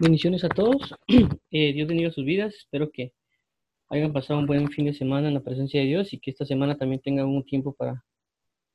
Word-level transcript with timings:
Bendiciones 0.00 0.44
a 0.44 0.48
todos. 0.48 0.94
Eh, 1.52 1.72
Dios 1.74 1.86
bendiga 1.88 2.10
sus 2.10 2.24
vidas. 2.24 2.54
Espero 2.54 2.90
que 2.90 3.12
hayan 3.90 4.14
pasado 4.14 4.38
un 4.38 4.46
buen 4.46 4.70
fin 4.70 4.86
de 4.86 4.94
semana 4.94 5.28
en 5.28 5.34
la 5.34 5.42
presencia 5.42 5.80
de 5.80 5.88
Dios 5.88 6.14
y 6.14 6.18
que 6.18 6.30
esta 6.30 6.46
semana 6.46 6.78
también 6.78 7.02
tengan 7.02 7.26
un 7.26 7.44
tiempo 7.44 7.74
para 7.74 8.02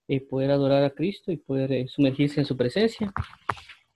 eh, 0.07 0.21
poder 0.21 0.51
adorar 0.51 0.83
a 0.83 0.91
Cristo 0.91 1.31
y 1.31 1.37
poder 1.37 1.71
eh, 1.71 1.87
sumergirse 1.87 2.41
en 2.41 2.45
su 2.45 2.55
presencia. 2.55 3.11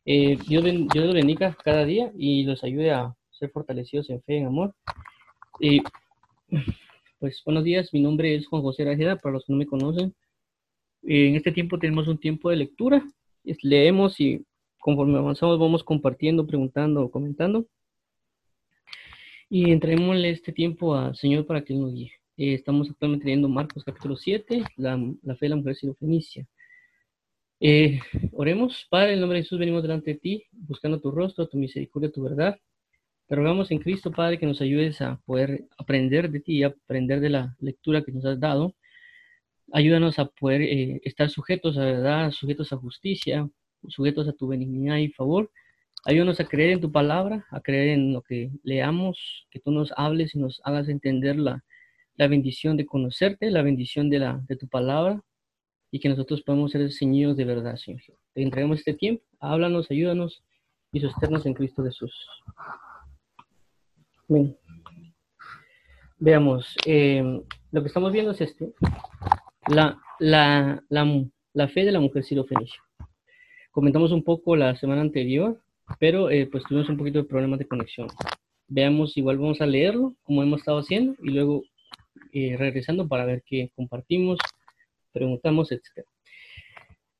Dios, 0.05 0.63
Dios 0.63 1.05
los 1.05 1.13
bendiga 1.13 1.55
cada 1.63 1.85
día 1.85 2.11
y 2.17 2.45
los 2.45 2.63
ayude 2.63 2.89
a 2.89 3.13
ser 3.29 3.51
fortalecidos 3.51 4.09
en 4.09 4.23
fe, 4.23 4.37
en 4.37 4.47
amor. 4.47 4.73
pues 7.19 7.43
buenos 7.45 7.63
días, 7.63 7.93
mi 7.93 7.99
nombre 7.99 8.33
es 8.33 8.47
Juan 8.47 8.63
José 8.63 8.85
Rajeda, 8.85 9.17
para 9.17 9.33
los 9.33 9.45
que 9.45 9.53
no 9.53 9.59
me 9.59 9.67
conocen. 9.67 10.15
en 11.03 11.35
este 11.35 11.51
tiempo 11.51 11.77
tenemos 11.77 12.07
un 12.07 12.17
tiempo 12.17 12.49
de 12.49 12.55
lectura. 12.55 13.05
Leemos 13.61 14.19
y 14.19 14.43
conforme 14.79 15.17
avanzamos 15.17 15.59
vamos 15.59 15.83
compartiendo, 15.83 16.47
preguntando, 16.47 17.11
comentando. 17.11 17.67
Y 19.49 19.71
entreguémosle 19.71 20.29
este 20.29 20.51
tiempo 20.51 20.95
al 20.95 21.15
Señor 21.15 21.45
para 21.45 21.63
que 21.63 21.73
nos 21.73 21.93
guíe. 21.93 22.11
Eh, 22.37 22.53
estamos 22.53 22.89
actualmente 22.89 23.25
leyendo 23.25 23.49
Marcos 23.49 23.83
capítulo 23.83 24.15
7, 24.15 24.63
la, 24.77 24.97
fe 25.35 25.45
de 25.45 25.49
la 25.49 25.55
mujer 25.57 25.75
sirofenicia. 25.75 26.47
Eh, 27.59 27.99
oremos, 28.31 28.87
Padre, 28.89 29.09
en 29.09 29.13
el 29.15 29.19
nombre 29.21 29.39
de 29.39 29.43
Jesús 29.43 29.59
venimos 29.59 29.81
delante 29.81 30.13
de 30.13 30.19
ti, 30.19 30.43
buscando 30.51 31.01
tu 31.01 31.11
rostro, 31.11 31.47
tu 31.47 31.57
misericordia, 31.57 32.11
tu 32.11 32.23
verdad. 32.23 32.57
Te 33.27 33.35
rogamos 33.35 33.71
en 33.71 33.79
Cristo, 33.79 34.11
Padre, 34.11 34.39
que 34.39 34.45
nos 34.45 34.61
ayudes 34.61 35.01
a 35.01 35.17
poder 35.25 35.65
aprender 35.77 36.31
de 36.31 36.39
ti, 36.39 36.63
aprender 36.63 37.19
de 37.19 37.29
la 37.29 37.55
lectura 37.59 38.03
que 38.03 38.11
nos 38.11 38.25
has 38.25 38.39
dado. 38.39 38.75
Ayúdanos 39.73 40.17
a 40.19 40.25
poder 40.25 40.61
eh, 40.61 41.01
estar 41.03 41.29
sujetos 41.29 41.77
a 41.77 41.85
verdad, 41.85 42.31
sujetos 42.31 42.71
a 42.73 42.77
justicia, 42.77 43.49
sujetos 43.87 44.27
a 44.27 44.33
tu 44.33 44.47
benignidad 44.47 44.97
y 44.97 45.09
favor. 45.09 45.51
Ayúdanos 46.05 46.39
a 46.39 46.45
creer 46.45 46.71
en 46.71 46.81
tu 46.81 46.91
palabra, 46.91 47.45
a 47.51 47.59
creer 47.59 47.89
en 47.89 48.13
lo 48.13 48.21
que 48.21 48.51
leamos, 48.63 49.47
que 49.51 49.59
tú 49.59 49.71
nos 49.71 49.93
hables 49.97 50.33
y 50.35 50.39
nos 50.39 50.61
hagas 50.63 50.87
entender 50.87 51.37
la, 51.37 51.63
la 52.15 52.27
bendición 52.27 52.77
de 52.77 52.85
conocerte, 52.85 53.51
la 53.51 53.61
bendición 53.61 54.09
de, 54.09 54.19
la, 54.19 54.41
de 54.47 54.55
tu 54.55 54.67
palabra 54.67 55.21
y 55.91 55.99
que 55.99 56.09
nosotros 56.09 56.41
podamos 56.41 56.71
ser 56.71 56.91
ceñidos 56.91 57.35
de 57.35 57.45
verdad, 57.45 57.75
Señor. 57.75 58.01
Te 58.33 58.41
entregamos 58.41 58.79
este 58.79 58.93
tiempo, 58.93 59.23
háblanos, 59.39 59.91
ayúdanos 59.91 60.43
y 60.91 61.01
sosternos 61.01 61.45
en 61.45 61.53
Cristo 61.53 61.83
Jesús. 61.83 62.13
Bien. 64.27 64.55
Veamos, 66.17 66.75
eh, 66.85 67.41
lo 67.71 67.81
que 67.81 67.87
estamos 67.87 68.11
viendo 68.11 68.31
es 68.31 68.41
este, 68.41 68.73
la, 69.67 69.99
la, 70.19 70.83
la, 70.89 71.25
la 71.53 71.67
fe 71.67 71.85
de 71.85 71.91
la 71.91 71.99
mujer 71.99 72.23
sirofenicia 72.23 72.81
comentamos 73.79 74.11
un 74.11 74.23
poco 74.23 74.57
la 74.57 74.75
semana 74.75 74.99
anterior, 74.99 75.57
pero 76.01 76.29
eh, 76.29 76.45
pues 76.51 76.65
tuvimos 76.65 76.89
un 76.89 76.97
poquito 76.97 77.19
de 77.19 77.23
problemas 77.23 77.59
de 77.59 77.65
conexión. 77.65 78.09
Veamos, 78.67 79.15
igual 79.15 79.37
vamos 79.37 79.61
a 79.61 79.65
leerlo, 79.65 80.15
como 80.23 80.43
hemos 80.43 80.59
estado 80.59 80.79
haciendo, 80.79 81.15
y 81.23 81.29
luego 81.29 81.63
eh, 82.33 82.57
regresando 82.57 83.07
para 83.07 83.23
ver 83.23 83.41
qué 83.45 83.71
compartimos, 83.77 84.37
preguntamos, 85.13 85.71
etc. 85.71 86.05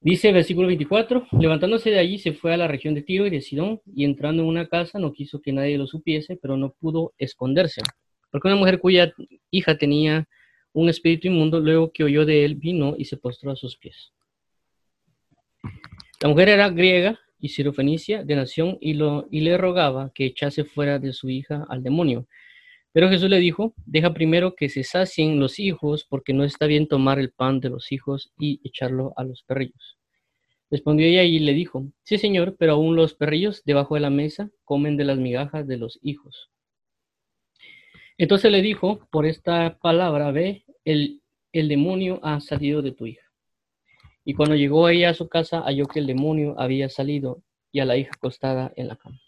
Dice 0.02 0.34
versículo 0.34 0.68
24, 0.68 1.28
levantándose 1.40 1.92
de 1.92 2.00
allí 2.00 2.20
se 2.20 2.34
fue 2.34 2.54
a 2.54 2.58
la 2.58 2.68
región 2.68 2.94
de 2.94 3.04
Tiro 3.04 3.26
y 3.26 3.30
de 3.30 3.40
Sidón, 3.40 3.80
y 3.86 4.04
entrando 4.04 4.44
en 4.44 4.50
una 4.50 4.68
casa 4.68 5.00
no 5.00 5.14
quiso 5.14 5.42
que 5.42 5.54
nadie 5.54 5.78
lo 5.78 5.88
supiese, 5.88 6.36
pero 6.36 6.58
no 6.58 6.74
pudo 6.74 7.14
esconderse. 7.18 7.84
Porque 8.32 8.50
una 8.50 8.58
mujer 8.58 8.82
cuya 8.82 9.14
hija 9.50 9.78
tenía 9.78 10.28
un 10.74 10.90
espíritu 10.90 11.30
inmundo, 11.30 11.62
luego 11.62 11.94
que 11.94 12.04
oyó 12.04 12.26
de 12.26 12.44
él, 12.44 12.56
vino 12.56 12.96
y 12.98 13.06
se 13.06 13.16
postró 13.16 13.50
a 13.52 13.56
sus 13.56 13.78
pies. 13.78 14.12
La 16.22 16.28
mujer 16.28 16.50
era 16.50 16.70
griega 16.70 17.18
y 17.40 17.50
sirofenicia 17.50 18.26
de 18.26 18.36
nación 18.36 18.78
y, 18.82 18.94
lo, 18.94 19.28
y 19.32 19.40
le 19.40 19.58
rogaba 19.58 20.12
que 20.14 20.26
echase 20.26 20.66
fuera 20.66 21.00
de 21.00 21.14
su 21.14 21.30
hija 21.30 21.66
al 21.70 21.82
demonio. 21.82 22.28
Pero 22.92 23.08
Jesús 23.08 23.30
le 23.30 23.38
dijo, 23.38 23.74
deja 23.86 24.14
primero 24.14 24.54
que 24.54 24.68
se 24.68 24.84
sacien 24.84 25.40
los 25.40 25.60
hijos, 25.60 26.06
porque 26.10 26.34
no 26.34 26.44
está 26.44 26.66
bien 26.66 26.88
tomar 26.90 27.20
el 27.20 27.32
pan 27.32 27.62
de 27.62 27.70
los 27.70 27.94
hijos 27.94 28.34
y 28.38 28.60
echarlo 28.66 29.14
a 29.16 29.24
los 29.24 29.44
perrillos. 29.44 29.98
Respondió 30.70 31.08
ella 31.08 31.24
y 31.24 31.40
le 31.40 31.54
dijo, 31.54 31.86
sí 32.04 32.18
señor, 32.18 32.58
pero 32.60 32.74
aún 32.74 32.98
los 32.98 33.14
perrillos 33.14 33.64
debajo 33.64 33.96
de 33.96 34.02
la 34.02 34.10
mesa 34.10 34.52
comen 34.66 34.98
de 34.98 35.06
las 35.06 35.18
migajas 35.18 35.68
de 35.68 35.78
los 35.78 36.00
hijos. 36.02 36.50
Entonces 38.18 38.52
le 38.52 38.62
dijo, 38.62 39.08
por 39.10 39.26
esta 39.26 39.78
palabra, 39.82 40.32
ve, 40.32 40.66
el, 40.84 41.22
el 41.54 41.70
demonio 41.70 42.20
ha 42.24 42.42
salido 42.42 42.82
de 42.82 42.92
tu 42.92 43.06
hija. 43.06 43.29
Y 44.30 44.36
cuando 44.36 44.56
llegó 44.56 44.88
ella 44.90 45.10
a 45.10 45.16
su 45.16 45.28
casa, 45.28 45.62
halló 45.62 45.88
que 45.88 45.98
el 45.98 46.06
demonio 46.06 46.54
había 46.60 46.88
salido 46.88 47.42
y 47.72 47.80
a 47.80 47.86
la 47.86 47.98
hija 47.98 48.12
acostada 48.16 48.72
en 48.76 48.88
la 48.88 48.96
cama. 48.96 49.20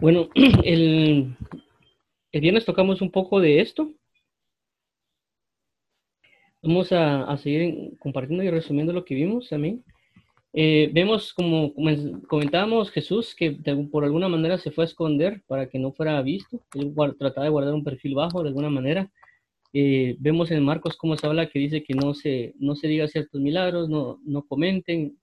Bueno, 0.00 0.30
el, 0.64 1.36
viernes 2.32 2.64
tocamos 2.64 3.02
un 3.02 3.10
poco 3.10 3.38
de 3.38 3.60
esto. 3.60 3.92
Vamos 6.62 6.90
a, 6.92 7.36
seguir 7.36 7.92
compartiendo 7.98 8.42
y 8.42 8.48
resumiendo 8.48 8.94
lo 8.94 9.04
que 9.04 9.14
vimos 9.14 9.50
también. 9.50 9.84
Eh, 10.54 10.90
vemos, 10.94 11.34
como 11.34 11.74
comentábamos, 12.28 12.90
Jesús 12.90 13.34
que 13.34 13.58
por 13.90 14.04
alguna 14.04 14.30
manera 14.30 14.56
se 14.56 14.70
fue 14.70 14.84
a 14.84 14.86
esconder 14.86 15.42
para 15.46 15.68
que 15.68 15.78
no 15.78 15.92
fuera 15.92 16.22
visto. 16.22 16.62
Trataba 17.18 17.44
de 17.44 17.50
guardar 17.50 17.74
un 17.74 17.84
perfil 17.84 18.14
bajo 18.14 18.42
de 18.42 18.48
alguna 18.48 18.70
manera. 18.70 19.10
Eh, 19.74 20.16
vemos 20.18 20.50
en 20.50 20.62
Marcos 20.64 20.96
cómo 20.96 21.16
se 21.16 21.26
habla 21.26 21.48
que 21.48 21.58
dice 21.58 21.82
que 21.82 21.94
no 21.94 22.14
se, 22.14 22.54
no 22.58 22.76
se 22.76 22.88
diga 22.88 23.08
ciertos 23.08 23.40
milagros, 23.40 23.88
no, 23.88 24.20
no 24.24 24.44
comenten, 24.46 25.18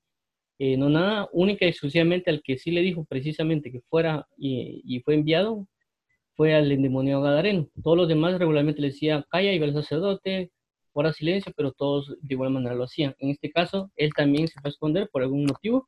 eh, 0.59 0.77
no 0.77 0.89
nada, 0.89 1.29
única 1.33 1.65
y 1.65 1.69
exclusivamente 1.69 2.29
al 2.29 2.41
que 2.43 2.57
sí 2.57 2.71
le 2.71 2.81
dijo 2.81 3.05
precisamente 3.05 3.71
que 3.71 3.81
fuera 3.81 4.27
y, 4.37 5.01
fue 5.05 5.15
enviado, 5.15 5.67
fue 6.35 6.55
al 6.55 6.71
endemoniado 6.71 7.21
Gadareno. 7.21 7.69
Todos 7.83 7.97
los 7.97 8.07
demás 8.09 8.39
regularmente 8.39 8.81
le 8.81 8.89
decía, 8.89 9.25
calla 9.29 9.53
y 9.53 9.59
ve 9.59 9.65
al 9.67 9.73
sacerdote, 9.73 10.51
fuera 10.93 11.13
silencio, 11.13 11.53
pero 11.55 11.71
todos 11.71 12.09
de 12.21 12.33
igual 12.35 12.51
manera 12.51 12.75
lo 12.75 12.85
hacían. 12.85 13.15
En 13.19 13.29
este 13.29 13.51
caso, 13.51 13.91
él 13.95 14.11
también 14.15 14.47
se 14.47 14.59
fue 14.61 14.69
a 14.69 14.71
esconder 14.71 15.09
por 15.11 15.21
algún 15.23 15.45
motivo. 15.45 15.87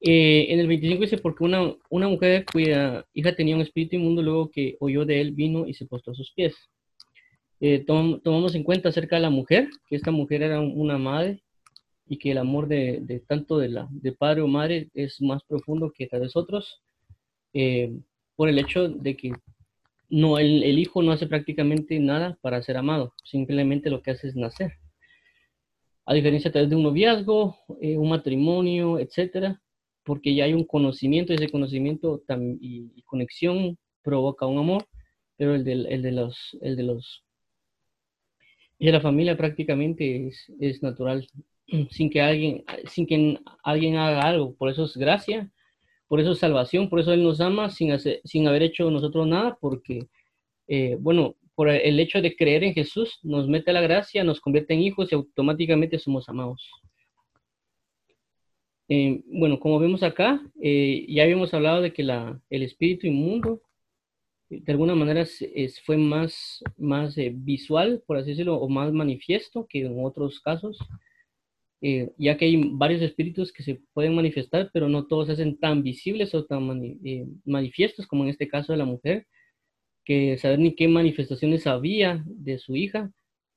Eh, 0.00 0.46
en 0.52 0.60
el 0.60 0.66
25 0.68 1.02
dice, 1.02 1.18
porque 1.18 1.44
una, 1.44 1.74
una 1.90 2.08
mujer 2.08 2.44
cuya 2.52 3.06
hija 3.14 3.34
tenía 3.34 3.56
un 3.56 3.62
espíritu 3.62 3.96
inmundo, 3.96 4.22
luego 4.22 4.50
que 4.50 4.76
oyó 4.80 5.04
de 5.06 5.20
él, 5.20 5.32
vino 5.32 5.66
y 5.66 5.74
se 5.74 5.86
postró 5.86 6.12
a 6.12 6.16
sus 6.16 6.32
pies. 6.32 6.54
Eh, 7.64 7.84
tomamos 7.84 8.56
en 8.56 8.64
cuenta 8.64 8.88
acerca 8.88 9.14
de 9.14 9.22
la 9.22 9.30
mujer, 9.30 9.68
que 9.86 9.94
esta 9.94 10.10
mujer 10.10 10.42
era 10.42 10.60
una 10.60 10.98
madre 10.98 11.44
y 12.08 12.18
que 12.18 12.32
el 12.32 12.38
amor 12.38 12.66
de, 12.66 13.22
tanto 13.28 13.56
de, 13.56 13.68
la, 13.68 13.86
de 13.92 14.10
padre 14.10 14.40
o 14.42 14.48
madre 14.48 14.90
es 14.94 15.22
más 15.22 15.44
profundo 15.44 15.92
que 15.96 16.08
tal 16.08 16.22
vez 16.22 16.34
otros, 16.34 16.82
eh, 17.54 17.96
por 18.34 18.48
el 18.48 18.58
hecho 18.58 18.88
de 18.88 19.16
que 19.16 19.30
no, 20.08 20.38
el, 20.40 20.76
hijo 20.76 21.04
no 21.04 21.12
hace 21.12 21.28
prácticamente 21.28 22.00
nada 22.00 22.36
para 22.42 22.60
ser 22.62 22.76
amado, 22.78 23.12
simplemente 23.22 23.90
lo 23.90 24.02
que 24.02 24.10
hace 24.10 24.26
es 24.26 24.34
nacer. 24.34 24.72
A 26.04 26.14
diferencia 26.14 26.50
tal 26.50 26.62
vez 26.62 26.70
de 26.70 26.76
un 26.76 26.82
noviazgo, 26.82 27.56
eh, 27.80 27.96
un 27.96 28.08
matrimonio, 28.08 28.98
etcétera, 28.98 29.62
porque 30.02 30.34
ya 30.34 30.46
hay 30.46 30.52
un 30.52 30.64
conocimiento, 30.64 31.32
y 31.32 31.36
ese 31.36 31.48
conocimiento 31.48 32.24
y, 32.60 33.02
conexión 33.02 33.78
provoca 34.02 34.46
un 34.46 34.58
amor, 34.58 34.84
pero 35.36 35.54
el 35.54 35.62
de, 35.62 35.74
el 35.74 36.02
de 36.02 36.10
los, 36.10 36.58
el 36.60 36.74
de 36.74 36.82
los 36.82 37.22
y 38.82 38.90
la 38.90 39.00
familia 39.00 39.36
prácticamente 39.36 40.26
es, 40.26 40.52
es 40.58 40.82
natural, 40.82 41.24
sin 41.90 42.10
que, 42.10 42.20
alguien, 42.20 42.64
sin 42.86 43.06
que 43.06 43.38
alguien 43.62 43.94
haga 43.94 44.22
algo. 44.22 44.56
Por 44.56 44.70
eso 44.70 44.86
es 44.86 44.96
gracia, 44.96 45.48
por 46.08 46.18
eso 46.18 46.32
es 46.32 46.40
salvación, 46.40 46.88
por 46.88 46.98
eso 46.98 47.12
Él 47.12 47.22
nos 47.22 47.40
ama 47.40 47.70
sin, 47.70 47.92
hacer, 47.92 48.20
sin 48.24 48.48
haber 48.48 48.64
hecho 48.64 48.90
nosotros 48.90 49.28
nada, 49.28 49.56
porque, 49.60 50.08
eh, 50.66 50.96
bueno, 50.98 51.36
por 51.54 51.68
el 51.68 52.00
hecho 52.00 52.20
de 52.20 52.34
creer 52.34 52.64
en 52.64 52.74
Jesús, 52.74 53.20
nos 53.22 53.46
mete 53.46 53.72
la 53.72 53.82
gracia, 53.82 54.24
nos 54.24 54.40
convierte 54.40 54.74
en 54.74 54.80
hijos 54.80 55.12
y 55.12 55.14
automáticamente 55.14 56.00
somos 56.00 56.28
amados. 56.28 56.68
Eh, 58.88 59.22
bueno, 59.26 59.60
como 59.60 59.78
vemos 59.78 60.02
acá, 60.02 60.42
eh, 60.60 61.06
ya 61.08 61.22
habíamos 61.22 61.54
hablado 61.54 61.82
de 61.82 61.92
que 61.92 62.02
la, 62.02 62.40
el 62.50 62.64
espíritu 62.64 63.06
inmundo 63.06 63.62
de 64.60 64.72
alguna 64.72 64.94
manera 64.94 65.22
es, 65.22 65.80
fue 65.80 65.96
más, 65.96 66.62
más 66.76 67.16
eh, 67.16 67.32
visual, 67.34 68.02
por 68.06 68.18
así 68.18 68.30
decirlo, 68.30 68.56
o 68.56 68.68
más 68.68 68.92
manifiesto 68.92 69.66
que 69.66 69.80
en 69.80 70.04
otros 70.04 70.40
casos, 70.40 70.78
eh, 71.80 72.10
ya 72.18 72.36
que 72.36 72.44
hay 72.44 72.62
varios 72.72 73.02
espíritus 73.02 73.52
que 73.52 73.62
se 73.62 73.80
pueden 73.92 74.14
manifestar, 74.14 74.70
pero 74.72 74.88
no 74.88 75.06
todos 75.06 75.26
se 75.26 75.32
hacen 75.32 75.58
tan 75.58 75.82
visibles 75.82 76.34
o 76.34 76.44
tan 76.44 76.98
eh, 77.04 77.26
manifiestos 77.44 78.06
como 78.06 78.24
en 78.24 78.30
este 78.30 78.48
caso 78.48 78.72
de 78.72 78.78
la 78.78 78.84
mujer, 78.84 79.26
que 80.04 80.36
saber 80.38 80.58
ni 80.58 80.74
qué 80.74 80.88
manifestaciones 80.88 81.66
había 81.66 82.22
de 82.26 82.58
su 82.58 82.76
hija 82.76 83.10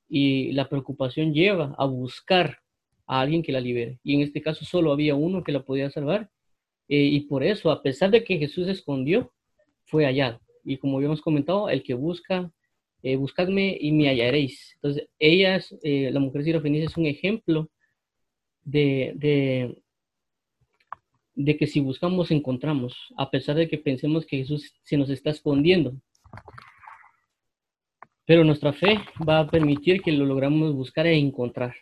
y 0.08 0.52
la 0.52 0.68
preocupación 0.68 1.34
lleva 1.34 1.74
a 1.78 1.86
buscar 1.86 2.60
a 3.06 3.20
alguien 3.20 3.42
que 3.42 3.52
la 3.52 3.60
libere. 3.60 4.00
Y 4.02 4.14
en 4.14 4.22
este 4.22 4.42
caso 4.42 4.64
solo 4.64 4.92
había 4.92 5.14
uno 5.14 5.44
que 5.44 5.52
la 5.52 5.64
podía 5.64 5.90
salvar. 5.90 6.30
y 6.88 7.20
por 7.22 7.42
eso, 7.42 7.70
a 7.70 7.82
pesar 7.82 8.10
de 8.10 8.22
que 8.24 8.38
Jesús 8.38 8.68
escondió, 8.68 9.32
fue 9.86 10.04
hallado 10.04 10.40
y 10.66 10.78
como 10.78 10.96
habíamos 10.96 11.22
comentado, 11.22 11.70
el 11.70 11.82
que 11.82 11.94
busca, 11.94 12.50
eh, 13.02 13.16
buscadme 13.16 13.76
y 13.80 13.92
me 13.92 14.08
hallaréis. 14.08 14.72
Entonces, 14.74 15.08
ella, 15.18 15.60
eh, 15.82 16.10
la 16.10 16.20
mujer 16.20 16.42
sirofenicia, 16.44 16.86
es 16.86 16.96
un 16.96 17.06
ejemplo 17.06 17.70
de, 18.64 19.14
de 21.34 21.56
que 21.56 21.68
si 21.68 21.78
buscamos 21.80 22.32
encontramos, 22.32 23.14
a 23.16 23.30
pesar 23.30 23.54
de 23.56 23.68
que 23.68 23.78
pensemos 23.78 24.26
que 24.26 24.38
Jesús 24.38 24.74
se 24.82 24.96
nos 24.96 25.08
está 25.08 25.30
escondiendo. 25.30 25.94
Pero 28.24 28.42
nuestra 28.42 28.72
fe 28.72 28.98
va 29.26 29.38
a 29.38 29.46
permitir 29.46 30.02
que 30.02 30.10
lo 30.10 30.26
logramos 30.26 30.74
buscar 30.74 31.06
e 31.06 31.16
encontrar, 31.16 31.76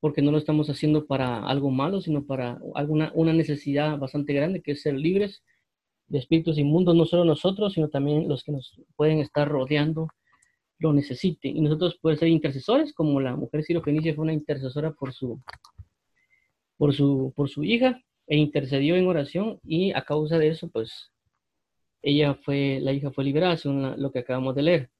porque 0.00 0.22
no 0.22 0.32
lo 0.32 0.38
estamos 0.38 0.70
haciendo 0.70 1.06
para 1.06 1.44
algo 1.46 1.70
malo, 1.70 2.00
sino 2.00 2.24
para 2.24 2.58
alguna 2.74 3.12
una 3.14 3.34
necesidad 3.34 3.98
bastante 3.98 4.32
grande, 4.32 4.62
que 4.62 4.72
es 4.72 4.80
ser 4.80 4.94
libres 4.94 5.42
de 6.08 6.18
espíritus 6.18 6.58
inmundos, 6.58 6.94
no 6.94 7.04
solo 7.04 7.24
nosotros, 7.24 7.72
sino 7.72 7.88
también 7.88 8.28
los 8.28 8.44
que 8.44 8.52
nos 8.52 8.80
pueden 8.96 9.18
estar 9.18 9.48
rodeando 9.48 10.08
lo 10.78 10.92
necesiten. 10.92 11.56
Y 11.56 11.60
nosotros 11.60 11.98
podemos 12.00 12.20
ser 12.20 12.28
intercesores, 12.28 12.92
como 12.92 13.20
la 13.20 13.34
mujer 13.34 13.62
sirofenicia 13.62 14.14
fue 14.14 14.24
una 14.24 14.32
intercesora 14.32 14.92
por 14.92 15.12
su, 15.12 15.40
por 16.76 16.94
su, 16.94 17.32
por 17.34 17.48
su 17.48 17.64
hija, 17.64 18.00
e 18.26 18.36
intercedió 18.36 18.96
en 18.96 19.06
oración, 19.06 19.60
y 19.64 19.92
a 19.92 20.02
causa 20.02 20.38
de 20.38 20.48
eso, 20.48 20.68
pues, 20.68 21.12
ella 22.02 22.34
fue, 22.34 22.80
la 22.82 22.92
hija 22.92 23.10
fue 23.10 23.24
liberada, 23.24 23.56
según 23.56 24.00
lo 24.00 24.10
que 24.12 24.20
acabamos 24.20 24.54
de 24.54 24.62
leer. 24.62 24.90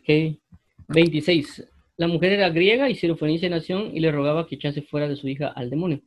Ok, 0.00 0.40
26. 0.88 1.68
La 1.96 2.08
mujer 2.08 2.32
era 2.32 2.48
griega 2.48 2.88
y 2.88 2.94
sirofenicia 2.94 3.50
nación 3.50 3.94
y 3.94 4.00
le 4.00 4.10
rogaba 4.10 4.46
que 4.46 4.54
echase 4.54 4.82
fuera 4.82 5.06
de 5.06 5.16
su 5.16 5.28
hija 5.28 5.48
al 5.48 5.68
demonio. 5.68 6.00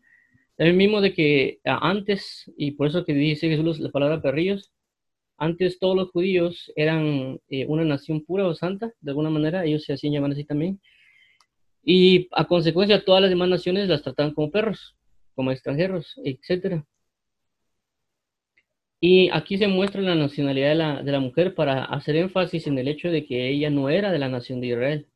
El 0.58 0.74
mismo 0.74 1.02
de 1.02 1.14
que 1.14 1.60
antes, 1.64 2.52
y 2.58 2.72
por 2.72 2.88
eso 2.88 3.06
que 3.06 3.14
dice 3.14 3.50
Jesús 3.50 3.80
la 3.80 3.90
palabra 3.90 4.22
perrillos, 4.22 4.72
antes 5.38 5.80
todos 5.80 5.96
los 5.96 6.12
judíos 6.12 6.72
eran 6.76 7.40
eh, 7.50 7.66
una 7.68 7.84
nación 7.84 8.24
pura 8.24 8.48
o 8.48 8.54
santa, 8.54 8.94
de 9.02 9.12
alguna 9.12 9.30
manera, 9.30 9.66
ellos 9.66 9.84
se 9.84 9.94
hacían 9.94 10.14
llamar 10.14 10.32
así 10.32 10.46
también. 10.46 10.80
Y 11.84 12.30
a 12.32 12.46
consecuencia 12.46 13.04
todas 13.04 13.22
las 13.22 13.30
demás 13.30 13.50
naciones 13.50 13.90
las 13.90 14.04
trataban 14.04 14.34
como 14.34 14.52
perros, 14.52 14.96
como 15.36 15.52
extranjeros, 15.52 16.20
etc. 16.24 16.84
Y 19.00 19.30
aquí 19.32 19.58
se 19.58 19.68
muestra 19.68 20.02
la 20.02 20.16
nacionalidad 20.16 20.70
de 20.70 20.76
la, 20.76 21.04
de 21.04 21.12
la 21.12 21.20
mujer 21.20 21.56
para 21.56 21.84
hacer 21.86 22.16
énfasis 22.16 22.68
en 22.68 22.78
el 22.78 22.88
hecho 22.88 23.10
de 23.10 23.26
que 23.26 23.50
ella 23.50 23.70
no 23.70 23.90
era 23.90 24.12
de 24.12 24.20
la 24.20 24.30
nación 24.30 24.62
de 24.62 24.68
Israel. 24.68 25.08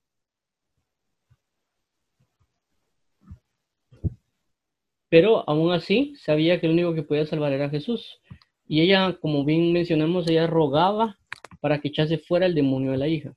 Pero 5.10 5.48
aún 5.50 5.72
así 5.72 6.14
sabía 6.18 6.60
que 6.60 6.68
el 6.68 6.74
único 6.74 6.94
que 6.94 7.04
podía 7.04 7.26
salvar 7.26 7.54
era 7.54 7.70
Jesús. 7.70 8.20
Y 8.68 8.82
ella, 8.82 9.18
como 9.22 9.46
bien 9.46 9.72
mencionamos, 9.72 10.28
ella 10.30 10.48
rogaba 10.48 11.18
para 11.62 11.80
que 11.80 11.88
echase 11.88 12.18
fuera 12.18 12.46
el 12.46 12.56
demonio 12.56 12.92
de 12.92 12.98
la 12.98 13.08
hija. 13.08 13.34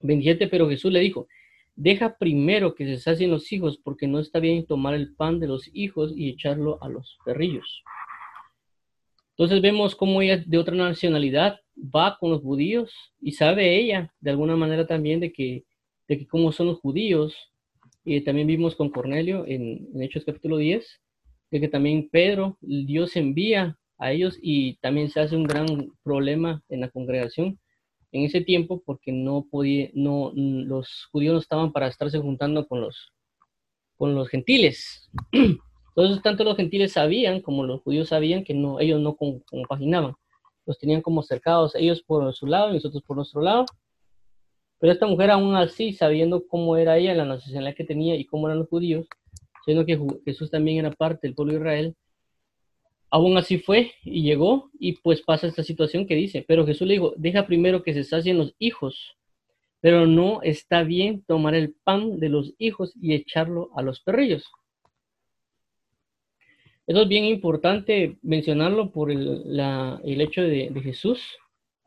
27, 0.00 0.48
pero 0.48 0.68
Jesús 0.68 0.92
le 0.92 1.00
dijo, 1.00 1.26
deja 1.74 2.16
primero 2.18 2.74
que 2.74 2.86
se 2.86 2.98
sacien 2.98 3.30
los 3.30 3.52
hijos, 3.52 3.78
porque 3.82 4.06
no 4.06 4.18
está 4.18 4.38
bien 4.38 4.66
tomar 4.66 4.94
el 4.94 5.14
pan 5.14 5.40
de 5.40 5.48
los 5.48 5.68
hijos 5.72 6.12
y 6.16 6.30
echarlo 6.30 6.78
a 6.82 6.88
los 6.88 7.18
perrillos. 7.24 7.82
Entonces 9.30 9.62
vemos 9.62 9.94
cómo 9.94 10.20
ella 10.20 10.42
de 10.46 10.58
otra 10.58 10.76
nacionalidad 10.76 11.60
va 11.74 12.18
con 12.18 12.30
los 12.30 12.42
judíos 12.42 12.92
y 13.20 13.32
sabe 13.32 13.78
ella 13.78 14.12
de 14.20 14.30
alguna 14.30 14.54
manera 14.56 14.86
también 14.86 15.18
de 15.20 15.32
que, 15.32 15.64
de 16.08 16.18
que 16.18 16.26
cómo 16.26 16.52
son 16.52 16.66
los 16.66 16.78
judíos. 16.80 17.34
Y 18.04 18.20
también 18.22 18.46
vimos 18.46 18.76
con 18.76 18.90
Cornelio 18.90 19.44
en, 19.46 19.88
en 19.94 20.02
Hechos 20.02 20.24
capítulo 20.24 20.56
10, 20.56 21.00
de 21.50 21.60
que 21.60 21.68
también 21.68 22.08
Pedro, 22.10 22.56
Dios 22.60 23.16
envía 23.16 23.78
a 23.98 24.12
ellos 24.12 24.38
y 24.40 24.76
también 24.76 25.10
se 25.10 25.20
hace 25.20 25.36
un 25.36 25.44
gran 25.44 25.66
problema 26.02 26.62
en 26.68 26.80
la 26.80 26.88
congregación 26.88 27.58
en 28.12 28.24
ese 28.24 28.40
tiempo 28.40 28.82
porque 28.84 29.12
no 29.12 29.46
podía, 29.50 29.90
no, 29.94 30.32
los 30.34 31.08
judíos 31.12 31.32
no 31.34 31.38
estaban 31.38 31.72
para 31.72 31.86
estarse 31.86 32.18
juntando 32.18 32.66
con 32.66 32.80
los, 32.80 33.12
con 33.96 34.14
los 34.14 34.28
gentiles. 34.28 35.10
Entonces, 35.32 36.22
tanto 36.22 36.44
los 36.44 36.56
gentiles 36.56 36.92
sabían 36.92 37.40
como 37.40 37.64
los 37.64 37.82
judíos 37.82 38.08
sabían 38.08 38.44
que 38.44 38.54
no, 38.54 38.80
ellos 38.80 39.00
no 39.00 39.16
compaginaban. 39.16 40.14
Los 40.66 40.78
tenían 40.78 41.02
como 41.02 41.22
cercados, 41.22 41.74
ellos 41.74 42.02
por 42.02 42.32
su 42.34 42.46
lado 42.46 42.70
y 42.70 42.74
nosotros 42.74 43.02
por 43.02 43.16
nuestro 43.16 43.42
lado. 43.42 43.66
Pero 44.80 44.92
esta 44.92 45.06
mujer 45.06 45.30
aún 45.30 45.54
así, 45.54 45.92
sabiendo 45.92 46.46
cómo 46.48 46.76
era 46.76 46.98
ella, 46.98 47.14
la 47.14 47.26
nacionalidad 47.26 47.76
que 47.76 47.84
tenía 47.84 48.16
y 48.16 48.24
cómo 48.24 48.48
eran 48.48 48.58
los 48.58 48.68
judíos, 48.68 49.06
siendo 49.64 49.86
que 49.86 50.00
Jesús 50.24 50.50
también 50.50 50.78
era 50.78 50.90
parte 50.90 51.28
del 51.28 51.34
pueblo 51.34 51.52
de 51.52 51.58
Israel, 51.60 51.96
Aún 53.10 53.36
así 53.36 53.58
fue 53.58 53.92
y 54.04 54.22
llegó 54.22 54.70
y 54.78 54.92
pues 54.92 55.20
pasa 55.22 55.48
esta 55.48 55.64
situación 55.64 56.06
que 56.06 56.14
dice, 56.14 56.44
pero 56.46 56.64
Jesús 56.64 56.86
le 56.86 56.94
dijo, 56.94 57.12
deja 57.16 57.44
primero 57.46 57.82
que 57.82 57.92
se 57.92 58.04
sacien 58.04 58.38
los 58.38 58.54
hijos, 58.60 59.16
pero 59.80 60.06
no 60.06 60.42
está 60.42 60.84
bien 60.84 61.24
tomar 61.26 61.56
el 61.56 61.74
pan 61.82 62.20
de 62.20 62.28
los 62.28 62.54
hijos 62.58 62.94
y 63.00 63.14
echarlo 63.14 63.70
a 63.74 63.82
los 63.82 64.00
perrillos. 64.00 64.44
Eso 66.86 67.02
es 67.02 67.08
bien 67.08 67.24
importante 67.24 68.16
mencionarlo 68.22 68.92
por 68.92 69.10
el, 69.10 70.20
hecho 70.20 70.42
de, 70.42 70.72
Jesús. 70.82 71.22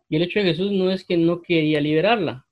Y 0.09 0.17
el 0.17 0.23
hecho 0.23 0.39
de 0.39 0.45
Jesús 0.45 0.71
no 0.71 0.91
es 0.91 1.05
que 1.05 1.17
no 1.17 1.41
quería 1.41 1.79
liberarla. 1.81 2.45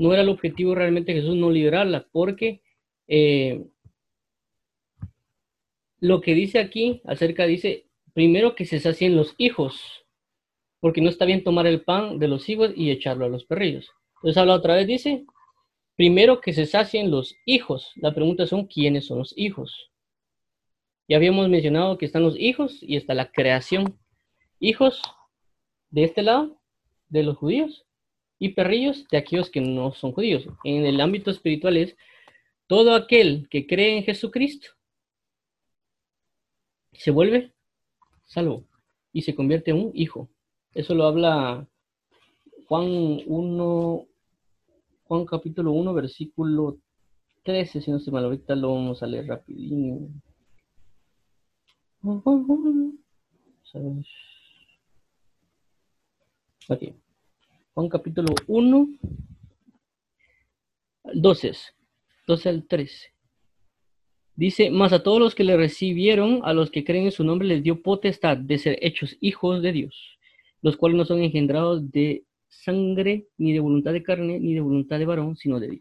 No 0.00 0.14
era 0.14 0.22
el 0.22 0.30
objetivo 0.30 0.74
realmente 0.74 1.12
Jesús 1.12 1.36
no 1.36 1.50
liberarla, 1.50 2.08
porque 2.10 2.62
eh, 3.06 3.66
lo 5.98 6.22
que 6.22 6.32
dice 6.32 6.58
aquí 6.58 7.02
acerca, 7.04 7.44
dice, 7.44 7.84
primero 8.14 8.54
que 8.54 8.64
se 8.64 8.80
sacien 8.80 9.14
los 9.14 9.34
hijos, 9.36 10.06
porque 10.80 11.02
no 11.02 11.10
está 11.10 11.26
bien 11.26 11.44
tomar 11.44 11.66
el 11.66 11.82
pan 11.82 12.18
de 12.18 12.28
los 12.28 12.48
hijos 12.48 12.72
y 12.74 12.90
echarlo 12.90 13.26
a 13.26 13.28
los 13.28 13.44
perrillos. 13.44 13.90
Entonces 14.14 14.38
habla 14.38 14.54
otra 14.54 14.74
vez, 14.74 14.86
dice, 14.86 15.26
primero 15.96 16.40
que 16.40 16.54
se 16.54 16.64
sacien 16.64 17.10
los 17.10 17.36
hijos. 17.44 17.92
La 17.96 18.14
pregunta 18.14 18.46
son, 18.46 18.68
¿quiénes 18.68 19.04
son 19.04 19.18
los 19.18 19.36
hijos? 19.36 19.90
Ya 21.08 21.18
habíamos 21.18 21.46
mencionado 21.50 21.98
que 21.98 22.06
están 22.06 22.22
los 22.22 22.38
hijos 22.38 22.78
y 22.80 22.96
está 22.96 23.12
la 23.12 23.30
creación. 23.30 23.98
Hijos 24.60 25.02
de 25.90 26.04
este 26.04 26.22
lado, 26.22 26.58
de 27.10 27.22
los 27.22 27.36
judíos, 27.36 27.84
y 28.40 28.48
perrillos 28.48 29.06
de 29.08 29.18
aquellos 29.18 29.50
que 29.50 29.60
no 29.60 29.92
son 29.92 30.10
judíos. 30.10 30.48
En 30.64 30.84
el 30.84 31.00
ámbito 31.00 31.30
espiritual 31.30 31.76
es 31.76 31.96
todo 32.66 32.94
aquel 32.94 33.46
que 33.48 33.68
cree 33.68 33.98
en 33.98 34.04
Jesucristo 34.04 34.70
se 37.00 37.10
vuelve 37.10 37.52
salvo 38.26 38.64
y 39.12 39.22
se 39.22 39.34
convierte 39.34 39.70
en 39.70 39.78
un 39.78 39.92
hijo. 39.94 40.28
Eso 40.74 40.94
lo 40.94 41.04
habla 41.04 41.66
Juan 42.66 43.22
1, 43.26 44.06
Juan 45.04 45.24
capítulo 45.24 45.72
1, 45.72 45.94
versículo 45.94 46.78
13, 47.44 47.80
si 47.80 47.90
no 47.90 47.98
se 47.98 48.10
mal, 48.10 48.24
ahorita 48.24 48.54
lo 48.54 48.74
vamos 48.74 49.02
a 49.02 49.06
leer 49.06 49.26
rapidín. 49.26 50.22
Okay. 56.68 56.94
Capítulo 57.88 58.34
1, 58.46 58.88
12, 61.14 61.52
12 62.26 62.48
al 62.48 62.66
13. 62.66 63.12
Dice, 64.36 64.70
más 64.70 64.92
a 64.92 65.02
todos 65.02 65.20
los 65.20 65.34
que 65.34 65.44
le 65.44 65.56
recibieron, 65.56 66.40
a 66.44 66.52
los 66.52 66.70
que 66.70 66.84
creen 66.84 67.04
en 67.04 67.12
su 67.12 67.24
nombre, 67.24 67.46
les 67.46 67.62
dio 67.62 67.82
potestad 67.82 68.36
de 68.36 68.58
ser 68.58 68.78
hechos 68.80 69.16
hijos 69.20 69.62
de 69.62 69.72
Dios, 69.72 70.18
los 70.62 70.76
cuales 70.76 70.96
no 70.96 71.04
son 71.04 71.22
engendrados 71.22 71.90
de 71.90 72.24
sangre, 72.48 73.26
ni 73.38 73.52
de 73.52 73.60
voluntad 73.60 73.92
de 73.92 74.02
carne, 74.02 74.40
ni 74.40 74.54
de 74.54 74.60
voluntad 74.60 74.98
de 74.98 75.06
varón, 75.06 75.36
sino 75.36 75.60
de 75.60 75.68
Dios. 75.68 75.80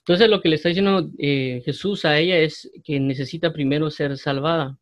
Entonces 0.00 0.28
lo 0.28 0.40
que 0.40 0.48
le 0.48 0.56
está 0.56 0.68
diciendo 0.68 1.08
eh, 1.18 1.62
Jesús 1.64 2.04
a 2.04 2.18
ella 2.18 2.38
es 2.38 2.72
que 2.82 2.98
necesita 2.98 3.52
primero 3.52 3.88
ser 3.88 4.18
salvada 4.18 4.76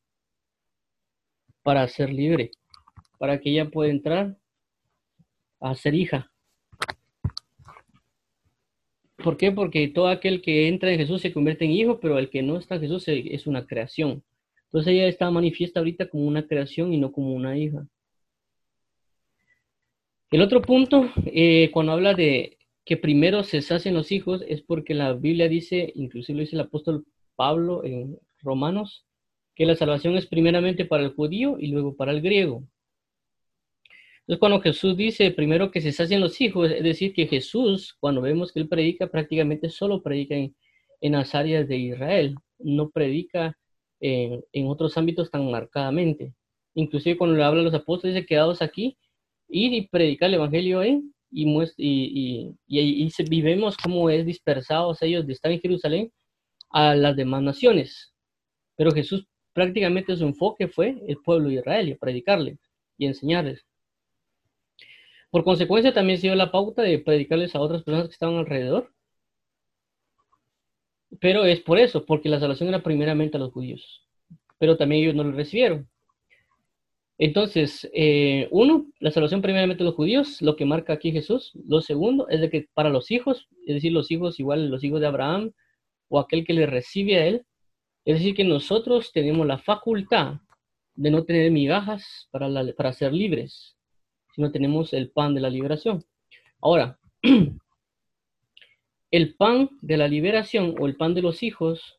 para 1.62 1.86
ser 1.88 2.10
libre, 2.10 2.52
para 3.18 3.38
que 3.38 3.50
ella 3.50 3.68
pueda 3.68 3.90
entrar 3.90 4.38
a 5.60 5.74
ser 5.74 5.94
hija. 5.94 6.30
¿Por 9.22 9.36
qué? 9.36 9.52
Porque 9.52 9.88
todo 9.88 10.08
aquel 10.08 10.40
que 10.40 10.68
entra 10.68 10.90
en 10.90 10.98
Jesús 10.98 11.20
se 11.20 11.32
convierte 11.32 11.64
en 11.64 11.72
hijo, 11.72 12.00
pero 12.00 12.18
el 12.18 12.30
que 12.30 12.42
no 12.42 12.56
está 12.56 12.76
en 12.76 12.82
Jesús 12.82 13.04
es 13.06 13.46
una 13.46 13.66
creación. 13.66 14.22
Entonces 14.66 14.92
ella 14.92 15.08
está 15.08 15.30
manifiesta 15.30 15.80
ahorita 15.80 16.08
como 16.08 16.26
una 16.26 16.46
creación 16.46 16.92
y 16.92 16.98
no 16.98 17.12
como 17.12 17.34
una 17.34 17.58
hija. 17.58 17.86
El 20.30 20.42
otro 20.42 20.62
punto, 20.62 21.10
eh, 21.26 21.70
cuando 21.72 21.92
habla 21.92 22.14
de 22.14 22.56
que 22.84 22.96
primero 22.96 23.42
se 23.42 23.58
hacen 23.58 23.94
los 23.94 24.12
hijos, 24.12 24.42
es 24.48 24.62
porque 24.62 24.94
la 24.94 25.12
Biblia 25.12 25.48
dice, 25.48 25.92
inclusive 25.96 26.36
lo 26.36 26.40
dice 26.40 26.56
el 26.56 26.62
apóstol 26.62 27.04
Pablo 27.34 27.84
en 27.84 28.16
Romanos, 28.38 29.04
que 29.56 29.66
la 29.66 29.74
salvación 29.74 30.16
es 30.16 30.26
primeramente 30.26 30.84
para 30.84 31.02
el 31.02 31.10
judío 31.10 31.56
y 31.58 31.66
luego 31.66 31.96
para 31.96 32.12
el 32.12 32.22
griego. 32.22 32.64
Entonces, 34.22 34.38
cuando 34.38 34.60
Jesús 34.60 34.96
dice 34.96 35.30
primero 35.32 35.70
que 35.70 35.80
se 35.80 35.92
sacien 35.92 36.20
los 36.20 36.40
hijos, 36.40 36.70
es 36.70 36.82
decir, 36.82 37.12
que 37.12 37.26
Jesús, 37.26 37.96
cuando 37.98 38.20
vemos 38.20 38.52
que 38.52 38.60
él 38.60 38.68
predica, 38.68 39.08
prácticamente 39.08 39.68
solo 39.68 40.02
predica 40.02 40.36
en, 40.36 40.54
las 41.00 41.34
áreas 41.34 41.66
de 41.66 41.76
Israel, 41.76 42.36
no 42.58 42.90
predica 42.90 43.56
en, 44.00 44.68
otros 44.68 44.96
ámbitos 44.96 45.30
tan 45.30 45.50
marcadamente. 45.50 46.34
Inclusive 46.74 47.18
cuando 47.18 47.36
le 47.36 47.44
habla 47.44 47.60
a 47.62 47.64
los 47.64 47.74
apóstoles, 47.74 48.14
dice, 48.14 48.26
quedados 48.26 48.62
aquí, 48.62 48.96
ir 49.48 49.72
y 49.74 49.88
predicar 49.88 50.28
el 50.28 50.34
evangelio 50.34 50.82
en 50.82 51.12
y, 51.30 51.44
y, 51.76 52.54
y, 52.66 53.06
y, 53.06 53.24
vivemos 53.28 53.76
cómo 53.76 54.10
es 54.10 54.26
dispersados 54.26 55.02
ellos 55.02 55.26
de 55.26 55.32
estar 55.32 55.50
en 55.50 55.60
Jerusalén 55.60 56.12
a 56.70 56.94
las 56.94 57.16
demás 57.16 57.42
naciones. 57.42 58.12
Pero 58.76 58.92
Jesús 58.92 59.26
prácticamente 59.52 60.16
su 60.16 60.24
enfoque 60.24 60.68
fue 60.68 61.02
el 61.06 61.16
pueblo 61.18 61.48
de 61.48 61.56
Israel 61.56 61.88
y 61.88 61.94
predicarle 61.94 62.58
y 62.96 63.06
enseñarles. 63.06 63.64
Por 65.30 65.44
consecuencia 65.44 65.94
también 65.94 66.18
se 66.18 66.26
dio 66.26 66.34
la 66.34 66.50
pauta 66.50 66.82
de 66.82 66.98
predicarles 66.98 67.54
a 67.54 67.60
otras 67.60 67.82
personas 67.84 68.08
que 68.08 68.14
estaban 68.14 68.36
alrededor. 68.36 68.92
Pero 71.20 71.44
es 71.44 71.60
por 71.60 71.78
eso, 71.78 72.04
porque 72.04 72.28
la 72.28 72.40
salvación 72.40 72.68
era 72.68 72.82
primeramente 72.82 73.36
a 73.36 73.40
los 73.40 73.52
judíos. 73.52 74.06
Pero 74.58 74.76
también 74.76 75.02
ellos 75.02 75.14
no 75.14 75.24
lo 75.24 75.32
recibieron. 75.32 75.88
Entonces, 77.18 77.88
eh, 77.92 78.48
uno, 78.50 78.86
la 78.98 79.10
salvación 79.10 79.42
primeramente 79.42 79.82
a 79.82 79.86
los 79.86 79.94
judíos, 79.94 80.40
lo 80.42 80.56
que 80.56 80.64
marca 80.64 80.94
aquí 80.94 81.12
Jesús. 81.12 81.52
Lo 81.68 81.80
segundo 81.80 82.28
es 82.28 82.40
de 82.40 82.50
que 82.50 82.68
para 82.74 82.88
los 82.90 83.10
hijos, 83.10 83.48
es 83.66 83.74
decir, 83.74 83.92
los 83.92 84.10
hijos 84.10 84.40
igual, 84.40 84.70
los 84.70 84.82
hijos 84.82 85.00
de 85.00 85.06
Abraham 85.06 85.52
o 86.08 86.18
aquel 86.18 86.44
que 86.44 86.54
le 86.54 86.66
recibe 86.66 87.18
a 87.18 87.26
él, 87.26 87.46
es 88.04 88.16
decir, 88.16 88.34
que 88.34 88.44
nosotros 88.44 89.12
tenemos 89.12 89.46
la 89.46 89.58
facultad 89.58 90.40
de 90.94 91.10
no 91.10 91.24
tener 91.24 91.50
migajas 91.50 92.28
para, 92.32 92.48
para 92.74 92.92
ser 92.92 93.12
libres 93.12 93.76
no 94.36 94.50
tenemos 94.50 94.92
el 94.92 95.10
pan 95.10 95.34
de 95.34 95.40
la 95.40 95.50
liberación. 95.50 96.04
Ahora, 96.60 96.98
el 99.10 99.34
pan 99.34 99.70
de 99.80 99.96
la 99.96 100.08
liberación 100.08 100.74
o 100.78 100.86
el 100.86 100.96
pan 100.96 101.14
de 101.14 101.22
los 101.22 101.42
hijos 101.42 101.98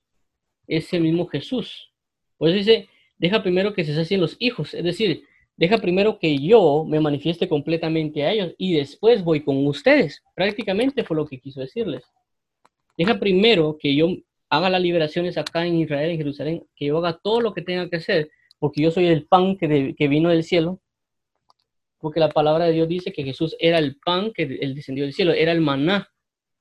es 0.68 0.94
el 0.94 1.02
mismo 1.02 1.28
Jesús. 1.28 1.92
Por 2.38 2.50
eso 2.50 2.58
dice, 2.58 2.90
deja 3.18 3.44
primero 3.44 3.74
que 3.74 3.84
se 3.84 3.94
sacien 3.94 4.22
los 4.22 4.36
hijos, 4.40 4.74
es 4.74 4.84
decir, 4.84 5.24
deja 5.58 5.78
primero 5.78 6.18
que 6.18 6.38
yo 6.38 6.86
me 6.88 7.00
manifieste 7.00 7.48
completamente 7.48 8.24
a 8.24 8.32
ellos 8.32 8.56
y 8.58 8.74
después 8.74 9.24
voy 9.24 9.44
con 9.44 9.68
ustedes. 9.68 10.24
Prácticamente 10.36 11.04
fue 11.04 11.18
lo 11.18 11.28
que 11.28 11.40
quiso 11.40 11.60
decirles. 11.60 12.04
Deja 12.98 13.20
primero 13.20 13.78
que 13.80 13.96
yo 13.96 14.08
haga 14.50 14.70
las 14.70 14.82
liberaciones 14.82 15.38
acá 15.38 15.66
en 15.66 15.76
Israel, 15.76 16.12
en 16.12 16.18
Jerusalén, 16.18 16.68
que 16.76 16.86
yo 16.86 16.98
haga 16.98 17.20
todo 17.22 17.42
lo 17.42 17.54
que 17.54 17.62
tenga 17.62 17.90
que 17.90 17.98
hacer, 17.98 18.32
porque 18.60 18.82
yo 18.82 18.92
soy 18.92 19.08
el 19.08 19.26
pan 19.26 19.58
que, 19.58 19.96
que 19.98 20.08
vino 20.08 20.30
del 20.30 20.44
cielo 20.44 20.80
porque 22.02 22.20
la 22.20 22.30
palabra 22.30 22.66
de 22.66 22.74
Dios 22.74 22.88
dice 22.88 23.14
que 23.14 23.24
Jesús 23.24 23.56
era 23.60 23.78
el 23.78 23.98
pan 23.98 24.34
que 24.34 24.44
él 24.44 24.76
descendió 24.76 25.04
del 25.04 25.14
cielo, 25.14 25.34
era 25.34 25.52
el 25.52 25.62
maná, 25.62 26.10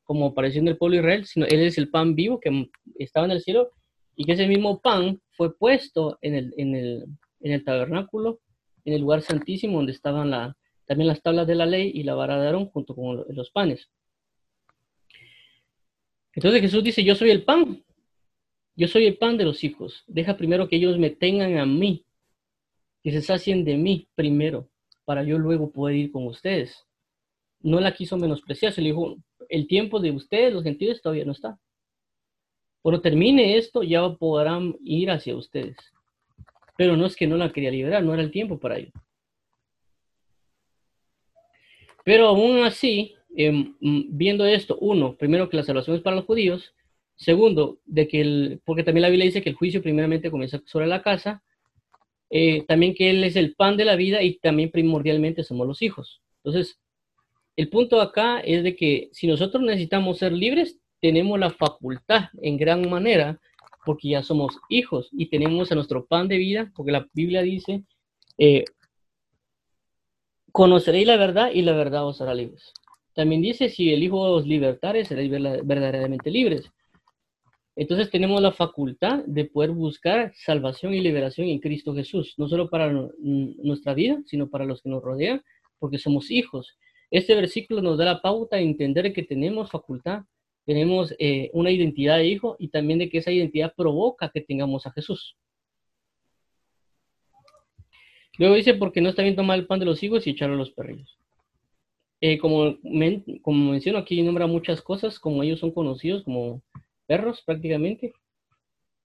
como 0.04 0.26
apareció 0.26 0.60
en 0.60 0.68
el 0.68 0.76
pueblo 0.76 0.96
de 0.96 1.02
Israel, 1.02 1.26
sino 1.26 1.46
Él 1.46 1.60
es 1.60 1.78
el 1.78 1.88
pan 1.88 2.14
vivo 2.14 2.40
que 2.40 2.68
estaba 2.98 3.26
en 3.26 3.32
el 3.32 3.40
cielo 3.40 3.70
y 4.16 4.24
que 4.24 4.32
ese 4.32 4.46
mismo 4.46 4.80
pan 4.80 5.20
fue 5.30 5.56
puesto 5.56 6.18
en 6.20 6.34
el, 6.34 6.54
en 6.58 6.74
el, 6.74 7.04
en 7.40 7.52
el 7.52 7.64
tabernáculo, 7.64 8.40
en 8.84 8.94
el 8.94 9.00
lugar 9.00 9.22
santísimo 9.22 9.78
donde 9.78 9.92
estaban 9.92 10.30
la, 10.30 10.56
también 10.84 11.08
las 11.08 11.22
tablas 11.22 11.46
de 11.46 11.54
la 11.54 11.64
ley 11.64 11.90
y 11.94 12.02
la 12.02 12.14
vara 12.14 12.40
de 12.40 12.46
Aarón 12.46 12.66
junto 12.66 12.94
con 12.94 13.24
los 13.28 13.50
panes. 13.50 13.88
Entonces 16.34 16.60
Jesús 16.60 16.84
dice, 16.84 17.02
yo 17.02 17.14
soy 17.14 17.30
el 17.30 17.44
pan, 17.44 17.82
yo 18.76 18.88
soy 18.88 19.06
el 19.06 19.16
pan 19.16 19.36
de 19.36 19.44
los 19.44 19.64
hijos. 19.64 20.04
Deja 20.06 20.36
primero 20.36 20.68
que 20.68 20.76
ellos 20.76 20.98
me 20.98 21.10
tengan 21.10 21.56
a 21.58 21.66
mí, 21.66 22.04
que 23.02 23.12
se 23.12 23.22
sacien 23.22 23.64
de 23.64 23.76
mí 23.76 24.08
primero 24.14 24.69
para 25.10 25.24
yo 25.24 25.40
luego 25.40 25.72
poder 25.72 25.96
ir 25.96 26.12
con 26.12 26.24
ustedes. 26.28 26.86
No 27.58 27.80
la 27.80 27.92
quiso 27.92 28.16
menospreciar, 28.16 28.72
se 28.72 28.80
le 28.80 28.90
dijo, 28.90 29.16
el 29.48 29.66
tiempo 29.66 29.98
de 29.98 30.12
ustedes, 30.12 30.54
los 30.54 30.62
gentiles, 30.62 31.02
todavía 31.02 31.24
no 31.24 31.32
está. 31.32 31.58
Cuando 32.80 33.00
termine 33.00 33.56
esto, 33.56 33.82
ya 33.82 34.08
podrán 34.08 34.76
ir 34.84 35.10
hacia 35.10 35.34
ustedes. 35.34 35.76
Pero 36.76 36.96
no 36.96 37.06
es 37.06 37.16
que 37.16 37.26
no 37.26 37.36
la 37.36 37.52
quería 37.52 37.72
liberar, 37.72 38.04
no 38.04 38.14
era 38.14 38.22
el 38.22 38.30
tiempo 38.30 38.60
para 38.60 38.78
ello. 38.78 38.92
Pero 42.04 42.28
aún 42.28 42.62
así, 42.62 43.16
em, 43.34 43.74
mm, 43.80 44.16
viendo 44.16 44.46
esto, 44.46 44.78
uno, 44.80 45.16
primero 45.16 45.48
que 45.48 45.56
la 45.56 45.64
salvación 45.64 45.96
es 45.96 46.02
para 46.02 46.14
los 46.14 46.24
judíos, 46.26 46.72
segundo, 47.16 47.80
de 47.84 48.06
que 48.06 48.20
el, 48.20 48.60
porque 48.64 48.84
también 48.84 49.02
la 49.02 49.08
Biblia 49.08 49.26
dice 49.26 49.42
que 49.42 49.50
el 49.50 49.56
juicio 49.56 49.82
primeramente 49.82 50.30
comienza 50.30 50.62
sobre 50.66 50.86
la 50.86 51.02
casa, 51.02 51.42
eh, 52.30 52.64
también 52.66 52.94
que 52.94 53.10
Él 53.10 53.24
es 53.24 53.36
el 53.36 53.54
pan 53.54 53.76
de 53.76 53.84
la 53.84 53.96
vida 53.96 54.22
y 54.22 54.38
también 54.38 54.70
primordialmente 54.70 55.42
somos 55.42 55.66
los 55.66 55.82
hijos. 55.82 56.22
Entonces, 56.44 56.78
el 57.56 57.68
punto 57.68 58.00
acá 58.00 58.40
es 58.40 58.62
de 58.62 58.76
que 58.76 59.10
si 59.12 59.26
nosotros 59.26 59.62
necesitamos 59.62 60.18
ser 60.18 60.32
libres, 60.32 60.78
tenemos 61.00 61.38
la 61.38 61.50
facultad 61.50 62.28
en 62.40 62.56
gran 62.56 62.88
manera 62.88 63.40
porque 63.84 64.10
ya 64.10 64.22
somos 64.22 64.58
hijos 64.68 65.08
y 65.12 65.26
tenemos 65.26 65.72
a 65.72 65.74
nuestro 65.74 66.06
pan 66.06 66.28
de 66.28 66.36
vida, 66.36 66.70
porque 66.76 66.92
la 66.92 67.08
Biblia 67.12 67.42
dice, 67.42 67.84
eh, 68.38 68.64
conoceréis 70.52 71.06
la 71.06 71.16
verdad 71.16 71.50
y 71.52 71.62
la 71.62 71.72
verdad 71.72 72.06
os 72.06 72.20
hará 72.20 72.34
libres. 72.34 72.72
También 73.14 73.42
dice, 73.42 73.68
si 73.68 73.92
el 73.92 74.02
Hijo 74.02 74.20
os 74.20 74.46
libertare, 74.46 75.04
seréis 75.04 75.30
verdaderamente 75.30 76.30
libres. 76.30 76.70
Entonces 77.76 78.10
tenemos 78.10 78.42
la 78.42 78.52
facultad 78.52 79.24
de 79.26 79.44
poder 79.44 79.70
buscar 79.70 80.32
salvación 80.34 80.92
y 80.94 81.00
liberación 81.00 81.48
en 81.48 81.60
Cristo 81.60 81.94
Jesús, 81.94 82.34
no 82.36 82.48
solo 82.48 82.68
para 82.68 82.92
nuestra 82.92 83.94
vida, 83.94 84.20
sino 84.26 84.48
para 84.48 84.64
los 84.64 84.82
que 84.82 84.90
nos 84.90 85.02
rodean, 85.02 85.42
porque 85.78 85.98
somos 85.98 86.30
hijos. 86.30 86.76
Este 87.10 87.34
versículo 87.34 87.80
nos 87.80 87.98
da 87.98 88.04
la 88.04 88.22
pauta 88.22 88.56
de 88.56 88.62
entender 88.62 89.12
que 89.12 89.22
tenemos 89.22 89.70
facultad, 89.70 90.24
tenemos 90.66 91.14
eh, 91.18 91.50
una 91.52 91.70
identidad 91.70 92.18
de 92.18 92.26
hijo 92.26 92.56
y 92.58 92.68
también 92.68 92.98
de 92.98 93.08
que 93.08 93.18
esa 93.18 93.32
identidad 93.32 93.72
provoca 93.76 94.30
que 94.30 94.40
tengamos 94.40 94.86
a 94.86 94.92
Jesús. 94.92 95.36
Luego 98.38 98.54
dice, 98.54 98.74
porque 98.74 99.00
no 99.00 99.08
está 99.08 99.22
bien 99.22 99.36
tomar 99.36 99.58
el 99.58 99.66
pan 99.66 99.80
de 99.80 99.86
los 99.86 100.02
hijos 100.02 100.26
y 100.26 100.30
echarlo 100.30 100.54
a 100.54 100.58
los 100.58 100.70
perrillos. 100.70 101.18
Eh, 102.20 102.38
como, 102.38 102.76
como 103.42 103.70
menciono, 103.70 103.98
aquí 103.98 104.22
nombra 104.22 104.46
muchas 104.46 104.82
cosas, 104.82 105.18
como 105.18 105.42
ellos 105.42 105.60
son 105.60 105.72
conocidos 105.72 106.22
como 106.22 106.62
perros 107.10 107.42
prácticamente, 107.44 108.12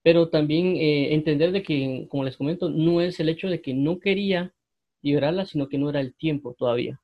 pero 0.04 0.28
también 0.28 0.76
eh, 0.76 1.12
entender 1.12 1.50
de 1.50 1.64
que, 1.64 2.06
como 2.08 2.22
les 2.22 2.36
comento, 2.36 2.70
no 2.70 3.00
es 3.00 3.18
el 3.18 3.28
hecho 3.28 3.48
de 3.48 3.60
que 3.60 3.74
no 3.74 3.98
quería 3.98 4.54
liberarla, 5.02 5.44
sino 5.44 5.68
que 5.68 5.76
no 5.76 5.90
era 5.90 6.00
el 6.00 6.14
tiempo 6.14 6.54
todavía. 6.54 7.00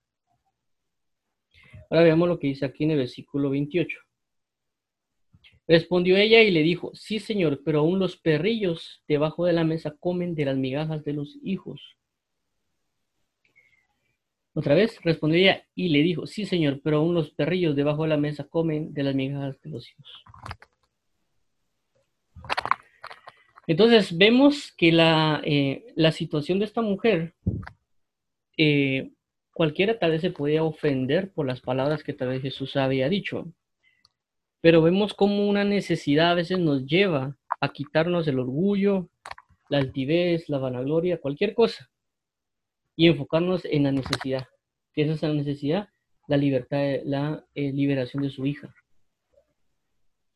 Ahora 1.90 2.04
veamos 2.04 2.28
lo 2.28 2.38
que 2.38 2.46
dice 2.46 2.66
aquí 2.66 2.84
en 2.84 2.92
el 2.92 2.98
versículo 2.98 3.50
28. 3.50 3.98
Respondió 5.66 6.16
ella 6.16 6.40
y 6.40 6.52
le 6.52 6.62
dijo, 6.62 6.92
sí 6.94 7.18
señor, 7.18 7.62
pero 7.64 7.80
aún 7.80 7.98
los 7.98 8.16
perrillos 8.16 9.02
debajo 9.08 9.44
de 9.44 9.54
la 9.54 9.64
mesa 9.64 9.96
comen 9.98 10.36
de 10.36 10.44
las 10.44 10.56
migajas 10.56 11.02
de 11.02 11.14
los 11.14 11.36
hijos. 11.42 11.96
Otra 14.54 14.76
vez 14.76 15.00
respondió 15.02 15.40
ella 15.40 15.66
y 15.74 15.88
le 15.88 16.02
dijo, 16.02 16.28
sí 16.28 16.46
señor, 16.46 16.80
pero 16.84 16.98
aún 16.98 17.12
los 17.12 17.30
perrillos 17.30 17.74
debajo 17.74 18.04
de 18.04 18.10
la 18.10 18.18
mesa 18.18 18.44
comen 18.44 18.94
de 18.94 19.02
las 19.02 19.16
migajas 19.16 19.60
de 19.62 19.70
los 19.70 19.90
hijos. 19.90 20.24
Entonces 23.72 24.18
vemos 24.18 24.70
que 24.76 24.92
la, 24.92 25.40
eh, 25.46 25.82
situación 26.12 26.58
de 26.58 26.66
esta 26.66 26.82
mujer, 26.82 27.34
eh, 28.58 29.12
cualquiera 29.54 29.98
tal 29.98 30.10
vez 30.10 30.20
se 30.20 30.30
podía 30.30 30.62
ofender 30.62 31.32
por 31.32 31.46
las 31.46 31.62
palabras 31.62 32.04
que 32.04 32.12
tal 32.12 32.28
vez 32.28 32.42
Jesús 32.42 32.76
había 32.76 33.08
dicho, 33.08 33.50
pero 34.60 34.82
vemos 34.82 35.14
como 35.14 35.48
una 35.48 35.64
necesidad 35.64 36.32
a 36.32 36.34
veces 36.34 36.58
nos 36.58 36.84
lleva 36.84 37.38
a 37.62 37.72
quitarnos 37.72 38.28
el 38.28 38.40
orgullo, 38.40 39.08
la 39.70 39.78
altivez, 39.78 40.50
la 40.50 40.58
vanagloria, 40.58 41.18
cualquier 41.18 41.54
cosa, 41.54 41.90
y 42.94 43.08
enfocarnos 43.08 43.64
en 43.64 43.84
la 43.84 43.92
necesidad. 43.92 44.48
¿Qué 44.92 45.04
es 45.04 45.08
esa 45.08 45.28
necesidad? 45.28 45.88
La 46.28 46.36
libertad, 46.36 46.96
la 47.06 47.46
eh, 47.54 47.72
liberación 47.72 48.22
de 48.22 48.28
su 48.28 48.44
hija. 48.44 48.74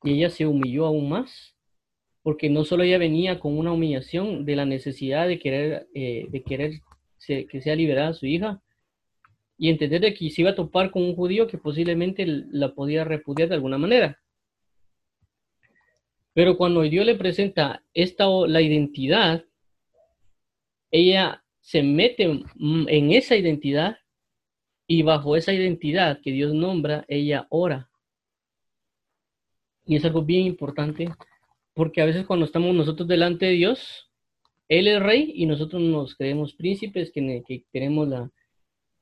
Y 0.02 0.14
ella 0.14 0.30
se 0.30 0.46
humilló 0.46 0.86
aún 0.86 1.10
más 1.10 1.55
porque 2.26 2.50
no 2.50 2.64
solo 2.64 2.82
ella 2.82 2.98
venía 2.98 3.38
con 3.38 3.56
una 3.56 3.70
humillación 3.70 4.44
de 4.44 4.56
la 4.56 4.64
necesidad 4.64 5.28
de 5.28 5.38
querer, 5.38 5.86
eh, 5.94 6.26
de 6.28 6.42
querer 6.42 6.80
que 7.24 7.60
sea 7.60 7.76
liberada 7.76 8.14
su 8.14 8.26
hija, 8.26 8.60
y 9.56 9.70
entender 9.70 10.00
de 10.00 10.12
que 10.12 10.28
se 10.30 10.40
iba 10.40 10.50
a 10.50 10.56
topar 10.56 10.90
con 10.90 11.04
un 11.04 11.14
judío 11.14 11.46
que 11.46 11.56
posiblemente 11.56 12.26
la 12.26 12.74
podía 12.74 13.04
repudiar 13.04 13.48
de 13.48 13.54
alguna 13.54 13.78
manera. 13.78 14.20
Pero 16.32 16.56
cuando 16.56 16.82
Dios 16.82 17.06
le 17.06 17.14
presenta 17.14 17.84
esta, 17.94 18.26
la 18.48 18.60
identidad, 18.60 19.44
ella 20.90 21.44
se 21.60 21.84
mete 21.84 22.24
en 22.24 23.12
esa 23.12 23.36
identidad 23.36 23.98
y 24.88 25.02
bajo 25.02 25.36
esa 25.36 25.52
identidad 25.52 26.20
que 26.20 26.32
Dios 26.32 26.52
nombra, 26.52 27.04
ella 27.06 27.46
ora. 27.50 27.88
Y 29.84 29.94
es 29.94 30.04
algo 30.04 30.22
bien 30.22 30.44
importante 30.44 31.08
porque 31.76 32.00
a 32.00 32.06
veces 32.06 32.24
cuando 32.24 32.46
estamos 32.46 32.74
nosotros 32.74 33.06
delante 33.06 33.44
de 33.44 33.52
Dios, 33.52 34.10
Él 34.66 34.88
es 34.88 35.00
rey 35.00 35.30
y 35.36 35.44
nosotros 35.44 35.82
nos 35.82 36.14
creemos 36.14 36.54
príncipes 36.54 37.12
que, 37.12 37.44
que 37.46 37.64
tenemos 37.70 38.08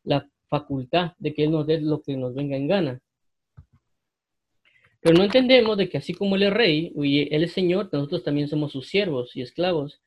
la, 0.02 0.28
facultad 0.48 1.12
de 1.18 1.34
que 1.34 1.44
Él 1.44 1.50
nos 1.52 1.66
dé 1.66 1.80
lo 1.80 2.02
que 2.02 2.16
nos 2.16 2.34
venga 2.34 2.56
en 2.56 2.68
gana. 2.68 3.00
Pero 5.00 5.16
no 5.16 5.24
entendemos 5.24 5.76
de 5.76 5.88
que 5.88 5.98
así 5.98 6.14
como 6.14 6.36
Él 6.36 6.44
es 6.44 6.52
rey 6.52 6.92
y 6.96 7.34
Él 7.34 7.44
es 7.44 7.52
Señor, 7.52 7.88
nosotros 7.92 8.24
también 8.24 8.48
somos 8.48 8.72
sus 8.72 8.88
siervos 8.88 9.36
y 9.36 9.42
esclavos. 9.42 10.00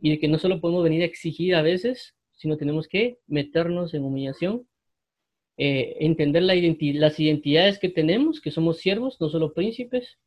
Y 0.00 0.10
de 0.10 0.18
que 0.18 0.28
no 0.28 0.38
solo 0.38 0.60
podemos 0.60 0.84
venir 0.84 1.02
a 1.02 1.06
exigir 1.06 1.54
a 1.54 1.62
veces, 1.62 2.14
sino 2.32 2.56
tenemos 2.56 2.88
que 2.88 3.18
meternos 3.26 3.94
en 3.94 4.04
humillación 4.04 4.66
eh, 5.56 5.96
entender 6.00 6.42
la 6.42 6.54
las 6.54 7.18
identidades 7.20 7.78
que 7.78 7.88
tenemos, 7.88 8.40
que 8.40 8.50
somos 8.50 8.78
siervos, 8.78 9.20
no 9.20 9.28
solo 9.28 9.54
príncipes, 9.54 10.18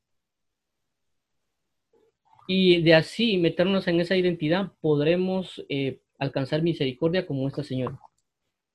y 2.48 2.82
de 2.82 2.96
así 2.96 3.38
meternos 3.38 3.88
en 3.88 4.02
esa 4.02 4.16
identidad, 4.16 4.72
podremos 4.82 5.64
eh, 5.70 6.02
alcanzar 6.20 6.62
misericordia 6.62 7.26
como 7.26 7.48
esta 7.48 7.64
señora. 7.64 8.00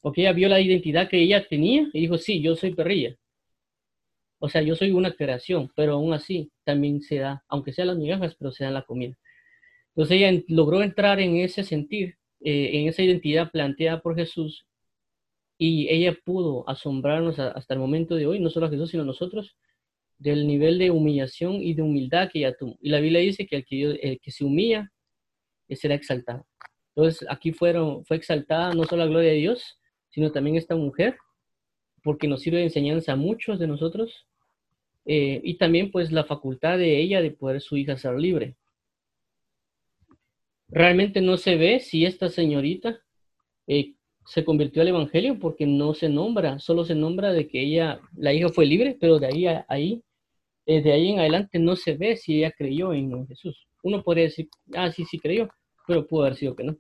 Porque 0.01 0.23
ella 0.23 0.33
vio 0.33 0.49
la 0.49 0.61
identidad 0.61 1.09
que 1.09 1.21
ella 1.21 1.47
tenía 1.49 1.89
y 1.93 2.01
dijo, 2.01 2.19
sí, 2.19 2.41
yo 2.41 2.55
soy 2.57 2.75
perrilla. 2.75 3.17
O 4.39 4.49
sea, 4.49 4.63
yo 4.63 4.77
soy 4.77 4.91
una 4.93 5.13
creación, 5.13 5.71
pero 5.75 5.95
aún 5.95 6.13
así 6.13 6.51
también 6.65 7.01
se 7.01 7.17
da, 7.17 7.45
aunque 7.49 7.73
sean 7.73 7.89
las 7.89 7.97
migajas, 7.97 8.35
pero 8.39 8.53
se 8.53 8.65
da 8.65 8.71
la 8.71 8.83
comida. 8.83 9.17
Entonces 9.95 10.19
ella 10.19 10.43
logró 10.49 10.83
entrar 10.83 11.21
en 11.21 11.37
ese 11.37 11.65
sentir, 11.65 12.17
eh, 12.41 12.71
en 12.75 12.89
esa 12.89 13.03
identidad 13.03 13.51
planteada 13.51 14.01
por 14.03 14.15
Jesús, 14.15 14.67
y 15.59 15.89
ella 15.89 16.17
pudo 16.25 16.69
asombrarnos 16.69 17.39
hasta 17.39 17.75
el 17.75 17.81
momento 17.81 18.15
de 18.15 18.27
hoy, 18.27 18.41
no 18.41 18.51
solo 18.51 18.67
a 18.67 18.71
Jesús, 18.71 18.91
sino 18.91 19.05
a 19.05 19.07
nosotros, 19.07 19.57
del 20.19 20.47
nivel 20.47 20.79
de 20.79 20.91
humillación 20.91 21.55
y 21.55 21.75
de 21.75 21.83
humildad 21.83 22.31
que 22.33 22.41
ella 22.41 22.57
tuvo. 22.57 22.79
Y 22.81 22.89
la 22.91 23.01
Biblia 23.01 23.21
dice 23.21 23.47
que 23.47 23.57
el 23.57 24.21
que, 24.21 24.31
se 24.31 24.45
humilla 24.45 24.91
será 25.71 25.95
exaltado. 25.95 26.47
Entonces 26.95 27.27
aquí 27.29 27.53
fueron, 27.53 28.05
fue 28.07 28.17
exaltada 28.17 28.73
no 28.73 28.85
solo 28.85 29.05
la 29.05 29.11
gloria 29.11 29.31
de 29.31 29.37
Dios, 29.37 29.79
sino 30.09 30.33
también 30.33 30.57
esta 30.57 30.77
mujer, 30.77 31.17
porque 32.03 32.29
nos 32.29 32.41
sirve 32.41 32.59
de 32.59 32.65
enseñanza 32.65 33.13
a 33.13 33.17
muchos 33.17 33.59
de 33.59 33.67
nosotros, 33.67 34.27
eh, 35.05 35.41
y 35.45 35.55
también 35.59 35.91
pues 35.91 36.11
la 36.11 36.25
facultad 36.25 36.79
de 36.79 36.99
ella 36.99 37.21
de 37.21 37.31
poder 37.31 37.61
su 37.61 37.77
hija 37.77 37.97
ser 37.97 38.19
libre. 38.19 38.57
Realmente 40.69 41.21
no 41.21 41.37
se 41.37 41.57
ve 41.57 41.81
si 41.81 42.05
esta 42.05 42.29
señorita 42.29 42.99
eh, 43.69 43.95
se 44.27 44.45
convirtió 44.45 44.83
al 44.83 44.89
evangelio 44.89 45.39
porque 45.39 45.67
no 45.67 45.95
se 45.95 46.09
nombra, 46.09 46.59
solo 46.59 46.85
se 46.85 46.95
nombra 46.95 47.33
de 47.33 47.47
que 47.47 47.61
ella, 47.61 48.01
la 48.17 48.33
hija 48.33 48.49
fue 48.49 48.67
libre, 48.67 48.97
pero 48.99 49.19
de 49.19 49.27
ahí 49.27 49.47
a 49.47 49.65
ahí 49.69 50.03
desde 50.67 50.93
ahí 50.93 51.11
en 51.11 51.21
adelante 51.21 51.59
no 51.59 51.77
se 51.77 51.97
ve 51.97 52.17
si 52.17 52.39
ella 52.39 52.53
creyó 52.53 52.93
en 52.93 53.27
Jesús. 53.29 53.69
Uno 53.83 54.03
podría 54.03 54.25
decir, 54.25 54.49
ah, 54.75 54.91
sí, 54.91 55.05
sí 55.05 55.19
creyó, 55.19 55.49
pero 55.87 56.07
pudo 56.07 56.23
haber 56.23 56.37
sido 56.37 56.57
que 56.57 56.65
no. 56.65 56.77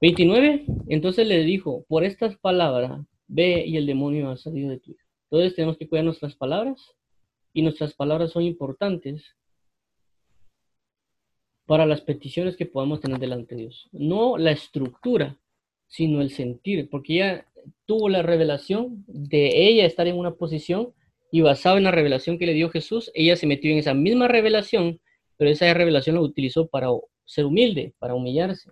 29, 0.00 0.64
entonces 0.88 1.26
le 1.26 1.44
dijo, 1.44 1.84
por 1.88 2.04
estas 2.04 2.36
palabras, 2.36 3.00
ve 3.26 3.64
y 3.66 3.76
el 3.76 3.86
demonio 3.86 4.30
ha 4.30 4.36
salido 4.36 4.70
de 4.70 4.80
hija. 4.84 5.04
Entonces 5.30 5.54
tenemos 5.54 5.76
que 5.76 5.88
cuidar 5.88 6.04
nuestras 6.04 6.34
palabras 6.34 6.94
y 7.52 7.62
nuestras 7.62 7.94
palabras 7.94 8.32
son 8.32 8.42
importantes 8.42 9.36
para 11.66 11.86
las 11.86 12.00
peticiones 12.02 12.56
que 12.56 12.66
podamos 12.66 13.00
tener 13.00 13.18
delante 13.18 13.54
de 13.54 13.62
Dios. 13.62 13.88
No 13.92 14.36
la 14.36 14.50
estructura, 14.50 15.38
sino 15.86 16.20
el 16.20 16.30
sentir, 16.30 16.88
porque 16.90 17.14
ella 17.14 17.46
tuvo 17.86 18.08
la 18.08 18.22
revelación 18.22 19.04
de 19.06 19.68
ella 19.68 19.86
estar 19.86 20.06
en 20.06 20.18
una 20.18 20.34
posición 20.34 20.92
y 21.34 21.40
basado 21.40 21.78
en 21.78 21.82
la 21.82 21.90
revelación 21.90 22.38
que 22.38 22.46
le 22.46 22.54
dio 22.54 22.70
Jesús, 22.70 23.10
ella 23.12 23.34
se 23.34 23.48
metió 23.48 23.68
en 23.72 23.78
esa 23.78 23.92
misma 23.92 24.28
revelación, 24.28 25.00
pero 25.36 25.50
esa 25.50 25.74
revelación 25.74 26.14
la 26.14 26.22
utilizó 26.22 26.68
para 26.68 26.86
ser 27.24 27.44
humilde, 27.44 27.92
para 27.98 28.14
humillarse 28.14 28.70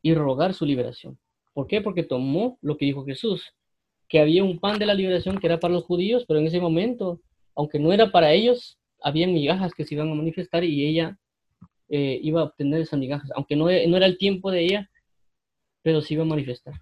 y 0.00 0.14
rogar 0.14 0.54
su 0.54 0.64
liberación. 0.64 1.18
¿Por 1.52 1.66
qué? 1.66 1.80
Porque 1.80 2.04
tomó 2.04 2.56
lo 2.62 2.76
que 2.76 2.84
dijo 2.84 3.04
Jesús, 3.04 3.52
que 4.08 4.20
había 4.20 4.44
un 4.44 4.60
pan 4.60 4.78
de 4.78 4.86
la 4.86 4.94
liberación 4.94 5.38
que 5.38 5.48
era 5.48 5.58
para 5.58 5.74
los 5.74 5.82
judíos, 5.82 6.24
pero 6.28 6.38
en 6.38 6.46
ese 6.46 6.60
momento, 6.60 7.20
aunque 7.56 7.80
no 7.80 7.92
era 7.92 8.12
para 8.12 8.32
ellos, 8.32 8.78
había 9.02 9.26
migajas 9.26 9.74
que 9.74 9.84
se 9.84 9.96
iban 9.96 10.12
a 10.12 10.14
manifestar 10.14 10.62
y 10.62 10.86
ella 10.86 11.18
eh, 11.88 12.20
iba 12.22 12.42
a 12.42 12.44
obtener 12.44 12.80
esas 12.80 13.00
migajas, 13.00 13.32
aunque 13.34 13.56
no, 13.56 13.64
no 13.64 13.96
era 13.96 14.06
el 14.06 14.18
tiempo 14.18 14.52
de 14.52 14.66
ella, 14.66 14.90
pero 15.82 16.00
se 16.00 16.14
iba 16.14 16.22
a 16.22 16.26
manifestar. 16.26 16.74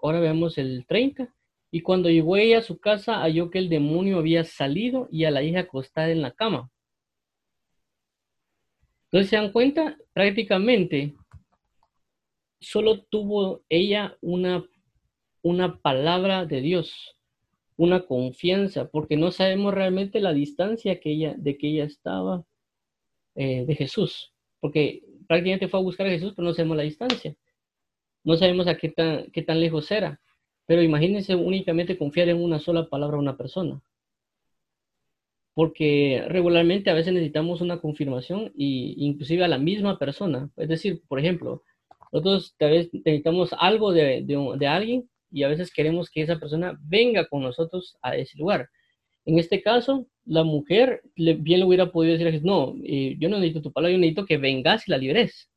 Ahora 0.00 0.20
veamos 0.20 0.56
el 0.56 0.86
30. 0.86 1.35
Y 1.70 1.80
cuando 1.82 2.08
llegó 2.08 2.36
ella 2.36 2.58
a 2.58 2.62
su 2.62 2.78
casa, 2.78 3.20
halló 3.20 3.50
que 3.50 3.58
el 3.58 3.68
demonio 3.68 4.18
había 4.18 4.44
salido 4.44 5.08
y 5.10 5.24
a 5.24 5.30
la 5.30 5.42
hija 5.42 5.60
acostada 5.60 6.10
en 6.10 6.22
la 6.22 6.32
cama. 6.32 6.70
Entonces 9.06 9.30
se 9.30 9.36
dan 9.36 9.52
cuenta, 9.52 9.96
prácticamente 10.12 11.14
solo 12.60 13.02
tuvo 13.04 13.62
ella 13.68 14.16
una, 14.20 14.64
una 15.42 15.78
palabra 15.78 16.44
de 16.46 16.60
Dios, 16.60 17.16
una 17.76 18.06
confianza, 18.06 18.88
porque 18.88 19.16
no 19.16 19.30
sabemos 19.30 19.74
realmente 19.74 20.20
la 20.20 20.32
distancia 20.32 20.94
de 20.94 21.00
que 21.58 21.68
ella 21.68 21.84
estaba 21.84 22.44
eh, 23.34 23.64
de 23.66 23.74
Jesús, 23.74 24.32
porque 24.60 25.02
prácticamente 25.28 25.68
fue 25.68 25.80
a 25.80 25.82
buscar 25.82 26.06
a 26.06 26.10
Jesús, 26.10 26.32
pero 26.34 26.48
no 26.48 26.54
sabemos 26.54 26.76
la 26.76 26.82
distancia. 26.82 27.36
No 28.24 28.36
sabemos 28.36 28.66
a 28.66 28.76
qué 28.76 28.88
tan, 28.88 29.30
qué 29.30 29.42
tan 29.42 29.60
lejos 29.60 29.90
era. 29.90 30.20
Pero 30.66 30.82
imagínense 30.82 31.34
únicamente 31.34 31.96
confiar 31.96 32.28
en 32.28 32.42
una 32.42 32.58
sola 32.58 32.88
palabra 32.88 33.16
a 33.16 33.20
una 33.20 33.36
persona. 33.36 33.80
Porque 35.54 36.24
regularmente 36.28 36.90
a 36.90 36.94
veces 36.94 37.14
necesitamos 37.14 37.60
una 37.60 37.80
confirmación 37.80 38.52
y 38.56 38.94
inclusive 39.06 39.44
a 39.44 39.48
la 39.48 39.58
misma 39.58 39.98
persona. 39.98 40.50
Es 40.56 40.68
decir, 40.68 41.02
por 41.08 41.18
ejemplo, 41.18 41.62
nosotros 42.12 42.54
tal 42.58 42.70
vez 42.72 42.90
necesitamos 42.92 43.54
algo 43.58 43.92
de, 43.92 44.66
alguien 44.68 45.08
y 45.30 45.44
a 45.44 45.48
veces 45.48 45.72
queremos 45.72 46.10
que 46.10 46.22
esa 46.22 46.38
persona 46.38 46.78
venga 46.82 47.26
con 47.28 47.42
nosotros 47.42 47.96
a 48.02 48.16
ese 48.16 48.36
lugar. 48.38 48.68
En 49.24 49.38
este 49.38 49.62
caso, 49.62 50.06
la 50.24 50.44
mujer 50.44 51.02
bien 51.16 51.60
le 51.60 51.64
hubiera 51.64 51.90
podido 51.90 52.16
decir, 52.16 52.44
no, 52.44 52.74
eh, 52.84 53.16
yo 53.18 53.28
no 53.28 53.36
necesito 53.38 53.62
tu 53.62 53.72
palabra, 53.72 53.92
yo 53.92 53.98
necesito 53.98 54.26
que 54.26 54.38
vengas 54.38 54.86
y 54.86 54.90
la 54.90 54.98
libres. 54.98 55.50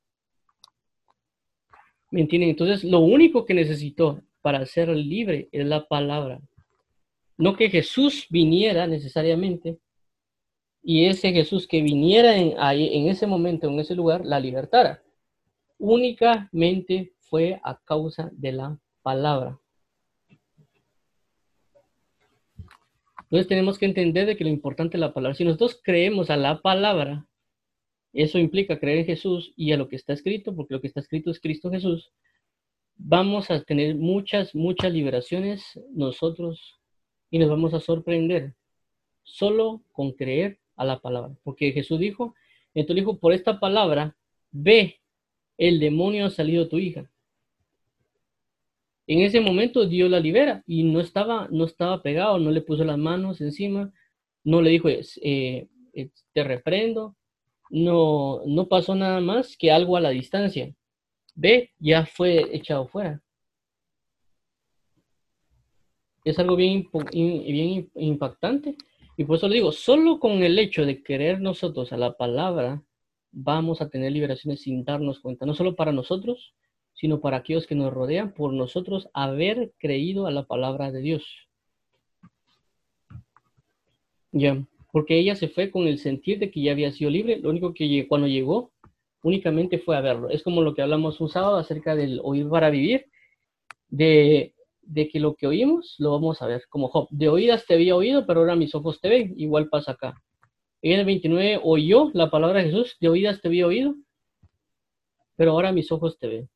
¿Me 2.12 2.22
entienden? 2.22 2.50
Entonces, 2.50 2.84
lo 2.84 3.00
único 3.00 3.46
que 3.46 3.54
necesitó 3.54 4.22
para 4.50 4.66
ser 4.66 4.90
libre 4.90 5.48
es 5.52 5.64
la 5.64 5.88
palabra. 5.88 6.42
No 7.38 7.56
que 7.56 7.70
Jesús 7.70 8.26
viniera 8.32 8.88
necesariamente 8.88 9.78
y 10.82 11.06
ese 11.06 11.32
Jesús 11.32 11.68
que 11.68 11.84
viniera 11.84 12.36
en, 12.36 12.56
en 12.58 13.10
ese 13.10 13.28
momento, 13.28 13.68
en 13.68 13.80
ese 13.80 13.94
lugar, 13.94 14.26
la 14.26 14.40
libertara. 14.40 15.04
Únicamente 15.78 17.14
fue 17.20 17.62
a 17.64 17.80
causa 17.86 18.32
de 18.34 18.54
la 18.54 18.80
palabra. 19.04 19.60
Entonces 23.26 23.48
tenemos 23.48 23.78
que 23.78 23.86
entender 23.86 24.26
de 24.26 24.36
que 24.36 24.46
lo 24.46 24.50
importante 24.50 24.98
es 24.98 25.02
la 25.02 25.14
palabra. 25.14 25.36
Si 25.36 25.46
nosotros 25.46 25.80
creemos 25.84 26.32
a 26.32 26.38
la 26.38 26.60
palabra, 26.60 27.28
eso 28.14 28.40
implica 28.40 28.80
creer 28.80 28.98
en 28.98 29.06
Jesús 29.06 29.54
y 29.56 29.74
a 29.74 29.78
lo 29.78 29.88
que 29.88 29.96
está 29.96 30.14
escrito, 30.14 30.56
porque 30.56 30.74
lo 30.74 30.82
que 30.82 30.88
está 30.88 31.02
escrito 31.02 31.30
es 31.30 31.40
Cristo 31.40 31.70
Jesús, 31.70 32.12
vamos 33.00 33.50
a 33.50 33.64
tener 33.64 33.96
muchas, 33.96 34.54
muchas 34.54 34.94
liberaciones 34.94 35.64
nosotros 35.94 36.80
y 37.32 37.40
nos 37.40 37.50
vamos 37.50 37.74
a 37.74 37.80
sorprender 37.80 38.56
solo 39.24 39.82
con 39.94 40.12
creer 40.12 40.60
a 40.76 40.86
la 40.86 41.00
palabra. 41.00 41.34
Porque 41.44 41.72
Jesús 41.72 42.00
dijo, 42.00 42.36
entonces 42.74 43.04
dijo, 43.04 43.18
por 43.18 43.34
esta 43.34 43.60
palabra, 43.60 44.16
ve, 44.52 45.00
el 45.58 45.80
demonio 45.80 46.26
ha 46.26 46.30
salido 46.30 46.68
tu 46.68 46.78
hija. 46.78 47.10
En 49.08 49.22
ese 49.22 49.40
momento 49.40 49.88
Dios 49.88 50.10
la 50.10 50.20
libera 50.20 50.64
y 50.68 50.84
no 50.84 51.00
estaba, 51.00 51.48
no 51.52 51.66
estaba 51.66 52.04
pegado, 52.04 52.38
no 52.38 52.52
le 52.52 52.62
puso 52.62 52.84
las 52.84 52.98
manos 52.98 53.42
encima, 53.42 53.92
no 54.44 54.62
le 54.62 54.70
dijo, 54.72 54.90
eh, 54.90 55.68
te 56.34 56.44
reprendo, 56.44 57.16
no, 57.72 58.42
no 58.46 58.68
pasó 58.68 58.94
nada 58.94 59.20
más 59.22 59.58
que 59.58 59.72
algo 59.72 59.98
a 59.98 60.02
la 60.02 60.10
distancia 60.10 60.76
ve, 61.36 61.72
ya 61.80 62.06
fue 62.06 62.56
echado 62.56 62.88
fuera. 62.88 63.22
Es 66.24 66.38
algo 66.40 66.56
bien, 66.56 66.88
bien 67.12 67.90
impactante. 67.96 68.76
Y 69.18 69.26
por 69.26 69.38
eso 69.38 69.48
le 69.48 69.56
digo, 69.56 69.72
solo 69.72 70.20
con 70.20 70.44
el 70.44 70.58
hecho 70.60 70.86
de 70.86 71.04
querer 71.04 71.42
nosotros 71.42 71.92
a 71.92 71.98
la 71.98 72.14
palabra, 72.14 72.84
vamos 73.32 73.82
a 73.82 73.90
tener 73.90 74.12
liberaciones 74.12 74.62
sin 74.62 74.84
darnos 74.84 75.20
cuenta. 75.20 75.46
No 75.46 75.54
solo 75.54 75.76
para 75.76 75.92
nosotros, 75.92 76.54
sino 76.94 77.20
para 77.22 77.38
aquellos 77.38 77.68
que 77.68 77.76
nos 77.76 77.94
rodean, 77.94 78.34
por 78.34 78.54
nosotros 78.54 79.10
haber 79.14 79.74
creído 79.78 80.28
a 80.28 80.32
la 80.32 80.44
palabra 80.44 80.92
de 80.92 81.02
Dios. 81.02 81.26
Ya, 84.32 84.64
porque 84.92 85.18
ella 85.18 85.36
se 85.36 85.48
fue 85.48 85.72
con 85.72 85.88
el 85.88 85.98
sentir 85.98 86.40
de 86.40 86.52
que 86.52 86.62
ya 86.62 86.72
había 86.72 86.92
sido 86.92 87.10
libre. 87.10 87.40
Lo 87.40 87.50
único 87.50 87.74
que 87.74 88.06
cuando 88.08 88.28
llegó 88.28 88.72
únicamente 89.24 89.80
fue 89.80 89.98
a 89.98 90.02
verlo. 90.02 90.30
Es 90.30 90.44
como 90.44 90.62
lo 90.62 90.74
que 90.74 90.82
hablamos 90.82 91.20
un 91.22 91.30
sábado 91.30 91.58
acerca 91.58 91.96
del 91.96 92.20
oír 92.24 92.48
para 92.50 92.70
vivir, 92.70 93.06
de, 93.88 94.54
que 94.94 95.20
lo 95.20 95.36
que 95.36 95.48
oímos 95.48 95.96
lo 95.98 96.12
vamos 96.12 96.42
a 96.42 96.48
ver, 96.48 96.64
como 96.70 96.90
Job. 96.90 97.08
De 97.12 97.30
oídas 97.30 97.66
te 97.66 97.74
había 97.74 97.96
oído, 97.96 98.26
pero 98.26 98.42
ahora 98.42 98.56
mis 98.56 98.74
ojos 98.76 99.00
te 99.02 99.10
ven. 99.10 99.34
Igual 99.38 99.70
pasa 99.70 99.94
acá. 99.94 100.14
En 100.82 101.00
el 101.00 101.06
29 101.06 101.60
oyó 101.64 102.10
la 102.14 102.30
palabra 102.30 102.60
de 102.60 102.66
Jesús, 102.70 102.98
de 103.00 103.10
oídas 103.10 103.42
te 103.42 103.50
había 103.50 103.68
oído, 103.68 103.96
pero 105.36 105.52
ahora 105.52 105.72
mis 105.72 105.92
ojos 105.92 106.18
te 106.18 106.28
ven. 106.28 106.50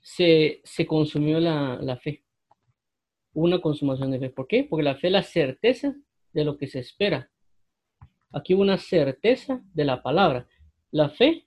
Se, 0.00 0.62
consumió 0.86 1.40
la, 1.40 1.78
la 1.80 1.96
fe. 1.96 2.24
Una 3.32 3.60
consumación 3.60 4.10
de 4.10 4.20
fe. 4.20 4.30
¿Por 4.30 4.46
qué? 4.46 4.64
Porque 4.64 4.84
la 4.84 4.94
fe 4.96 5.08
es 5.08 5.12
la 5.12 5.22
certeza 5.22 5.94
de 6.32 6.44
lo 6.44 6.56
que 6.56 6.66
se 6.66 6.78
espera. 6.78 7.30
Aquí 8.32 8.54
hubo 8.54 8.62
una 8.62 8.78
certeza 8.78 9.62
de 9.72 9.84
la 9.84 10.02
palabra. 10.02 10.46
La 10.90 11.08
fe 11.08 11.43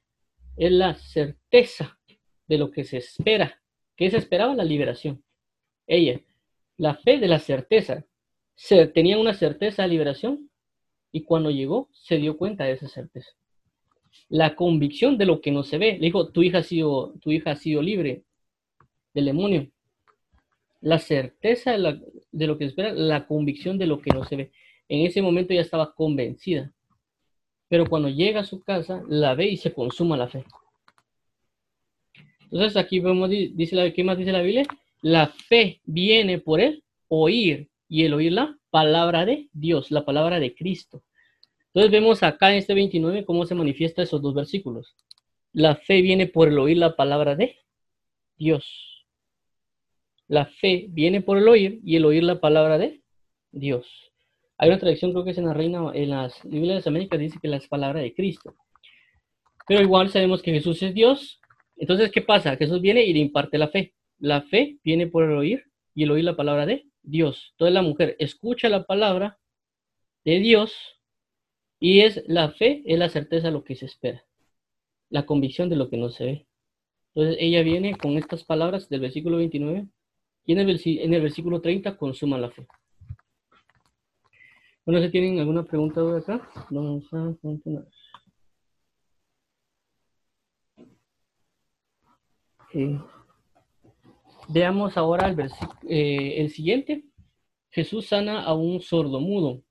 es 0.57 0.71
la 0.71 0.95
certeza 0.95 1.99
de 2.47 2.57
lo 2.57 2.71
que 2.71 2.83
se 2.83 2.97
espera. 2.97 3.61
¿Qué 3.95 4.09
se 4.09 4.17
esperaba? 4.17 4.55
La 4.55 4.63
liberación. 4.63 5.23
ella. 5.85 6.19
La 6.77 6.95
fe 6.95 7.19
de 7.19 7.27
la 7.27 7.39
certeza. 7.39 8.05
Se, 8.55 8.87
tenía 8.87 9.17
una 9.17 9.33
certeza 9.33 9.83
de 9.83 9.89
liberación 9.89 10.49
y 11.11 11.23
cuando 11.23 11.51
llegó 11.51 11.89
se 11.91 12.17
dio 12.17 12.37
cuenta 12.37 12.65
de 12.65 12.73
esa 12.73 12.87
certeza. 12.87 13.31
La 14.29 14.55
convicción 14.55 15.17
de 15.17 15.25
lo 15.25 15.41
que 15.41 15.51
no 15.51 15.63
se 15.63 15.77
ve. 15.77 15.93
Le 15.93 16.07
dijo, 16.07 16.31
tu 16.31 16.43
hija 16.43 16.59
ha 16.59 16.63
sido, 16.63 17.13
tu 17.21 17.31
hija 17.31 17.51
ha 17.51 17.55
sido 17.55 17.81
libre 17.81 18.23
del 19.13 19.25
demonio. 19.25 19.69
La 20.81 20.99
certeza 20.99 21.77
de, 21.77 22.01
de 22.31 22.47
lo 22.47 22.57
que 22.57 22.65
espera, 22.65 22.93
la 22.93 23.27
convicción 23.27 23.77
de 23.77 23.87
lo 23.87 24.01
que 24.01 24.11
no 24.11 24.23
se 24.25 24.35
ve. 24.35 24.51
En 24.89 25.05
ese 25.05 25.21
momento 25.21 25.53
ya 25.53 25.61
estaba 25.61 25.93
convencida. 25.93 26.71
Pero 27.69 27.85
cuando 27.87 28.09
llega 28.09 28.41
a 28.41 28.45
su 28.45 28.61
casa, 28.61 29.03
la 29.07 29.35
ve 29.35 29.47
y 29.47 29.57
se 29.57 29.73
consuma 29.73 30.17
la 30.17 30.27
fe. 30.27 30.45
Entonces 32.51 32.77
aquí 32.77 32.99
vemos, 32.99 33.29
dice 33.29 33.75
la, 33.75 33.91
¿qué 33.91 34.03
más 34.03 34.17
dice 34.17 34.31
la 34.31 34.41
Biblia? 34.41 34.63
La 35.01 35.27
fe 35.27 35.81
viene 35.85 36.39
por 36.39 36.61
el 36.61 36.83
oír 37.07 37.69
y 37.89 38.05
el 38.05 38.13
oír 38.13 38.31
la 38.31 38.57
palabra 38.69 39.25
de 39.25 39.49
Dios, 39.53 39.91
la 39.91 40.05
palabra 40.05 40.39
de 40.39 40.55
Cristo. 40.55 41.03
Entonces 41.67 41.91
vemos 41.91 42.23
acá 42.23 42.51
en 42.51 42.57
este 42.57 42.73
29 42.73 43.25
cómo 43.25 43.45
se 43.45 43.55
manifiesta 43.55 44.01
esos 44.01 44.21
dos 44.21 44.33
versículos. 44.33 44.95
La 45.53 45.75
fe 45.75 46.01
viene 46.01 46.27
por 46.27 46.47
el 46.47 46.57
oír 46.59 46.77
la 46.77 46.95
palabra 46.95 47.35
de 47.35 47.57
Dios. 48.37 49.05
La 50.27 50.45
fe 50.45 50.87
viene 50.89 51.21
por 51.21 51.37
el 51.37 51.47
oír 51.47 51.79
y 51.83 51.95
el 51.95 52.05
oír 52.05 52.23
la 52.23 52.39
palabra 52.39 52.77
de 52.77 53.01
Dios. 53.51 54.06
Hay 54.57 54.69
una 54.69 54.79
tradición, 54.79 55.11
creo 55.11 55.23
que 55.23 55.31
es 55.31 55.37
en 55.37 55.45
la 55.45 55.53
Reina, 55.53 55.91
en 55.93 56.09
las 56.09 56.41
Biblias 56.43 56.69
de 56.69 56.75
las 56.75 56.87
Américas, 56.87 57.19
dice 57.19 57.39
que 57.41 57.47
la 57.47 57.59
palabra 57.69 58.01
de 58.01 58.13
Cristo. 58.13 58.55
Pero 59.67 59.81
igual 59.81 60.09
sabemos 60.09 60.41
que 60.41 60.51
Jesús 60.51 60.81
es 60.81 60.93
Dios. 60.93 61.39
Entonces, 61.75 62.11
¿qué 62.11 62.21
pasa? 62.21 62.55
Jesús 62.55 62.81
viene 62.81 63.03
y 63.03 63.13
le 63.13 63.19
imparte 63.19 63.57
la 63.57 63.67
fe. 63.67 63.93
La 64.17 64.41
fe 64.41 64.79
viene 64.83 65.07
por 65.07 65.23
el 65.23 65.37
oír 65.37 65.65
y 65.93 66.03
el 66.03 66.11
oír 66.11 66.23
la 66.23 66.35
palabra 66.35 66.65
de 66.65 66.87
Dios. 67.03 67.49
Entonces 67.51 67.73
la 67.73 67.81
mujer 67.81 68.15
escucha 68.19 68.69
la 68.69 68.85
palabra 68.85 69.39
de 70.25 70.39
Dios 70.39 70.73
y 71.79 72.01
es 72.01 72.23
la 72.27 72.51
fe, 72.51 72.83
es 72.85 72.97
la 72.97 73.09
certeza 73.09 73.47
de 73.47 73.53
lo 73.53 73.63
que 73.63 73.75
se 73.75 73.85
espera. 73.85 74.25
La 75.09 75.25
convicción 75.25 75.69
de 75.69 75.75
lo 75.75 75.89
que 75.89 75.97
no 75.97 76.09
se 76.09 76.25
ve. 76.25 76.47
Entonces 77.13 77.37
ella 77.39 77.61
viene 77.63 77.95
con 77.95 78.17
estas 78.17 78.43
palabras 78.43 78.89
del 78.89 79.01
versículo 79.01 79.37
29 79.37 79.87
y 80.45 80.51
en 80.51 80.59
el, 80.59 80.81
en 80.83 81.13
el 81.13 81.21
versículo 81.21 81.61
30 81.61 81.97
consuma 81.97 82.37
la 82.37 82.51
fe. 82.51 82.67
Bueno, 84.87 85.01
si 85.01 85.11
tienen 85.11 85.37
alguna 85.37 85.65
pregunta 85.65 86.01
de 86.01 86.19
acá, 86.19 86.49
vamos 86.69 87.03
a 87.11 87.35
continuar. 87.41 87.85
Veamos 94.47 94.95
ahora 94.95 95.27
el, 95.27 95.51
eh, 95.89 96.35
el 96.37 96.51
siguiente. 96.51 97.03
Jesús 97.69 98.07
sana 98.07 98.43
a 98.43 98.53
un 98.53 98.79
sordo 98.79 99.19
mudo. 99.19 99.61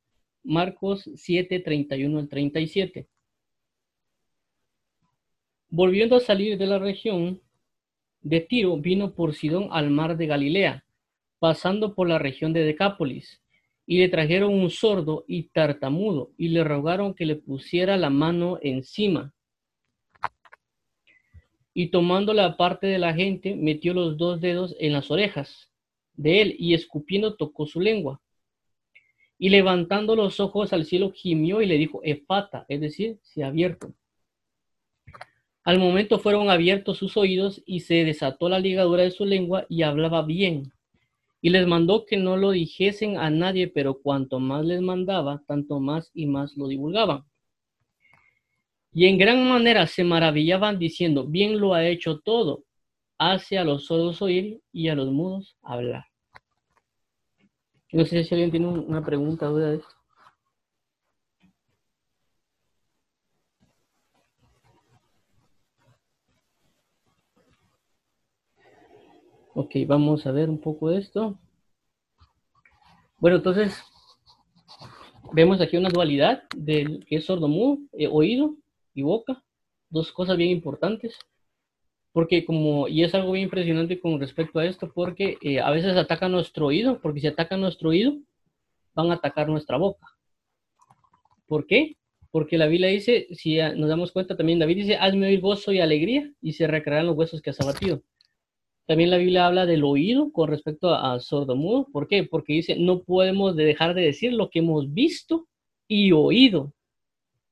Marcos 0.45 1.09
7, 1.15 1.61
31 1.61 2.19
al 2.19 2.29
37. 2.29 3.09
Volviendo 5.71 6.17
a 6.17 6.21
salir 6.21 6.59
de 6.59 6.67
la 6.67 6.79
región 6.79 7.41
de 8.21 8.41
Tiro, 8.43 8.77
vino 8.77 9.15
por 9.15 9.35
Sidón 9.35 9.69
al 9.71 9.89
mar 9.89 10.19
de 10.19 10.27
Galilea, 10.27 10.85
pasando 11.39 11.95
por 11.95 12.07
la 12.07 12.19
región 12.19 12.53
de 12.53 12.65
Decápolis 12.65 13.41
y 13.87 13.99
le 13.99 14.09
trajeron 14.09 14.53
un 14.53 14.69
sordo 14.69 15.25
y 15.29 15.45
tartamudo 15.45 16.33
y 16.37 16.49
le 16.49 16.65
rogaron 16.65 17.15
que 17.15 17.25
le 17.25 17.37
pusiera 17.37 17.97
la 17.97 18.11
mano 18.11 18.59
encima. 18.61 19.33
Y 21.73 21.89
tomando 21.89 22.35
la 22.35 22.57
parte 22.57 22.89
de 22.89 22.99
la 22.99 23.15
gente, 23.15 23.55
metió 23.55 23.95
los 23.95 24.17
dos 24.17 24.41
dedos 24.41 24.75
en 24.81 24.93
las 24.93 25.11
orejas 25.11 25.71
de 26.15 26.43
él 26.43 26.57
y 26.59 26.75
escupiendo 26.75 27.37
tocó 27.37 27.67
su 27.67 27.81
lengua. 27.81 28.21
Y 29.39 29.51
levantando 29.51 30.17
los 30.17 30.41
ojos 30.41 30.73
al 30.73 30.87
cielo 30.87 31.13
gimió 31.13 31.61
y 31.61 31.67
le 31.67 31.77
dijo, 31.77 32.01
Efata, 32.03 32.65
es 32.69 32.81
decir, 32.81 33.19
se 33.23 33.45
ha 33.45 33.49
abierto. 33.49 33.93
Al 35.63 35.79
momento 35.79 36.19
fueron 36.19 36.49
abiertos 36.49 36.97
sus 36.99 37.17
oídos 37.17 37.63
y 37.67 37.81
se 37.81 38.05
desató 38.05 38.49
la 38.49 38.59
ligadura 38.59 39.03
de 39.03 39.11
su 39.11 39.27
lengua 39.27 39.67
y 39.69 39.83
hablaba 39.83 40.23
bien 40.23 40.73
y 41.41 41.51
les 41.51 41.67
mandó 41.67 42.07
que 42.07 42.17
no 42.17 42.37
lo 42.37 42.51
dijesen 42.51 43.19
a 43.19 43.31
nadie, 43.31 43.69
pero 43.69 44.01
cuanto 44.01 44.41
más 44.41 44.65
les 44.65 44.81
mandaba, 44.81 45.43
tanto 45.47 45.81
más 45.81 46.11
y 46.15 46.27
más 46.27 46.57
lo 46.57 46.69
divulgaban. 46.69 47.25
Y 48.93 49.07
en 49.07 49.19
gran 49.19 49.47
manera 49.47 49.87
se 49.87 50.05
maravillaban 50.05 50.79
diciendo, 50.79 51.27
bien 51.27 51.61
lo 51.61 51.75
ha 51.75 51.87
hecho 51.87 52.21
todo, 52.21 52.65
hace 53.19 53.59
a 53.59 53.65
los 53.65 53.87
sordos 53.87 54.23
oír 54.23 54.61
y 54.73 54.89
a 54.89 54.95
los 54.95 55.11
mudos 55.11 55.57
hablar. 55.63 56.07
No 57.93 58.05
sé 58.05 58.25
si 58.25 58.35
alguien 58.35 58.51
tiene 58.51 58.69
una 58.69 59.05
pregunta 59.05 59.47
duda 59.47 59.71
de 59.71 59.77
esto. 59.77 59.96
Ok, 69.59 69.75
vamos 69.87 70.27
a 70.27 70.33
ver 70.33 70.51
un 70.51 70.61
poco 70.61 70.91
de 70.91 70.99
esto. 70.99 71.39
Bueno, 73.17 73.39
entonces, 73.39 73.75
vemos 75.33 75.63
aquí 75.63 75.79
una 75.79 75.89
dualidad 75.89 76.43
del 76.55 77.07
que 77.07 77.17
es 77.17 77.25
sordo 77.25 77.49
eh, 77.95 78.07
oído 78.07 78.55
y 78.93 79.01
boca. 79.01 79.43
Dos 79.89 80.13
cosas 80.13 80.37
bien 80.37 80.51
importantes. 80.51 81.17
Porque 82.13 82.45
como, 82.45 82.87
y 82.87 83.03
es 83.03 83.15
algo 83.15 83.33
bien 83.33 83.45
impresionante 83.45 83.99
con 83.99 84.21
respecto 84.21 84.59
a 84.59 84.67
esto, 84.67 84.93
porque 84.95 85.39
eh, 85.41 85.61
a 85.61 85.71
veces 85.71 85.97
ataca 85.97 86.29
nuestro 86.29 86.67
oído, 86.67 87.01
porque 87.01 87.21
si 87.21 87.27
atacan 87.27 87.63
nuestro 87.63 87.89
oído, 87.89 88.19
van 88.95 89.11
a 89.11 89.15
atacar 89.15 89.49
nuestra 89.49 89.79
boca. 89.79 90.07
¿Por 91.47 91.67
qué? 91.67 91.97
Porque 92.31 92.59
la 92.59 92.67
Biblia 92.67 92.91
dice, 92.91 93.27
si 93.31 93.57
nos 93.57 93.89
damos 93.89 94.13
cuenta 94.13 94.37
también, 94.37 94.59
David 94.59 94.77
dice, 94.77 94.97
hazme 94.97 95.29
oír 95.29 95.41
gozo 95.41 95.73
y 95.73 95.81
alegría, 95.81 96.31
y 96.43 96.53
se 96.53 96.67
recrearán 96.67 97.07
los 97.07 97.17
huesos 97.17 97.41
que 97.41 97.49
has 97.49 97.61
abatido. 97.63 98.03
También 98.87 99.11
la 99.11 99.19
Biblia 99.19 99.47
habla 99.47 99.67
del 99.67 99.83
oído 99.83 100.31
con 100.33 100.49
respecto 100.49 100.95
a, 100.95 101.19
sordo-mudo. 101.19 101.89
¿Por 101.93 102.07
qué? 102.07 102.23
Porque 102.23 102.53
dice, 102.53 102.77
no 102.77 103.03
podemos 103.03 103.57
dejar 103.57 103.95
de 103.95 104.03
decir 104.03 104.33
lo 104.33 104.49
que 104.49 104.61
hemos 104.61 104.95
visto 104.95 105.49
y 105.89 106.13
oído. 106.13 106.73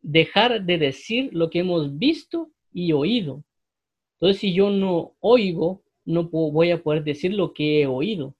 Dejar 0.00 0.64
de 0.64 0.78
decir 0.78 1.30
lo 1.32 1.50
que 1.50 1.60
hemos 1.60 1.98
visto 1.98 2.50
y 2.72 2.92
oído. 2.92 3.42
Entonces, 4.14 4.40
si 4.40 4.54
yo 4.54 4.70
no 4.70 5.16
oigo, 5.18 5.82
no 6.04 6.24
voy 6.24 6.70
a 6.70 6.82
poder 6.82 7.02
decir 7.02 7.34
lo 7.34 7.52
que 7.52 7.82
he 7.82 7.86
oído. 7.86 8.36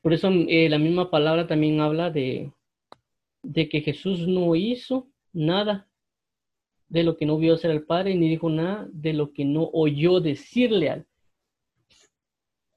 Por 0.00 0.12
eso 0.12 0.28
eh, 0.48 0.68
la 0.68 0.78
misma 0.78 1.08
palabra 1.08 1.46
también 1.46 1.80
habla 1.80 2.10
de 2.10 2.52
que 3.42 3.80
Jesús 3.80 4.26
no 4.26 4.56
hizo 4.56 5.06
nada 5.32 5.88
de 6.92 7.04
lo 7.04 7.16
que 7.16 7.24
no 7.24 7.38
vio 7.38 7.54
hacer 7.54 7.70
el 7.70 7.86
Padre, 7.86 8.14
ni 8.14 8.28
dijo 8.28 8.50
nada 8.50 8.86
de 8.92 9.14
lo 9.14 9.32
que 9.32 9.46
no 9.46 9.70
oyó 9.72 10.20
decirle 10.20 10.90
al 10.90 11.06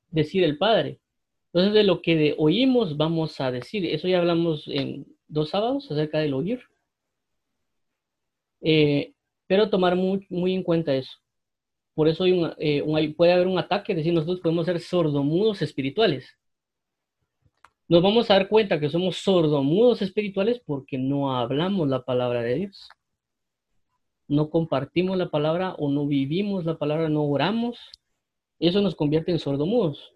decir 0.09 0.45
el 0.45 0.57
Padre. 0.57 1.01
Entonces, 1.47 1.73
de 1.73 1.83
lo 1.83 2.01
que 2.01 2.15
de 2.15 2.35
oímos 2.37 2.95
vamos 2.95 3.41
a 3.41 3.51
decir. 3.51 3.85
Eso 3.85 4.07
ya 4.07 4.19
hablamos 4.19 4.69
en 4.69 5.05
dos 5.27 5.49
sábados 5.49 5.91
acerca 5.91 6.19
del 6.19 6.33
oír. 6.33 6.61
Eh, 8.61 9.13
pero 9.47 9.69
tomar 9.69 9.97
muy, 9.97 10.25
en 10.29 10.63
cuenta 10.63 10.95
eso. 10.95 11.11
Por 11.93 12.07
eso 12.07 12.23
eh, 12.57 13.13
puede 13.17 13.33
haber 13.33 13.47
un 13.47 13.59
ataque, 13.59 13.95
decir, 13.95 14.13
nosotros 14.13 14.39
podemos 14.39 14.65
ser 14.65 14.79
sordomudos 14.79 15.61
espirituales. 15.61 16.37
Nos 17.89 18.01
vamos 18.01 18.31
a 18.31 18.35
dar 18.35 18.47
cuenta 18.47 18.79
que 18.79 18.89
somos 18.89 19.17
sordomudos 19.17 20.01
espirituales 20.01 20.61
porque 20.65 20.97
no 20.97 21.35
hablamos 21.35 21.89
la 21.89 22.05
palabra 22.05 22.41
de 22.43 22.55
Dios 22.55 22.89
no 24.27 24.49
compartimos 24.49 25.17
la 25.17 25.29
palabra 25.29 25.75
o 25.77 25.89
no 25.89 26.07
vivimos 26.07 26.65
la 26.65 26.77
palabra, 26.77 27.09
no 27.09 27.23
oramos, 27.23 27.77
eso 28.59 28.81
nos 28.81 28.95
convierte 28.95 29.31
en 29.31 29.39
sordomudos. 29.39 30.13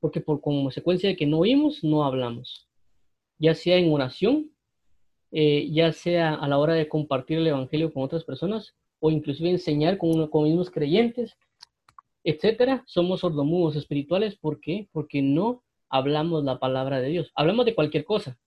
Porque 0.00 0.20
por 0.20 0.40
consecuencia 0.40 1.08
de 1.08 1.16
que 1.16 1.26
no 1.26 1.38
oímos, 1.38 1.84
no 1.84 2.04
hablamos. 2.04 2.68
Ya 3.38 3.54
sea 3.54 3.76
en 3.76 3.92
oración, 3.92 4.50
eh, 5.32 5.70
ya 5.70 5.92
sea 5.92 6.34
a 6.34 6.48
la 6.48 6.58
hora 6.58 6.74
de 6.74 6.88
compartir 6.88 7.38
el 7.38 7.46
Evangelio 7.46 7.92
con 7.92 8.02
otras 8.02 8.24
personas, 8.24 8.74
o 8.98 9.10
inclusive 9.10 9.50
enseñar 9.50 9.96
con, 9.96 10.10
uno, 10.10 10.30
con 10.30 10.44
mismos 10.44 10.70
creyentes, 10.70 11.38
etcétera, 12.22 12.84
somos 12.86 13.20
sordomudos 13.20 13.76
espirituales. 13.76 14.36
¿Por 14.36 14.60
qué? 14.60 14.88
Porque 14.92 15.22
no 15.22 15.62
hablamos 15.88 16.44
la 16.44 16.58
palabra 16.58 17.00
de 17.00 17.08
Dios. 17.08 17.32
Hablamos 17.34 17.64
de 17.64 17.74
cualquier 17.74 18.04
cosa. 18.04 18.38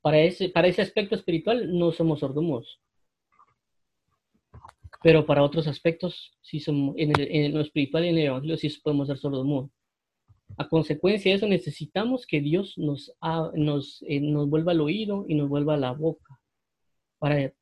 Para 0.00 0.20
ese, 0.20 0.48
para 0.48 0.68
ese 0.68 0.82
aspecto 0.82 1.14
espiritual 1.14 1.78
no 1.78 1.92
somos 1.92 2.20
sordomudos 2.20 2.80
pero 5.02 5.26
para 5.26 5.42
otros 5.42 5.66
aspectos, 5.66 6.36
sí 6.40 6.60
somos, 6.60 6.94
en, 6.98 7.12
el, 7.18 7.52
lo 7.52 7.60
espiritual 7.60 8.04
y 8.04 8.08
en 8.08 8.18
el 8.18 8.26
Evangelio, 8.26 8.56
sí 8.56 8.68
podemos 8.82 9.08
ser 9.08 9.18
sordos 9.18 9.70
A 10.56 10.68
consecuencia 10.68 11.30
de 11.32 11.36
eso, 11.36 11.46
necesitamos 11.46 12.26
que 12.26 12.40
Dios 12.40 12.74
nos, 12.76 13.12
nos, 13.54 14.04
eh, 14.08 14.20
nos 14.20 14.48
vuelva 14.48 14.72
el 14.72 14.80
oído 14.80 15.24
y 15.28 15.34
nos 15.34 15.48
vuelva 15.48 15.76
la 15.76 15.92
boca. 15.92 16.38
Para, 17.18 17.40
eh, 17.40 17.54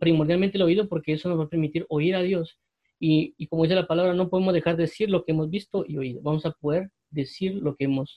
primordialmente 0.00 0.58
el 0.58 0.62
oído, 0.62 0.88
porque 0.88 1.12
eso 1.12 1.28
nos 1.28 1.38
va 1.38 1.44
a 1.44 1.48
permitir 1.48 1.86
oír 1.88 2.16
a 2.16 2.22
Dios 2.22 2.58
Y, 2.98 3.34
y, 3.38 3.46
como 3.48 3.64
dice 3.64 3.74
la 3.74 3.86
palabra, 3.86 4.14
no 4.14 4.30
podemos 4.30 4.54
dejar 4.54 4.76
de 4.76 4.84
decir 4.84 5.10
lo 5.10 5.24
que 5.24 5.32
hemos 5.32 5.50
visto 5.50 5.84
y 5.86 5.98
oído. 5.98 6.20
Vamos 6.22 6.46
a 6.46 6.52
poder 6.52 6.90
decir 7.10 7.54
lo 7.54 7.76
que 7.76 7.84
hemos 7.84 8.14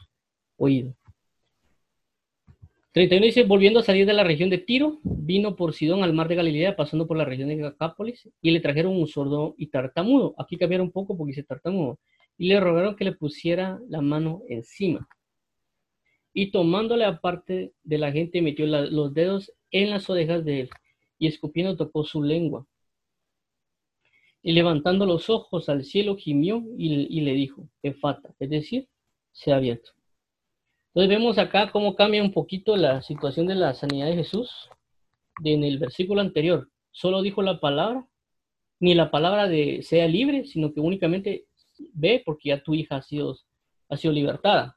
oído. 0.58 0.96
31 2.98 3.28
dice, 3.28 3.44
volviendo 3.44 3.80
a 3.80 3.84
salir 3.84 4.08
de 4.08 4.14
la 4.14 4.24
región 4.24 4.50
de 4.50 4.58
Tiro, 4.58 5.00
vino 5.04 5.56
por 5.56 5.76
Sidón 5.76 6.02
al 6.02 6.14
mar 6.14 6.28
de 6.28 6.34
Galilea, 6.34 6.76
pasando 6.76 7.06
por 7.06 7.16
la 7.16 7.26
región 7.26 7.50
de 7.50 7.58
Gacápolis, 7.58 8.28
y 8.42 8.50
le 8.50 8.60
trajeron 8.60 8.98
un 8.98 9.08
sordo 9.08 9.54
y 9.56 9.68
tartamudo. 9.68 10.34
Aquí 10.40 10.58
cambiaron 10.58 10.88
un 10.88 10.92
poco 10.92 11.16
porque 11.16 11.30
dice 11.30 11.44
tartamudo. 11.44 12.00
Y 12.40 12.48
le 12.48 12.60
rogaron 12.60 12.96
que 12.96 13.04
le 13.04 13.12
pusiera 13.12 13.80
la 13.88 14.02
mano 14.02 14.42
encima. 14.50 15.08
Y 16.34 16.50
tomándole 16.50 17.06
aparte 17.06 17.72
de 17.84 17.98
la 18.00 18.12
gente, 18.12 18.42
metió 18.42 18.66
los 18.66 19.14
dedos 19.14 19.54
en 19.70 19.92
las 19.92 20.10
orejas 20.10 20.44
de 20.44 20.62
él, 20.62 20.70
y 21.20 21.28
escupiendo 21.28 21.78
tocó 21.78 22.04
su 22.04 22.24
lengua. 22.24 22.66
Y 24.42 24.54
levantando 24.54 25.06
los 25.06 25.30
ojos 25.30 25.70
al 25.70 25.84
cielo, 25.84 26.16
gimió 26.16 26.64
y, 26.76 27.16
y 27.16 27.22
le 27.22 27.34
dijo, 27.34 27.70
Efata, 27.84 28.34
es 28.40 28.50
decir, 28.50 28.88
se 29.34 29.52
ha 29.52 29.58
abierto. 29.58 29.97
Entonces 30.98 31.16
vemos 31.16 31.38
acá 31.38 31.70
cómo 31.72 31.96
cambia 31.96 32.24
un 32.24 32.34
poquito 32.34 32.76
la 32.76 33.04
situación 33.04 33.46
de 33.46 33.54
la 33.54 33.76
sanidad 33.76 34.08
de 34.08 34.16
Jesús. 34.16 34.68
en 35.44 35.64
el 35.64 35.78
versículo 35.78 36.22
anterior, 36.22 36.72
solo 36.90 37.22
dijo 37.22 37.44
la 37.44 37.60
palabra, 37.60 38.08
ni 38.80 38.96
la 38.96 39.12
palabra 39.12 39.48
de 39.48 39.84
sea 39.84 40.08
libre, 40.08 40.46
sino 40.46 40.74
que 40.74 40.80
únicamente 40.80 41.46
ve 41.94 42.24
porque 42.26 42.50
ya 42.50 42.64
tu 42.64 42.74
hija 42.74 42.96
ha 42.96 43.04
sido, 43.04 43.38
ha 43.90 43.96
sido 43.96 44.12
libertada. 44.12 44.76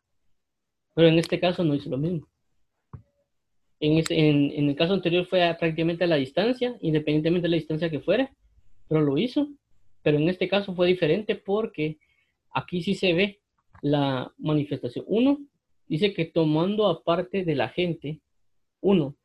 Pero 0.95 1.09
en 1.09 1.19
este 1.19 1.41
caso 1.41 1.65
no 1.65 1.75
hizo 1.75 1.89
lo 1.89 1.97
mismo. 1.97 2.29
En, 3.81 4.05
en, 4.11 4.69
el 4.69 4.77
caso 4.77 4.93
anterior 4.93 5.25
fue 5.25 5.39
prácticamente 5.59 6.05
a 6.05 6.07
la 6.07 6.17
distancia, 6.17 6.77
independientemente 6.83 7.47
de 7.47 7.53
la 7.53 7.57
distancia 7.57 7.89
que 7.89 8.01
fuera, 8.01 8.31
pero 8.89 9.01
lo 9.01 9.17
hizo. 9.17 9.49
Pero 10.03 10.19
en 10.19 10.29
este 10.29 10.51
caso 10.51 10.75
fue 10.75 10.87
diferente 10.87 11.35
porque 11.35 11.97
aquí 12.53 12.83
sí 12.83 12.95
se 12.95 13.15
ve 13.15 13.41
la 13.81 14.31
manifestación. 14.37 15.07
Uno, 15.09 15.39
dice 15.91 16.15
que 16.15 16.25
tomando 16.25 16.87
aparte 16.87 17.45
de 17.45 17.57
la 17.57 17.69
gente, 17.69 18.21
uno, 18.81 19.17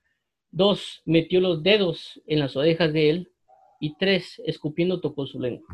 dos, 0.50 1.04
metió 1.06 1.40
los 1.40 1.62
dedos 1.62 2.20
en 2.26 2.40
las 2.40 2.56
orejas 2.56 2.92
de 2.92 3.10
él, 3.12 3.32
y 3.80 3.96
tres, 3.98 4.42
escupiendo 4.46 5.00
tocó 5.00 5.28
su 5.28 5.40
lengua. 5.40 5.68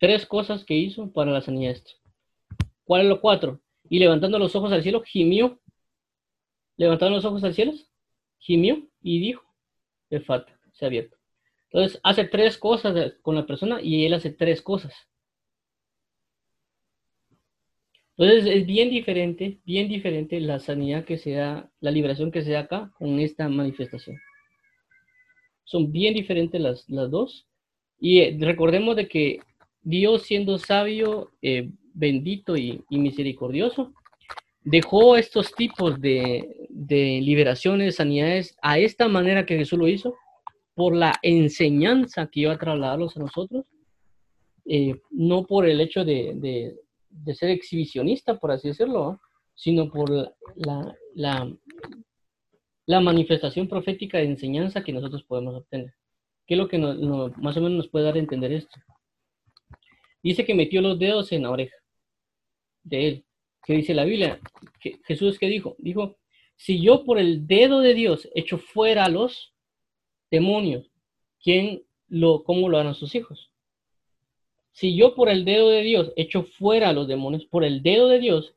Tres 0.00 0.26
cosas 0.26 0.64
que 0.64 0.74
hizo 0.74 1.12
para 1.12 1.30
la 1.30 1.42
sanidad. 1.42 1.76
¿Cuál 2.82 3.02
es 3.02 3.08
lo 3.08 3.20
cuatro? 3.20 3.60
Y 3.88 4.00
levantando 4.00 4.36
los 4.40 4.56
ojos 4.56 4.72
al 4.72 4.82
cielo, 4.82 5.02
gimió. 5.02 5.60
Levantando 6.76 7.14
los 7.14 7.24
ojos 7.24 7.44
al 7.44 7.54
cielo, 7.54 7.72
gimió 8.38 8.82
y 9.00 9.20
dijo, 9.20 9.44
falta, 10.26 10.58
se 10.72 10.84
ha 10.84 10.88
abierto. 10.88 11.16
Entonces 11.70 12.00
hace 12.02 12.24
tres 12.24 12.58
cosas 12.58 13.14
con 13.22 13.36
la 13.36 13.46
persona 13.46 13.80
y 13.80 14.04
él 14.04 14.14
hace 14.14 14.30
tres 14.30 14.60
cosas. 14.60 14.92
Entonces 18.16 18.54
es 18.54 18.66
bien 18.66 18.90
diferente, 18.90 19.58
bien 19.64 19.88
diferente 19.88 20.38
la 20.40 20.58
sanidad 20.58 21.04
que 21.04 21.18
se 21.18 21.32
da, 21.32 21.70
la 21.80 21.90
liberación 21.90 22.30
que 22.30 22.42
se 22.42 22.52
da 22.52 22.60
acá 22.60 22.92
con 22.98 23.18
esta 23.18 23.48
manifestación. 23.48 24.16
Son 25.64 25.90
bien 25.90 26.14
diferentes 26.14 26.60
las, 26.60 26.88
las 26.88 27.10
dos. 27.10 27.46
Y 27.98 28.20
eh, 28.20 28.36
recordemos 28.38 28.96
de 28.96 29.08
que 29.08 29.40
Dios 29.82 30.22
siendo 30.22 30.58
sabio, 30.58 31.30
eh, 31.40 31.70
bendito 31.94 32.56
y, 32.56 32.84
misericordioso, 32.90 33.92
dejó 34.62 35.16
estos 35.16 35.54
tipos 35.54 36.00
de, 36.00 36.68
de 36.68 37.20
liberaciones, 37.22 37.96
sanidades, 37.96 38.56
a 38.62 38.78
esta 38.78 39.08
manera 39.08 39.46
que 39.46 39.56
Jesús 39.56 39.78
lo 39.78 39.88
hizo, 39.88 40.14
por 40.74 40.94
la 40.94 41.14
enseñanza 41.22 42.28
que 42.28 42.40
iba 42.40 42.52
a 42.52 42.58
trasladarlos 42.58 43.16
a 43.16 43.20
nosotros, 43.20 43.64
eh, 44.64 44.96
no 45.10 45.44
por 45.44 45.66
el 45.66 45.80
hecho 45.80 46.04
de, 46.04 46.32
de 46.36 46.76
ser 47.34 47.50
exhibicionista, 47.50 48.38
por 48.38 48.50
así 48.50 48.68
decirlo, 48.68 49.20
sino 49.54 49.90
por 49.90 50.10
la, 50.10 50.96
la, 51.14 51.52
la, 52.86 53.00
manifestación 53.00 53.68
profética 53.68 54.18
de 54.18 54.24
enseñanza 54.24 54.82
que 54.82 54.92
nosotros 54.92 55.22
podemos 55.24 55.54
obtener. 55.54 55.94
¿Qué 56.46 56.54
es 56.54 56.58
lo 56.58 56.68
que 56.68 56.78
más 56.78 57.56
o 57.56 57.60
menos 57.60 57.72
nos 57.72 57.88
puede 57.88 58.06
dar 58.06 58.16
a 58.16 58.18
entender 58.18 58.52
esto? 58.52 58.80
Dice 60.22 60.44
que 60.44 60.54
metió 60.54 60.80
los 60.80 60.98
dedos 60.98 61.32
en 61.32 61.42
la 61.42 61.50
oreja 61.50 61.76
de 62.82 63.08
él. 63.08 63.24
¿Qué 63.64 63.74
dice 63.74 63.94
la 63.94 64.04
Biblia? 64.04 64.40
que 64.80 65.00
Jesús 65.04 65.38
qué 65.38 65.46
dijo? 65.46 65.76
Dijo, 65.78 66.16
si 66.56 66.80
yo 66.80 67.04
por 67.04 67.18
el 67.18 67.46
dedo 67.46 67.80
de 67.80 67.94
Dios 67.94 68.28
echo 68.34 68.58
fuera 68.58 69.04
a 69.04 69.08
los 69.08 69.54
demonios, 70.30 70.90
¿quién 71.42 71.84
lo, 72.08 72.42
cómo 72.44 72.68
lo 72.68 72.78
harán 72.78 72.94
sus 72.94 73.14
hijos? 73.14 73.51
Si 74.72 74.96
yo 74.96 75.14
por 75.14 75.28
el 75.28 75.44
dedo 75.44 75.68
de 75.68 75.82
Dios 75.82 76.12
echo 76.16 76.44
fuera 76.44 76.88
a 76.88 76.92
los 76.92 77.06
demonios, 77.06 77.44
por 77.44 77.62
el 77.64 77.82
dedo 77.82 78.08
de 78.08 78.18
Dios 78.18 78.54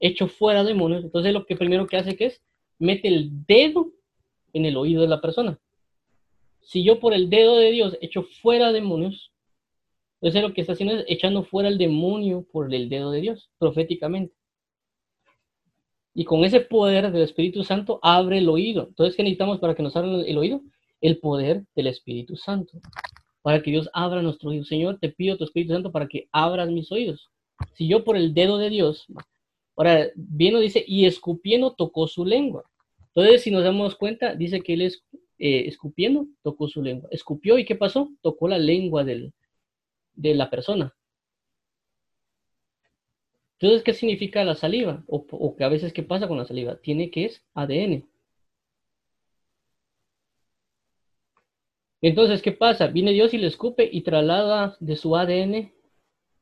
echo 0.00 0.26
fuera 0.26 0.64
demonios, 0.64 1.04
entonces 1.04 1.32
lo 1.32 1.46
que 1.46 1.56
primero 1.56 1.86
que 1.86 1.96
hace 1.96 2.16
que 2.16 2.26
es 2.26 2.42
mete 2.78 3.08
el 3.08 3.46
dedo 3.46 3.92
en 4.52 4.66
el 4.66 4.76
oído 4.76 5.02
de 5.02 5.08
la 5.08 5.20
persona. 5.20 5.58
Si 6.60 6.82
yo 6.82 6.98
por 6.98 7.14
el 7.14 7.30
dedo 7.30 7.56
de 7.56 7.70
Dios 7.70 7.96
echo 8.00 8.22
fuera 8.22 8.72
demonios, 8.72 9.32
entonces 10.20 10.42
lo 10.42 10.52
que 10.52 10.62
está 10.62 10.72
haciendo 10.72 10.96
es 10.96 11.04
echando 11.08 11.44
fuera 11.44 11.68
el 11.68 11.78
demonio 11.78 12.44
por 12.50 12.72
el 12.74 12.88
dedo 12.88 13.10
de 13.12 13.20
Dios, 13.20 13.50
proféticamente. 13.58 14.34
Y 16.14 16.24
con 16.24 16.44
ese 16.44 16.60
poder 16.60 17.12
del 17.12 17.22
Espíritu 17.22 17.64
Santo 17.64 18.00
abre 18.02 18.38
el 18.38 18.48
oído. 18.48 18.86
Entonces, 18.88 19.16
¿qué 19.16 19.22
necesitamos 19.22 19.58
para 19.58 19.74
que 19.74 19.82
nos 19.82 19.96
abra 19.96 20.22
el 20.24 20.38
oído? 20.38 20.62
El 21.00 21.18
poder 21.18 21.64
del 21.74 21.88
Espíritu 21.88 22.36
Santo 22.36 22.80
para 23.44 23.60
que 23.60 23.70
Dios 23.70 23.90
abra 23.92 24.22
nuestros 24.22 24.52
oídos. 24.52 24.68
Señor, 24.68 24.98
te 24.98 25.10
pido 25.10 25.36
tu 25.36 25.44
Espíritu 25.44 25.74
Santo 25.74 25.92
para 25.92 26.08
que 26.08 26.28
abras 26.32 26.70
mis 26.70 26.90
oídos. 26.90 27.30
Si 27.74 27.86
yo 27.86 28.02
por 28.02 28.16
el 28.16 28.32
dedo 28.32 28.56
de 28.56 28.70
Dios, 28.70 29.04
ahora 29.76 30.08
bien 30.14 30.58
dice, 30.62 30.82
y 30.86 31.04
escupiendo 31.04 31.74
tocó 31.74 32.08
su 32.08 32.24
lengua. 32.24 32.64
Entonces, 33.08 33.42
si 33.42 33.50
nos 33.50 33.62
damos 33.62 33.96
cuenta, 33.96 34.34
dice 34.34 34.62
que 34.62 34.72
él 34.72 34.80
es 34.80 35.04
eh, 35.38 35.64
escupiendo, 35.66 36.26
tocó 36.42 36.68
su 36.68 36.82
lengua. 36.82 37.10
Escupió 37.12 37.58
y 37.58 37.66
¿qué 37.66 37.74
pasó? 37.76 38.08
Tocó 38.22 38.48
la 38.48 38.58
lengua 38.58 39.04
del, 39.04 39.34
de 40.14 40.34
la 40.34 40.48
persona. 40.48 40.94
Entonces, 43.58 43.82
¿qué 43.82 43.92
significa 43.92 44.42
la 44.42 44.54
saliva? 44.54 45.04
O, 45.06 45.26
o 45.30 45.54
que 45.54 45.64
a 45.64 45.68
veces, 45.68 45.92
¿qué 45.92 46.02
pasa 46.02 46.28
con 46.28 46.38
la 46.38 46.46
saliva? 46.46 46.76
Tiene 46.76 47.10
que 47.10 47.26
es 47.26 47.44
ADN. 47.52 48.06
Entonces, 52.04 52.42
¿qué 52.42 52.52
pasa? 52.52 52.88
Viene 52.88 53.12
Dios 53.12 53.32
y 53.32 53.38
le 53.38 53.46
escupe 53.46 53.88
y 53.90 54.02
traslada 54.02 54.76
de 54.78 54.94
su 54.94 55.16
ADN, 55.16 55.72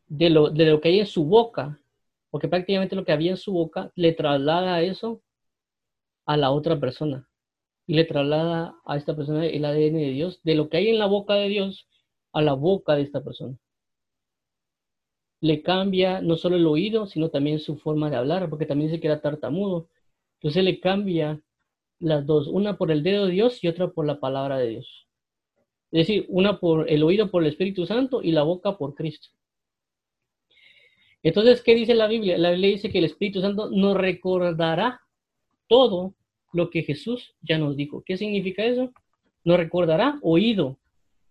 de 0.09 0.29
lo, 0.29 0.51
de 0.51 0.67
lo 0.67 0.81
que 0.81 0.89
hay 0.89 0.99
en 0.99 1.07
su 1.07 1.25
boca, 1.25 1.81
porque 2.31 2.49
prácticamente 2.49 2.97
lo 2.97 3.05
que 3.05 3.13
había 3.13 3.31
en 3.31 3.37
su 3.37 3.53
boca 3.53 3.93
le 3.95 4.13
traslada 4.13 4.83
eso 4.83 5.23
a 6.27 6.37
la 6.37 6.51
otra 6.51 6.81
persona. 6.81 7.29
Y 7.87 7.95
le 7.95 8.05
traslada 8.05 8.75
a 8.85 8.97
esta 8.97 9.15
persona 9.15 9.47
el 9.47 9.65
ADN 9.65 9.99
de 9.99 10.11
Dios, 10.11 10.41
de 10.43 10.57
lo 10.57 10.69
que 10.69 10.79
hay 10.79 10.89
en 10.89 10.99
la 10.99 11.07
boca 11.07 11.35
de 11.35 11.49
Dios 11.49 11.89
a 12.33 12.43
la 12.43 12.55
boca 12.55 12.97
de 12.97 13.03
esta 13.03 13.23
persona. 13.23 13.57
Le 15.41 15.63
cambia 15.63 16.21
no 16.23 16.37
solo 16.37 16.57
el 16.57 16.67
oído, 16.67 17.07
sino 17.07 17.31
también 17.31 17.61
su 17.61 17.77
forma 17.77 18.11
de 18.11 18.17
hablar, 18.17 18.51
porque 18.51 18.67
también 18.67 18.91
se 18.91 18.99
queda 18.99 19.21
tartamudo. 19.21 19.89
Entonces 20.41 20.65
le 20.65 20.81
cambia 20.81 21.41
las 22.01 22.27
dos, 22.27 22.49
una 22.49 22.77
por 22.79 22.91
el 22.91 23.05
dedo 23.05 23.27
de 23.27 23.33
Dios 23.33 23.63
y 23.63 23.69
otra 23.69 23.93
por 23.93 24.07
la 24.07 24.19
palabra 24.19 24.59
de 24.59 24.67
Dios. 24.67 25.07
Es 25.93 26.07
decir, 26.07 26.25
una 26.29 26.59
por 26.59 26.91
el 26.91 27.03
oído 27.03 27.31
por 27.31 27.43
el 27.43 27.51
Espíritu 27.51 27.87
Santo 27.87 28.23
y 28.23 28.33
la 28.33 28.43
boca 28.43 28.79
por 28.79 28.95
Cristo. 28.95 29.29
Entonces, 31.23 31.63
¿qué 31.63 31.75
dice 31.75 31.95
la 31.95 32.09
Biblia? 32.09 32.39
La 32.39 32.51
Biblia 32.51 32.71
dice 32.71 32.91
que 32.91 32.99
el 32.99 33.05
Espíritu 33.05 33.41
Santo 33.41 33.71
nos 33.71 33.97
recordará 33.97 35.03
todo 35.69 36.15
lo 36.53 36.71
que 36.71 36.83
Jesús 36.83 37.35
ya 37.43 37.59
nos 37.59 37.77
dijo. 37.77 38.03
¿Qué 38.05 38.17
significa 38.17 38.65
eso? 38.65 38.91
Nos 39.45 39.59
recordará 39.59 40.19
oído 40.23 40.79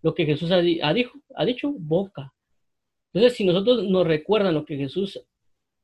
lo 0.00 0.14
que 0.14 0.24
Jesús 0.24 0.50
ha, 0.52 0.60
dicho, 0.60 1.12
ha 1.34 1.44
dicho 1.44 1.72
boca. 1.76 2.32
Entonces, 3.12 3.36
si 3.36 3.44
nosotros 3.44 3.84
nos 3.84 4.06
recuerdan 4.06 4.54
lo 4.54 4.64
que 4.64 4.76
Jesús, 4.76 5.20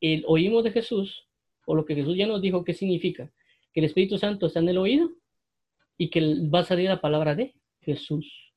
el, 0.00 0.24
oímos 0.26 0.64
de 0.64 0.70
Jesús, 0.70 1.28
o 1.66 1.74
lo 1.74 1.84
que 1.84 1.94
Jesús 1.94 2.16
ya 2.16 2.26
nos 2.26 2.40
dijo, 2.40 2.64
¿qué 2.64 2.72
significa? 2.72 3.30
Que 3.72 3.80
el 3.80 3.86
Espíritu 3.86 4.16
Santo 4.16 4.46
está 4.46 4.60
en 4.60 4.70
el 4.70 4.78
oído 4.78 5.10
y 5.98 6.08
que 6.08 6.20
va 6.48 6.60
a 6.60 6.64
salir 6.64 6.88
la 6.88 7.00
palabra 7.00 7.34
de 7.34 7.54
Jesús. 7.82 8.47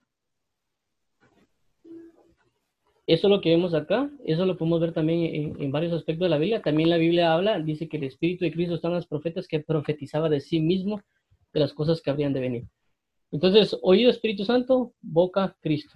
Eso 3.11 3.27
es 3.27 3.31
lo 3.31 3.41
que 3.41 3.49
vemos 3.49 3.73
acá, 3.73 4.09
eso 4.23 4.45
lo 4.45 4.57
podemos 4.57 4.79
ver 4.79 4.93
también 4.93 5.53
en, 5.59 5.69
varios 5.69 5.91
aspectos 5.91 6.27
de 6.27 6.29
la 6.29 6.37
Biblia. 6.37 6.61
También 6.61 6.89
la 6.89 6.95
Biblia 6.95 7.33
habla, 7.33 7.59
dice 7.59 7.89
que 7.89 7.97
el 7.97 8.05
Espíritu 8.05 8.45
de 8.45 8.53
Cristo 8.53 8.75
está 8.75 8.87
en 8.87 8.93
los 8.93 9.05
profetas 9.05 9.49
que 9.49 9.59
profetizaba 9.59 10.29
de 10.29 10.39
sí 10.39 10.61
mismo 10.61 11.01
de 11.51 11.59
las 11.59 11.73
cosas 11.73 12.01
que 12.01 12.09
habrían 12.09 12.31
de 12.31 12.39
venir. 12.39 12.67
Entonces, 13.29 13.77
oído 13.81 14.09
Espíritu 14.09 14.45
Santo, 14.45 14.93
boca 15.01 15.57
Cristo. 15.59 15.91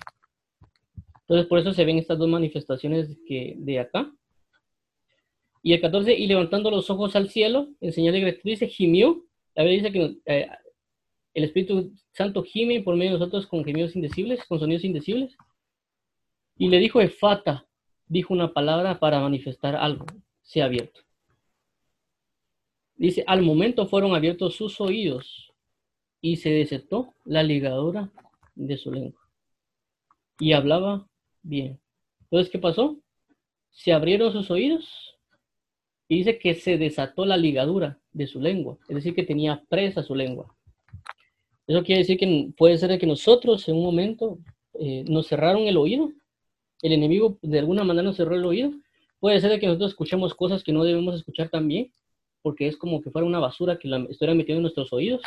Entonces, 1.21 1.47
por 1.47 1.59
eso 1.59 1.71
se 1.71 1.85
ven 1.85 1.99
estas 1.99 2.17
dos 2.17 2.27
manifestaciones 2.27 3.17
que, 3.25 3.55
de 3.59 3.79
acá. 3.79 4.11
Y 5.63 5.71
el 5.71 5.79
14, 5.79 6.13
y 6.13 6.27
levantando 6.27 6.69
los 6.69 6.89
ojos 6.89 7.15
al 7.15 7.29
cielo, 7.29 7.69
en 7.79 7.93
señal 7.93 8.11
de 8.11 8.19
gratitud, 8.19 8.49
dice, 8.49 8.67
gimió. 8.67 9.23
La 9.55 9.63
Biblia 9.63 9.89
dice 9.89 9.93
que, 9.93 10.17
eh, 10.25 10.49
el 11.33 11.45
Espíritu 11.45 11.93
Santo 12.11 12.43
gime 12.43 12.81
por 12.81 12.97
medio 12.97 13.13
de 13.13 13.19
nosotros 13.19 13.47
con 13.47 13.63
gemidos 13.63 13.95
indecibles, 13.95 14.43
con 14.43 14.59
sonidos 14.59 14.83
indecibles. 14.83 15.37
Y 16.57 16.69
le 16.69 16.79
dijo 16.79 17.01
Efata, 17.01 17.65
dijo 18.07 18.33
una 18.33 18.53
palabra 18.53 18.99
para 18.99 19.19
manifestar 19.19 19.75
algo, 19.75 20.05
se 20.41 20.61
ha 20.61 20.65
abierto. 20.65 21.01
Dice, 22.95 23.23
al 23.27 23.41
momento 23.41 23.87
fueron 23.87 24.15
abiertos 24.15 24.55
sus 24.55 24.79
oídos 24.79 25.51
y 26.21 26.37
se 26.37 26.49
desató 26.49 27.13
la 27.25 27.43
ligadura 27.43 28.09
de 28.55 28.77
su 28.77 28.91
lengua. 28.91 29.19
Y 30.39 30.53
hablaba 30.53 31.07
bien. 31.41 31.79
Entonces, 32.21 32.49
¿qué 32.51 32.59
pasó? 32.59 32.97
Se 33.71 33.91
abrieron 33.91 34.31
sus 34.31 34.49
oídos 34.49 35.17
y 36.07 36.17
dice 36.17 36.39
que 36.39 36.55
se 36.55 36.77
desató 36.77 37.25
la 37.25 37.37
ligadura 37.37 37.99
de 38.13 38.27
su 38.27 38.39
lengua, 38.39 38.77
es 38.87 38.95
decir, 38.95 39.13
que 39.13 39.23
tenía 39.23 39.63
presa 39.67 40.03
su 40.03 40.15
lengua. 40.15 40.55
Eso 41.67 41.83
quiere 41.83 41.99
decir 41.99 42.17
que 42.17 42.51
puede 42.55 42.77
ser 42.77 42.97
que 42.99 43.07
nosotros 43.07 43.67
en 43.67 43.75
un 43.75 43.83
momento 43.83 44.39
eh, 44.79 45.03
nos 45.07 45.27
cerraron 45.27 45.63
el 45.63 45.77
oído, 45.77 46.11
el 46.81 46.93
enemigo 46.93 47.37
de 47.41 47.59
alguna 47.59 47.83
manera 47.83 48.03
nos 48.03 48.17
cerró 48.17 48.35
el 48.35 48.45
oído, 48.45 48.71
puede 49.19 49.39
ser 49.39 49.59
que 49.59 49.67
nosotros 49.67 49.91
escuchemos 49.91 50.33
cosas 50.33 50.63
que 50.63 50.73
no 50.73 50.83
debemos 50.83 51.15
escuchar 51.15 51.49
también, 51.49 51.91
porque 52.41 52.67
es 52.67 52.77
como 52.77 53.01
que 53.01 53.11
fuera 53.11 53.27
una 53.27 53.39
basura 53.39 53.77
que 53.77 53.87
la 53.87 53.97
estuviera 54.09 54.35
metiendo 54.35 54.59
en 54.59 54.63
nuestros 54.63 54.93
oídos, 54.93 55.21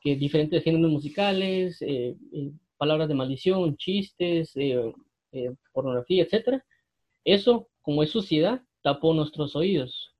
que 0.00 0.16
diferentes 0.16 0.62
géneros 0.62 0.90
musicales, 0.90 1.82
eh, 1.82 2.16
eh, 2.32 2.52
palabras 2.76 3.08
de 3.08 3.14
maldición, 3.14 3.76
chistes, 3.76 4.54
pornografía, 5.72 6.22
etcétera. 6.22 6.64
Eso, 7.24 7.68
como 7.82 8.02
es 8.02 8.10
suciedad, 8.10 8.62
tapó 8.82 9.12
nuestros 9.14 9.56
oídos. 9.56 10.14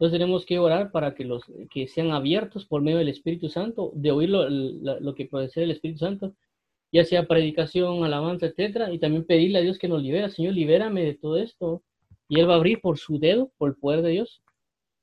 Entonces 0.00 0.18
tenemos 0.18 0.46
que 0.46 0.58
orar 0.58 0.92
para 0.92 1.14
que 1.14 1.26
los 1.26 1.42
que 1.70 1.86
sean 1.86 2.10
abiertos 2.10 2.64
por 2.64 2.80
medio 2.80 2.96
del 2.96 3.10
Espíritu 3.10 3.50
Santo, 3.50 3.92
de 3.94 4.10
oír 4.10 4.30
lo, 4.30 4.48
lo, 4.48 5.14
que 5.14 5.26
puede 5.26 5.50
ser 5.50 5.64
el 5.64 5.72
Espíritu 5.72 5.98
Santo, 5.98 6.32
ya 6.92 7.04
sea 7.04 7.26
predicación, 7.26 8.04
alabanza, 8.04 8.46
etcétera, 8.46 8.92
y 8.92 8.98
también 8.98 9.24
pedirle 9.24 9.58
a 9.58 9.62
Dios 9.62 9.78
que 9.78 9.88
nos 9.88 10.02
libera, 10.02 10.28
Señor, 10.28 10.54
libérame 10.54 11.04
de 11.04 11.14
todo 11.14 11.38
esto. 11.38 11.82
Y 12.28 12.40
Él 12.40 12.48
va 12.48 12.54
a 12.54 12.56
abrir 12.56 12.80
por 12.80 12.98
su 12.98 13.18
dedo, 13.18 13.52
por 13.58 13.70
el 13.70 13.76
poder 13.76 14.02
de 14.02 14.10
Dios, 14.10 14.42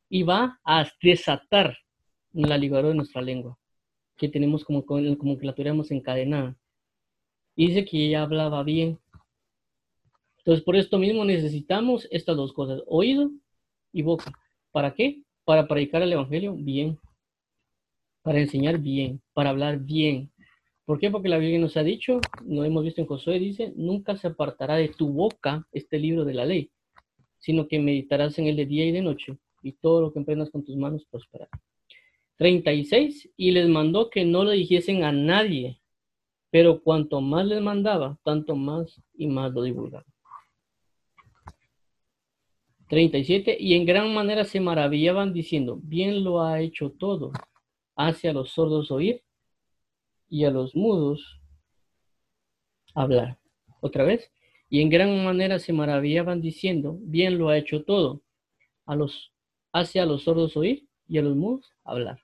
y 0.10 0.24
va 0.24 0.60
a 0.64 0.86
desatar 1.02 1.78
la 2.34 2.58
ligadura 2.58 2.90
de 2.90 2.96
nuestra 2.96 3.22
lengua, 3.22 3.58
que 4.16 4.30
tenemos 4.30 4.64
como, 4.64 4.86
como 4.86 5.38
que 5.38 5.46
la 5.46 5.54
tuviéramos 5.54 5.92
encadenada. 5.92 6.56
Y 7.56 7.68
dice 7.68 7.86
que 7.86 8.06
ella 8.06 8.24
hablaba 8.24 8.64
bien. 8.64 9.00
Entonces, 10.40 10.64
por 10.64 10.76
esto 10.76 10.98
mismo 10.98 11.26
necesitamos 11.26 12.08
estas 12.12 12.38
dos 12.38 12.54
cosas, 12.54 12.82
oído 12.86 13.32
y 13.92 14.02
boca. 14.02 14.32
¿Para 14.72 14.94
qué? 14.94 15.24
Para 15.44 15.68
predicar 15.68 16.02
el 16.02 16.14
Evangelio 16.14 16.54
bien, 16.56 17.00
para 18.22 18.40
enseñar 18.40 18.78
bien, 18.78 19.22
para 19.34 19.50
hablar 19.50 19.80
bien. 19.80 20.32
¿Por 20.88 21.00
qué? 21.00 21.12
Porque 21.12 21.28
la 21.28 21.38
Biblia 21.38 21.60
nos 21.60 21.76
ha 21.76 21.84
dicho, 21.84 22.22
lo 22.46 22.64
hemos 22.64 22.82
visto 22.82 23.02
en 23.02 23.08
Josué, 23.08 23.40
dice, 23.40 23.74
nunca 23.76 24.16
se 24.16 24.28
apartará 24.28 24.76
de 24.76 24.88
tu 24.88 25.10
boca 25.10 25.68
este 25.74 26.00
libro 26.00 26.24
de 26.24 26.34
la 26.34 26.46
ley, 26.46 26.72
sino 27.40 27.68
que 27.68 27.78
meditarás 27.78 28.40
en 28.40 28.48
él 28.48 28.56
de 28.56 28.66
día 28.66 28.86
y 28.86 28.94
de 28.94 29.02
noche, 29.02 29.38
y 29.62 29.74
todo 29.74 30.00
lo 30.00 30.14
que 30.14 30.20
emprendas 30.20 30.50
con 30.50 30.64
tus 30.64 30.78
manos 30.78 31.06
prosperará. 31.12 31.52
36, 32.38 33.30
y 33.36 33.52
les 33.52 33.68
mandó 33.68 34.10
que 34.10 34.24
no 34.24 34.46
lo 34.46 34.52
dijesen 34.52 35.04
a 35.04 35.12
nadie, 35.12 35.82
pero 36.52 36.82
cuanto 36.82 37.20
más 37.20 37.46
les 37.46 37.62
mandaba, 37.62 38.18
tanto 38.24 38.56
más 38.56 39.02
y 39.14 39.28
más 39.28 39.52
lo 39.52 39.64
divulgaban. 39.64 40.08
37. 42.88 43.58
Y 43.60 43.74
en 43.74 43.86
gran 43.86 44.14
manera 44.14 44.46
se 44.46 44.62
maravillaban 44.62 45.34
diciendo, 45.34 45.82
bien 45.84 46.24
lo 46.24 46.42
ha 46.42 46.62
hecho 46.62 46.92
todo. 46.92 47.34
Hace 47.98 48.30
a 48.30 48.34
los 48.34 48.52
sordos 48.52 48.90
oír 48.90 49.22
y 50.30 50.46
a 50.46 50.52
los 50.52 50.76
mudos 50.76 51.40
hablar. 52.94 53.38
Otra 53.82 54.04
vez. 54.04 54.32
Y 54.70 54.82
en 54.82 54.90
gran 54.90 55.24
manera 55.24 55.60
se 55.60 55.74
maravillaban 55.74 56.42
diciendo, 56.42 56.98
bien 57.02 57.38
lo 57.38 57.50
ha 57.50 57.58
hecho 57.58 57.84
todo. 57.84 58.22
A 58.86 58.96
los, 58.96 59.32
hace 59.72 60.00
a 60.00 60.06
los 60.06 60.24
sordos 60.24 60.58
oír 60.58 60.88
y 61.08 61.18
a 61.18 61.22
los 61.22 61.36
mudos 61.36 61.72
hablar. 61.84 62.20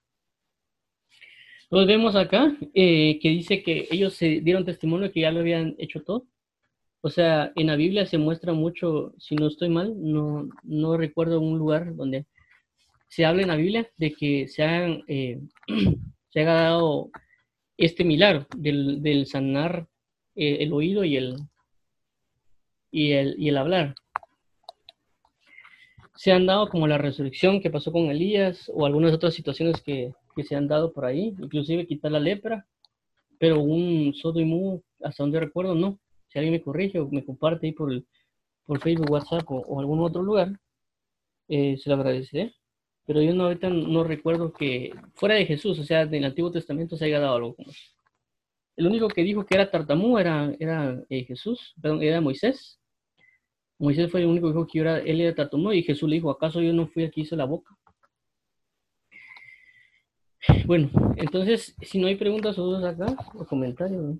Entonces 1.63 1.87
vemos 1.87 2.15
acá 2.15 2.55
eh, 2.73 3.19
que 3.21 3.29
dice 3.29 3.63
que 3.63 3.87
ellos 3.89 4.13
se 4.13 4.41
dieron 4.41 4.65
testimonio 4.65 5.11
que 5.11 5.21
ya 5.21 5.31
lo 5.31 5.39
habían 5.39 5.75
hecho 5.77 6.03
todo. 6.03 6.27
O 7.01 7.09
sea, 7.09 7.51
en 7.55 7.67
la 7.67 7.75
Biblia 7.75 8.05
se 8.05 8.17
muestra 8.17 8.53
mucho, 8.53 9.13
si 9.17 9.35
no 9.35 9.47
estoy 9.47 9.69
mal, 9.69 9.93
no, 9.97 10.47
no 10.63 10.97
recuerdo 10.97 11.41
un 11.41 11.57
lugar 11.57 11.95
donde 11.95 12.27
se 13.09 13.25
habla 13.25 13.41
en 13.41 13.47
la 13.49 13.55
Biblia 13.55 13.89
de 13.97 14.13
que 14.13 14.47
se, 14.47 14.63
hagan, 14.63 15.03
eh, 15.07 15.41
se 16.29 16.39
haya 16.39 16.53
dado 16.53 17.09
este 17.77 18.03
milagro 18.03 18.45
del, 18.55 19.25
sanar 19.27 19.87
eh, 20.35 20.57
el 20.61 20.73
oído 20.73 21.03
y 21.03 21.17
el, 21.17 21.35
y 22.91 23.11
el, 23.11 23.35
y 23.37 23.49
el 23.49 23.57
hablar. 23.57 23.95
Se 26.15 26.31
han 26.31 26.45
dado 26.45 26.69
como 26.69 26.87
la 26.87 26.97
resurrección 26.97 27.61
que 27.61 27.71
pasó 27.71 27.91
con 27.91 28.09
Elías 28.09 28.71
o 28.73 28.85
algunas 28.85 29.13
otras 29.13 29.33
situaciones 29.33 29.81
que, 29.81 30.13
se 30.43 30.55
han 30.55 30.67
dado 30.67 30.93
por 30.93 31.05
ahí, 31.05 31.35
inclusive 31.39 31.85
quitar 31.85 32.11
la 32.11 32.19
lepra, 32.19 32.65
pero 33.37 33.61
un 33.61 34.13
sodo 34.15 34.39
y 34.39 34.45
mudo, 34.45 34.81
hasta 35.03 35.21
donde 35.21 35.39
recuerdo, 35.39 35.75
no 35.75 35.99
si 36.33 36.39
alguien 36.39 36.53
me 36.53 36.61
corrige 36.61 36.99
o 36.99 37.07
me 37.09 37.23
comparte 37.23 37.67
ahí 37.67 37.73
por, 37.73 37.91
por 38.65 38.81
Facebook, 38.81 39.11
WhatsApp 39.11 39.45
o, 39.47 39.79
algún 39.79 39.99
otro 39.99 40.23
lugar, 40.23 40.59
eh, 41.47 41.77
se 41.77 41.89
lo 41.89 41.95
agradeceré. 41.95 42.55
Pero 43.05 43.21
yo 43.21 43.33
no, 43.33 43.45
ahorita 43.45 43.69
no 43.69 44.03
recuerdo 44.03 44.53
que 44.53 44.93
fuera 45.15 45.35
de 45.35 45.45
Jesús, 45.45 45.79
o 45.79 45.83
sea, 45.83 46.05
del 46.05 46.25
Antiguo 46.25 46.51
Testamento 46.51 46.95
se 46.97 47.05
haya 47.05 47.19
dado 47.19 47.35
algo 47.35 47.55
como 47.55 47.71
eso. 47.71 47.91
El 48.75 48.87
único 48.87 49.07
que 49.07 49.23
dijo 49.23 49.45
que 49.45 49.55
era 49.55 49.69
tartamú 49.69 50.17
era, 50.17 50.53
era 50.59 51.03
eh, 51.09 51.25
Jesús, 51.25 51.73
perdón, 51.81 52.01
era 52.01 52.21
Moisés. 52.21 52.79
Moisés 53.77 54.09
fue 54.09 54.21
el 54.21 54.27
único 54.27 54.47
que 54.47 54.53
dijo 54.53 54.67
que 54.67 54.79
era, 54.79 54.99
él 54.99 55.21
era 55.21 55.35
tartamú 55.35 55.71
y 55.73 55.83
Jesús 55.83 56.09
le 56.09 56.15
dijo, 56.15 56.31
¿acaso 56.31 56.61
yo 56.61 56.73
no 56.73 56.87
fui 56.87 57.03
aquí 57.03 57.21
hice 57.21 57.35
la 57.35 57.45
boca? 57.45 57.75
Bueno, 60.65 60.89
entonces, 61.17 61.75
si 61.81 61.99
no 61.99 62.07
hay 62.07 62.15
preguntas 62.15 62.57
o 62.57 62.63
dudas 62.63 62.83
acá, 62.83 63.15
o 63.33 63.45
comentarios, 63.45 64.17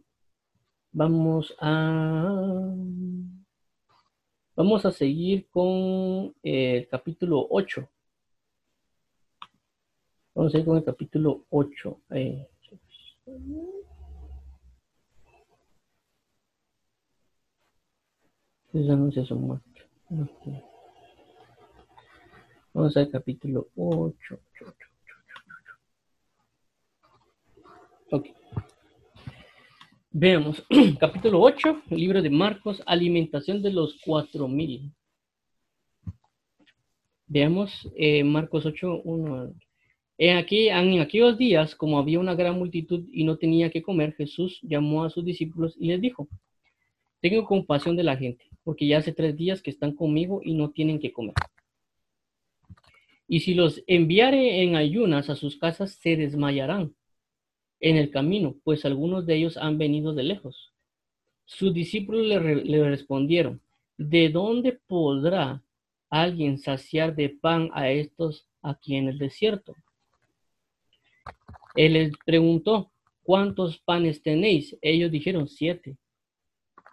Vamos 0.96 1.56
a... 1.60 2.72
Vamos 4.56 4.86
a 4.86 4.92
seguir 4.92 5.48
con 5.50 6.36
el 6.44 6.88
capítulo 6.88 7.48
8. 7.50 7.90
Vamos 10.36 10.56
a 10.56 10.58
ir 10.58 10.66
con 10.66 10.78
el 10.78 10.84
capítulo 10.84 11.46
8. 11.50 12.00
Eh, 12.12 12.48
Vamos 22.74 22.98
al 22.98 23.12
capítulo 23.12 23.68
8. 23.76 24.40
Ok. 28.10 28.28
Veamos, 30.10 30.64
capítulo 31.00 31.42
8, 31.42 31.84
libro 31.92 32.22
de 32.24 32.32
Marcos, 32.32 32.82
alimentación 32.88 33.62
de 33.62 33.72
los 33.72 34.00
cuatro 34.04 34.48
mil. 34.48 34.92
Veamos 37.28 37.88
eh, 37.96 38.24
Marcos 38.24 38.66
8, 38.66 39.02
1. 39.04 39.54
En, 40.26 40.38
aquí, 40.38 40.70
en 40.70 41.02
aquellos 41.02 41.38
días, 41.38 41.76
como 41.76 42.00
había 42.00 42.18
una 42.18 42.34
gran 42.34 42.58
multitud 42.58 43.10
y 43.12 43.26
no 43.26 43.36
tenía 43.36 43.70
que 43.70 43.82
comer, 43.84 44.14
Jesús 44.14 44.58
llamó 44.62 45.04
a 45.04 45.10
sus 45.10 45.26
discípulos 45.26 45.76
y 45.78 45.88
les 45.88 46.00
dijo, 46.00 46.30
tengo 47.20 47.46
compasión 47.46 47.98
de 47.98 48.04
la 48.04 48.16
gente, 48.16 48.46
porque 48.64 48.88
ya 48.88 49.00
hace 49.00 49.12
tres 49.12 49.36
días 49.36 49.62
que 49.62 49.70
están 49.70 49.94
conmigo 49.94 50.40
y 50.42 50.54
no 50.54 50.72
tienen 50.72 51.02
que 51.02 51.12
comer. 51.12 51.34
Y 53.28 53.42
si 53.42 53.54
los 53.54 53.84
enviare 53.86 54.64
en 54.64 54.78
ayunas 54.78 55.30
a 55.30 55.36
sus 55.36 55.58
casas, 55.58 56.00
se 56.02 56.16
desmayarán 56.16 56.96
en 57.82 57.98
el 57.98 58.10
camino, 58.10 58.56
pues 58.64 58.86
algunos 58.86 59.26
de 59.26 59.36
ellos 59.36 59.58
han 59.58 59.78
venido 59.78 60.14
de 60.14 60.24
lejos. 60.24 60.72
Sus 61.44 61.74
discípulos 61.74 62.26
le, 62.26 62.90
respondieron, 62.90 63.60
¿de 63.98 64.30
dónde 64.30 64.80
podrá 64.88 65.62
alguien 66.10 66.60
saciar 66.60 67.14
de 67.14 67.28
pan 67.28 67.72
a 67.74 67.92
estos 67.92 68.48
aquí 68.62 68.96
en 68.96 69.10
el 69.10 69.18
desierto? 69.18 69.76
Él 71.76 71.94
les 71.94 72.12
preguntó, 72.26 72.92
¿cuántos 73.24 73.80
panes 73.80 74.22
tenéis? 74.22 74.78
Ellos 74.82 75.12
dijeron, 75.12 75.48
siete. 75.48 75.98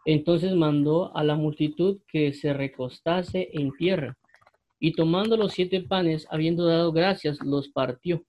Entonces 0.05 0.55
mandó 0.55 1.15
a 1.17 1.23
la 1.23 1.35
multitud 1.35 2.01
que 2.09 2.33
se 2.33 2.53
recostase 2.55 3.51
en 3.53 3.73
tierra, 3.73 4.17
y 4.79 4.93
tomando 4.93 5.37
los 5.37 5.53
siete 5.53 5.83
panes, 5.83 6.27
habiendo 6.31 6.65
dado 6.65 6.91
gracias, 6.93 7.39
los 7.45 7.69
partió 7.69 8.25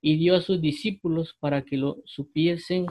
y 0.00 0.16
dio 0.16 0.34
a 0.34 0.40
sus 0.40 0.60
discípulos 0.60 1.36
para 1.38 1.62
que 1.62 1.76
lo 1.76 2.02
supiesen, 2.06 2.86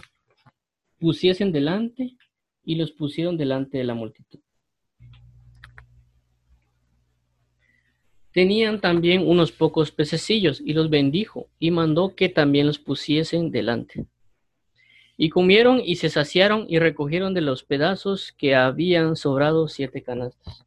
pusiesen 0.99 1.51
delante 1.51 2.15
y 2.63 2.75
los 2.75 2.91
pusieron 2.91 3.37
delante 3.37 3.79
de 3.79 3.83
la 3.83 3.95
multitud. 3.95 4.39
Tenían 8.33 8.79
también 8.79 9.27
unos 9.27 9.51
pocos 9.51 9.91
pececillos 9.91 10.61
y 10.61 10.73
los 10.73 10.89
bendijo 10.89 11.47
y 11.59 11.71
mandó 11.71 12.15
que 12.15 12.29
también 12.29 12.67
los 12.67 12.79
pusiesen 12.79 13.51
delante. 13.51 14.05
Y 15.17 15.29
comieron 15.29 15.81
y 15.83 15.97
se 15.97 16.09
saciaron 16.09 16.65
y 16.67 16.79
recogieron 16.79 17.33
de 17.33 17.41
los 17.41 17.63
pedazos 17.63 18.33
que 18.37 18.55
habían 18.55 19.15
sobrado 19.15 19.67
siete 19.67 20.01
canastas. 20.01 20.65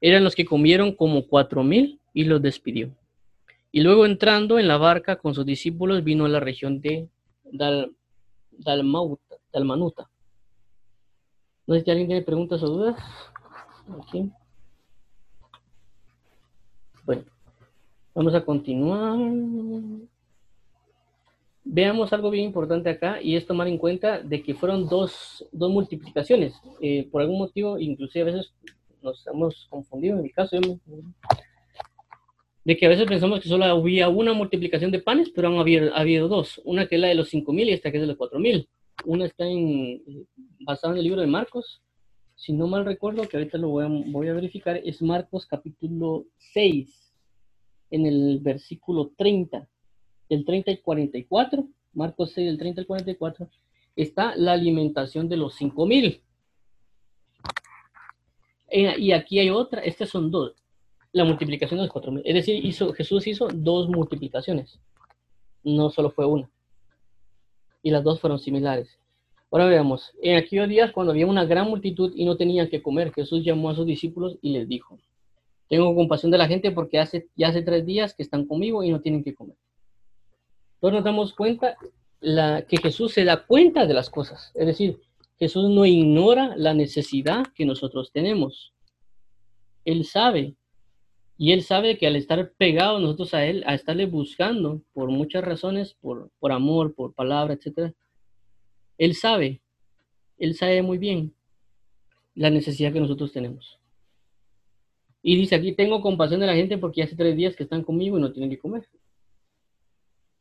Eran 0.00 0.24
los 0.24 0.34
que 0.34 0.44
comieron 0.44 0.92
como 0.92 1.26
cuatro 1.26 1.62
mil 1.62 1.98
y 2.12 2.24
los 2.24 2.42
despidió. 2.42 2.94
Y 3.72 3.80
luego 3.80 4.04
entrando 4.04 4.58
en 4.58 4.68
la 4.68 4.76
barca 4.76 5.16
con 5.16 5.34
sus 5.34 5.46
discípulos 5.46 6.04
vino 6.04 6.26
a 6.26 6.28
la 6.28 6.40
región 6.40 6.80
de 6.80 7.08
Dal, 7.44 7.94
Dalmanuta. 8.50 10.10
No 11.66 11.74
sé 11.74 11.82
si 11.82 11.90
alguien 11.90 12.08
tiene 12.08 12.22
preguntas 12.22 12.62
o 12.62 12.66
dudas. 12.66 13.00
Aquí. 14.00 14.30
Bueno, 17.04 17.24
vamos 18.14 18.34
a 18.34 18.44
continuar. 18.44 19.18
Veamos 21.64 22.12
algo 22.12 22.30
bien 22.30 22.44
importante 22.44 22.90
acá 22.90 23.20
y 23.20 23.36
es 23.36 23.46
tomar 23.46 23.68
en 23.68 23.78
cuenta 23.78 24.20
de 24.20 24.42
que 24.42 24.54
fueron 24.54 24.88
dos, 24.88 25.46
dos 25.52 25.70
multiplicaciones. 25.70 26.54
Eh, 26.80 27.08
por 27.10 27.22
algún 27.22 27.38
motivo, 27.38 27.78
inclusive 27.78 28.22
a 28.22 28.32
veces 28.32 28.52
nos 29.02 29.26
hemos 29.26 29.66
confundido, 29.68 30.16
en 30.16 30.22
mi 30.22 30.30
caso, 30.30 30.56
de 32.64 32.76
que 32.76 32.86
a 32.86 32.88
veces 32.88 33.06
pensamos 33.06 33.40
que 33.40 33.48
solo 33.48 33.64
había 33.64 34.08
una 34.08 34.32
multiplicación 34.32 34.90
de 34.92 35.00
panes, 35.00 35.30
pero 35.30 35.48
han 35.48 35.92
habido, 35.94 36.28
dos. 36.28 36.60
Una 36.64 36.86
que 36.86 36.96
es 36.96 37.00
la 37.00 37.08
de 37.08 37.16
los 37.16 37.32
5.000 37.32 37.66
y 37.66 37.70
esta 37.70 37.90
que 37.90 37.96
es 37.96 38.02
de 38.02 38.06
los 38.06 38.18
4.000. 38.18 38.68
Una 39.06 39.26
está 39.26 39.46
en, 39.46 40.02
basada 40.60 40.94
en 40.94 40.98
el 40.98 41.04
libro 41.04 41.20
de 41.20 41.26
Marcos, 41.26 41.82
si 42.42 42.52
no 42.52 42.66
mal 42.66 42.84
recuerdo, 42.84 43.28
que 43.28 43.36
ahorita 43.36 43.56
lo 43.56 43.68
voy 43.68 43.84
a, 43.84 43.88
voy 43.88 44.26
a 44.26 44.32
verificar, 44.32 44.76
es 44.76 45.00
Marcos 45.00 45.46
capítulo 45.46 46.24
6, 46.52 47.14
en 47.90 48.04
el 48.04 48.40
versículo 48.40 49.12
30, 49.16 49.68
del 50.28 50.44
30 50.44 50.72
y 50.72 50.76
44, 50.78 51.68
Marcos 51.92 52.32
6, 52.34 52.48
del 52.48 52.58
30 52.58 52.80
al 52.80 52.86
44, 52.88 53.48
está 53.94 54.34
la 54.34 54.54
alimentación 54.54 55.28
de 55.28 55.36
los 55.36 55.54
5000. 55.54 56.20
Eh, 58.70 58.94
y 58.98 59.12
aquí 59.12 59.38
hay 59.38 59.50
otra, 59.50 59.80
estas 59.82 60.08
son 60.08 60.32
dos, 60.32 60.56
la 61.12 61.24
multiplicación 61.24 61.78
de 61.78 61.84
los 61.84 61.92
4000. 61.92 62.22
Es 62.26 62.34
decir, 62.34 62.66
hizo, 62.66 62.92
Jesús 62.92 63.24
hizo 63.28 63.46
dos 63.54 63.88
multiplicaciones, 63.88 64.80
no 65.62 65.90
solo 65.90 66.10
fue 66.10 66.26
una. 66.26 66.50
Y 67.84 67.92
las 67.92 68.02
dos 68.02 68.18
fueron 68.18 68.40
similares. 68.40 68.98
Ahora 69.52 69.66
veamos, 69.66 70.14
en 70.22 70.38
aquellos 70.38 70.66
días 70.66 70.92
cuando 70.92 71.12
había 71.12 71.26
una 71.26 71.44
gran 71.44 71.68
multitud 71.68 72.10
y 72.16 72.24
no 72.24 72.38
tenían 72.38 72.70
que 72.70 72.80
comer, 72.80 73.12
Jesús 73.12 73.44
llamó 73.44 73.68
a 73.68 73.74
sus 73.74 73.84
discípulos 73.84 74.38
y 74.40 74.50
les 74.54 74.66
dijo, 74.66 74.98
tengo 75.68 75.94
compasión 75.94 76.32
de 76.32 76.38
la 76.38 76.48
gente 76.48 76.70
porque 76.70 76.98
hace, 76.98 77.28
ya 77.36 77.48
hace 77.48 77.60
tres 77.60 77.84
días 77.84 78.14
que 78.14 78.22
están 78.22 78.46
conmigo 78.46 78.82
y 78.82 78.90
no 78.90 79.02
tienen 79.02 79.22
que 79.22 79.34
comer. 79.34 79.58
Entonces 80.76 80.94
nos 80.94 81.04
damos 81.04 81.34
cuenta 81.34 81.76
que 82.66 82.76
Jesús 82.78 83.12
se 83.12 83.24
da 83.24 83.44
cuenta 83.44 83.84
de 83.84 83.92
las 83.92 84.08
cosas, 84.08 84.52
es 84.54 84.66
decir, 84.66 84.98
Jesús 85.38 85.68
no 85.68 85.84
ignora 85.84 86.54
la 86.56 86.72
necesidad 86.72 87.44
que 87.54 87.66
nosotros 87.66 88.10
tenemos. 88.10 88.72
Él 89.84 90.06
sabe, 90.06 90.54
y 91.36 91.52
él 91.52 91.62
sabe 91.62 91.98
que 91.98 92.06
al 92.06 92.16
estar 92.16 92.52
pegados 92.56 93.02
nosotros 93.02 93.34
a 93.34 93.44
él, 93.44 93.64
a 93.66 93.74
estarle 93.74 94.06
buscando 94.06 94.80
por 94.94 95.10
muchas 95.10 95.44
razones, 95.44 95.94
por, 96.00 96.30
por 96.38 96.52
amor, 96.52 96.94
por 96.94 97.12
palabra, 97.12 97.52
etcétera, 97.52 97.92
él 98.98 99.14
sabe, 99.14 99.60
Él 100.38 100.54
sabe 100.54 100.82
muy 100.82 100.98
bien 100.98 101.34
la 102.34 102.50
necesidad 102.50 102.92
que 102.92 103.00
nosotros 103.00 103.32
tenemos. 103.32 103.78
Y 105.22 105.36
dice 105.36 105.54
aquí, 105.54 105.72
tengo 105.72 106.00
compasión 106.00 106.40
de 106.40 106.46
la 106.46 106.54
gente 106.54 106.78
porque 106.78 107.02
hace 107.02 107.16
tres 107.16 107.36
días 107.36 107.54
que 107.54 107.62
están 107.62 107.84
conmigo 107.84 108.18
y 108.18 108.20
no 108.20 108.32
tienen 108.32 108.50
que 108.50 108.58
comer. 108.58 108.88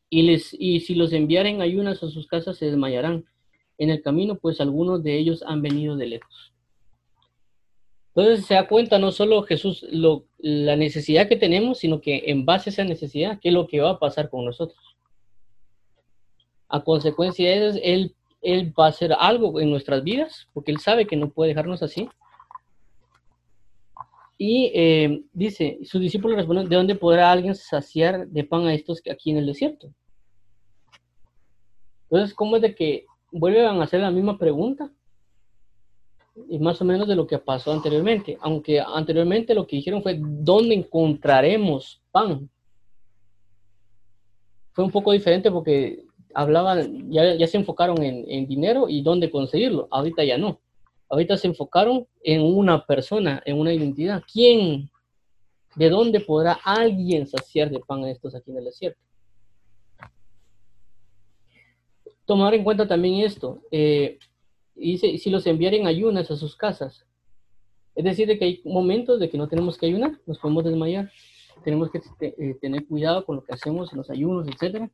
Y, 0.10 0.24
les, 0.24 0.56
y 0.58 0.80
si 0.82 0.96
los 0.96 1.14
enviaren 1.14 1.62
ayunas 1.62 2.02
a 2.04 2.10
sus 2.10 2.28
casas, 2.28 2.58
se 2.58 2.66
desmayarán 2.66 3.26
en 3.78 3.90
el 3.90 4.02
camino, 4.02 4.36
pues 4.36 4.60
algunos 4.60 5.04
de 5.04 5.18
ellos 5.18 5.44
han 5.46 5.62
venido 5.62 5.96
de 5.96 6.08
lejos. 6.08 6.54
Entonces 8.14 8.46
se 8.46 8.56
da 8.56 8.68
cuenta 8.68 9.00
no 9.00 9.12
solo 9.12 9.42
Jesús 9.44 9.86
la 9.90 10.76
necesidad 10.76 11.30
que 11.30 11.38
tenemos, 11.38 11.78
sino 11.80 12.02
que 12.02 12.24
en 12.28 12.46
base 12.46 12.70
a 12.70 12.74
esa 12.74 12.84
necesidad, 12.84 13.40
¿qué 13.40 13.50
es 13.50 13.54
lo 13.54 13.68
que 13.68 13.80
va 13.80 13.92
a 13.92 14.00
pasar 14.00 14.30
con 14.30 14.44
nosotros? 14.44 14.80
A 16.68 16.84
consecuencia 16.84 17.50
de 17.50 17.68
eso, 17.70 17.80
Él 17.82 18.16
él 18.42 18.74
va 18.78 18.88
a 18.88 18.90
hacer 18.90 19.14
algo 19.18 19.60
en 19.60 19.70
nuestras 19.70 20.04
vidas, 20.04 20.48
porque 20.54 20.72
Él 20.72 20.80
sabe 20.80 21.06
que 21.06 21.16
no 21.16 21.30
puede 21.30 21.50
dejarnos 21.50 21.84
así. 21.84 22.10
Y 24.38 24.72
eh, 24.74 25.24
dice, 25.34 25.78
sus 25.84 26.02
discípulos 26.02 26.38
responden, 26.38 26.68
¿de 26.68 26.76
dónde 26.76 26.96
podrá 26.96 27.32
alguien 27.32 27.54
saciar 27.54 28.28
de 28.28 28.44
pan 28.44 28.66
a 28.66 28.74
estos 28.74 29.02
aquí 29.12 29.30
en 29.30 29.38
el 29.38 29.46
desierto? 29.46 29.94
Entonces, 32.10 32.34
¿cómo 32.34 32.56
es 32.56 32.64
de 32.64 32.74
que 32.74 33.06
vuelven 33.32 33.66
a 33.66 33.84
hacer 33.84 34.02
la 34.02 34.10
misma 34.10 34.40
pregunta? 34.40 34.92
Y 36.50 36.58
más 36.58 36.82
o 36.82 36.86
menos 36.86 37.08
de 37.08 37.16
lo 37.16 37.28
que 37.28 37.38
pasó 37.38 37.72
anteriormente. 37.72 38.38
Aunque 38.42 38.82
anteriormente 38.82 39.54
lo 39.54 39.68
que 39.68 39.76
dijeron 39.76 40.02
fue, 40.02 40.18
¿dónde 40.20 40.74
encontraremos 40.74 42.02
pan? 42.12 42.50
Fue 44.74 44.84
un 44.84 44.92
poco 44.92 45.12
diferente 45.12 45.52
porque 45.52 46.04
hablaban, 46.34 47.12
ya, 47.12 47.36
ya 47.36 47.48
se 47.48 47.58
enfocaron 47.58 48.02
en, 48.04 48.48
dinero 48.48 48.88
y 48.90 49.02
dónde 49.02 49.32
conseguirlo. 49.32 49.88
Ahorita 49.92 50.24
ya 50.24 50.38
no. 50.38 50.60
Ahorita 51.10 51.38
se 51.38 51.48
enfocaron 51.48 52.08
en 52.24 52.42
una 52.42 52.86
persona, 52.86 53.42
en 53.46 53.60
una 53.60 53.74
identidad. 53.74 54.24
¿Quién? 54.32 54.90
¿De 55.76 55.90
dónde 55.90 56.20
podrá 56.20 56.54
alguien 56.64 57.28
saciar 57.28 57.70
de 57.70 57.80
pan 57.80 58.04
a 58.04 58.12
estos 58.12 58.36
aquí 58.36 58.52
en 58.52 58.58
el 58.58 58.66
desierto? 58.66 59.00
Tomar 62.26 62.54
en 62.54 62.64
cuenta 62.64 62.88
también 62.88 63.26
esto. 63.26 63.62
Eh, 63.72 64.20
dice, 64.76 65.18
si 65.18 65.30
los 65.30 65.46
enviaren 65.48 65.88
ayunas 65.88 66.32
a 66.32 66.36
sus 66.36 66.56
casas. 66.56 67.06
Es 67.94 68.06
decir, 68.06 68.28
de 68.28 68.40
que 68.40 68.46
hay 68.46 68.62
momentos 68.64 69.20
de 69.20 69.30
que 69.30 69.38
no 69.38 69.50
tenemos 69.50 69.78
que 69.78 69.86
ayunar, 69.86 70.18
nos 70.26 70.40
podemos 70.40 70.64
desmayar. 70.64 71.12
Tenemos 71.64 71.92
que 71.92 72.02
eh, 72.22 72.58
tener 72.62 72.88
cuidado 72.88 73.26
con 73.26 73.36
lo 73.36 73.44
que 73.44 73.54
hacemos 73.54 73.92
en 73.92 73.98
los 73.98 74.10
ayunos, 74.10 74.48
etcétera 74.48 74.90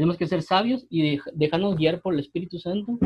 tenemos 0.00 0.16
que 0.16 0.26
ser 0.26 0.40
sabios 0.40 0.86
y 0.88 1.18
dejarnos 1.34 1.76
guiar 1.76 2.00
por 2.00 2.14
el 2.14 2.20
Espíritu 2.20 2.58
Santo 2.58 2.98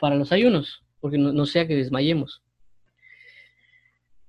para 0.00 0.16
los 0.16 0.32
ayunos, 0.32 0.82
porque 0.98 1.18
no, 1.18 1.46
sea 1.46 1.68
que 1.68 1.76
desmayemos. 1.76 2.42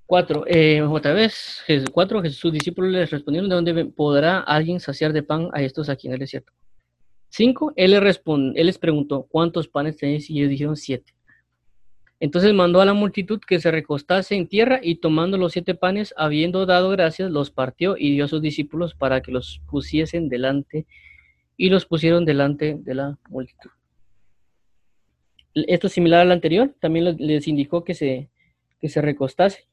Cuatro, 0.05 0.43
eh, 0.45 0.79
otra 0.83 1.13
vez, 1.13 1.63
cuatro, 1.91 2.23
sus 2.29 2.53
discípulos 2.53 2.91
les 2.91 3.09
respondieron, 3.09 3.49
¿de 3.49 3.55
dónde 3.55 3.85
podrá 3.85 4.41
alguien 4.41 4.79
saciar 4.79 5.11
de 5.11 5.23
pan 5.23 5.49
a 5.53 5.63
estos 5.63 5.89
aquí 5.89 6.05
en 6.05 6.13
el 6.13 6.19
desierto? 6.19 6.53
Cinco, 7.29 7.73
él 7.75 7.89
les, 7.89 8.21
él 8.27 8.65
les 8.67 8.77
preguntó, 8.77 9.23
¿cuántos 9.23 9.67
panes 9.67 9.97
tenéis? 9.97 10.29
Y 10.29 10.37
ellos 10.37 10.51
dijeron, 10.51 10.75
siete. 10.77 11.15
Entonces 12.19 12.53
mandó 12.53 12.79
a 12.79 12.85
la 12.85 12.93
multitud 12.93 13.39
que 13.39 13.59
se 13.59 13.71
recostase 13.71 14.35
en 14.35 14.47
tierra 14.47 14.79
y 14.83 14.97
tomando 14.97 15.39
los 15.39 15.53
siete 15.53 15.73
panes, 15.73 16.13
habiendo 16.15 16.67
dado 16.67 16.91
gracias, 16.91 17.31
los 17.31 17.49
partió 17.49 17.97
y 17.97 18.11
dio 18.11 18.25
a 18.25 18.27
sus 18.27 18.43
discípulos 18.43 18.93
para 18.93 19.21
que 19.21 19.31
los 19.31 19.63
pusiesen 19.67 20.29
delante 20.29 20.85
y 21.57 21.69
los 21.69 21.85
pusieron 21.85 22.23
delante 22.23 22.77
de 22.79 22.93
la 22.93 23.17
multitud. 23.29 23.71
Esto 25.53 25.87
es 25.87 25.93
similar 25.93 26.21
al 26.21 26.31
anterior, 26.31 26.73
también 26.79 27.17
les 27.17 27.47
indicó 27.47 27.83
que 27.83 27.95
se, 27.95 28.29
que 28.79 28.89
se 28.89 29.01
recostase. 29.01 29.67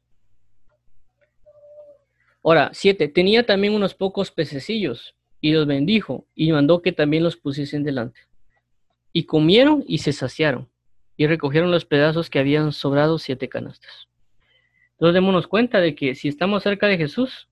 Ahora, 2.42 2.70
siete, 2.72 3.08
tenía 3.08 3.44
también 3.44 3.74
unos 3.74 3.94
pocos 3.94 4.30
pececillos 4.30 5.14
y 5.40 5.52
los 5.52 5.66
bendijo 5.66 6.26
y 6.34 6.52
mandó 6.52 6.80
que 6.80 6.92
también 6.92 7.22
los 7.22 7.36
pusiesen 7.36 7.84
delante. 7.84 8.20
Y 9.12 9.24
comieron 9.24 9.84
y 9.86 9.98
se 9.98 10.12
saciaron 10.12 10.68
y 11.16 11.26
recogieron 11.26 11.70
los 11.70 11.84
pedazos 11.84 12.30
que 12.30 12.38
habían 12.38 12.72
sobrado 12.72 13.18
siete 13.18 13.48
canastas. 13.48 14.08
Entonces 14.92 15.14
démonos 15.14 15.46
cuenta 15.46 15.80
de 15.80 15.94
que 15.94 16.14
si 16.14 16.28
estamos 16.28 16.62
cerca 16.62 16.86
de 16.86 16.96
Jesús 16.96 17.48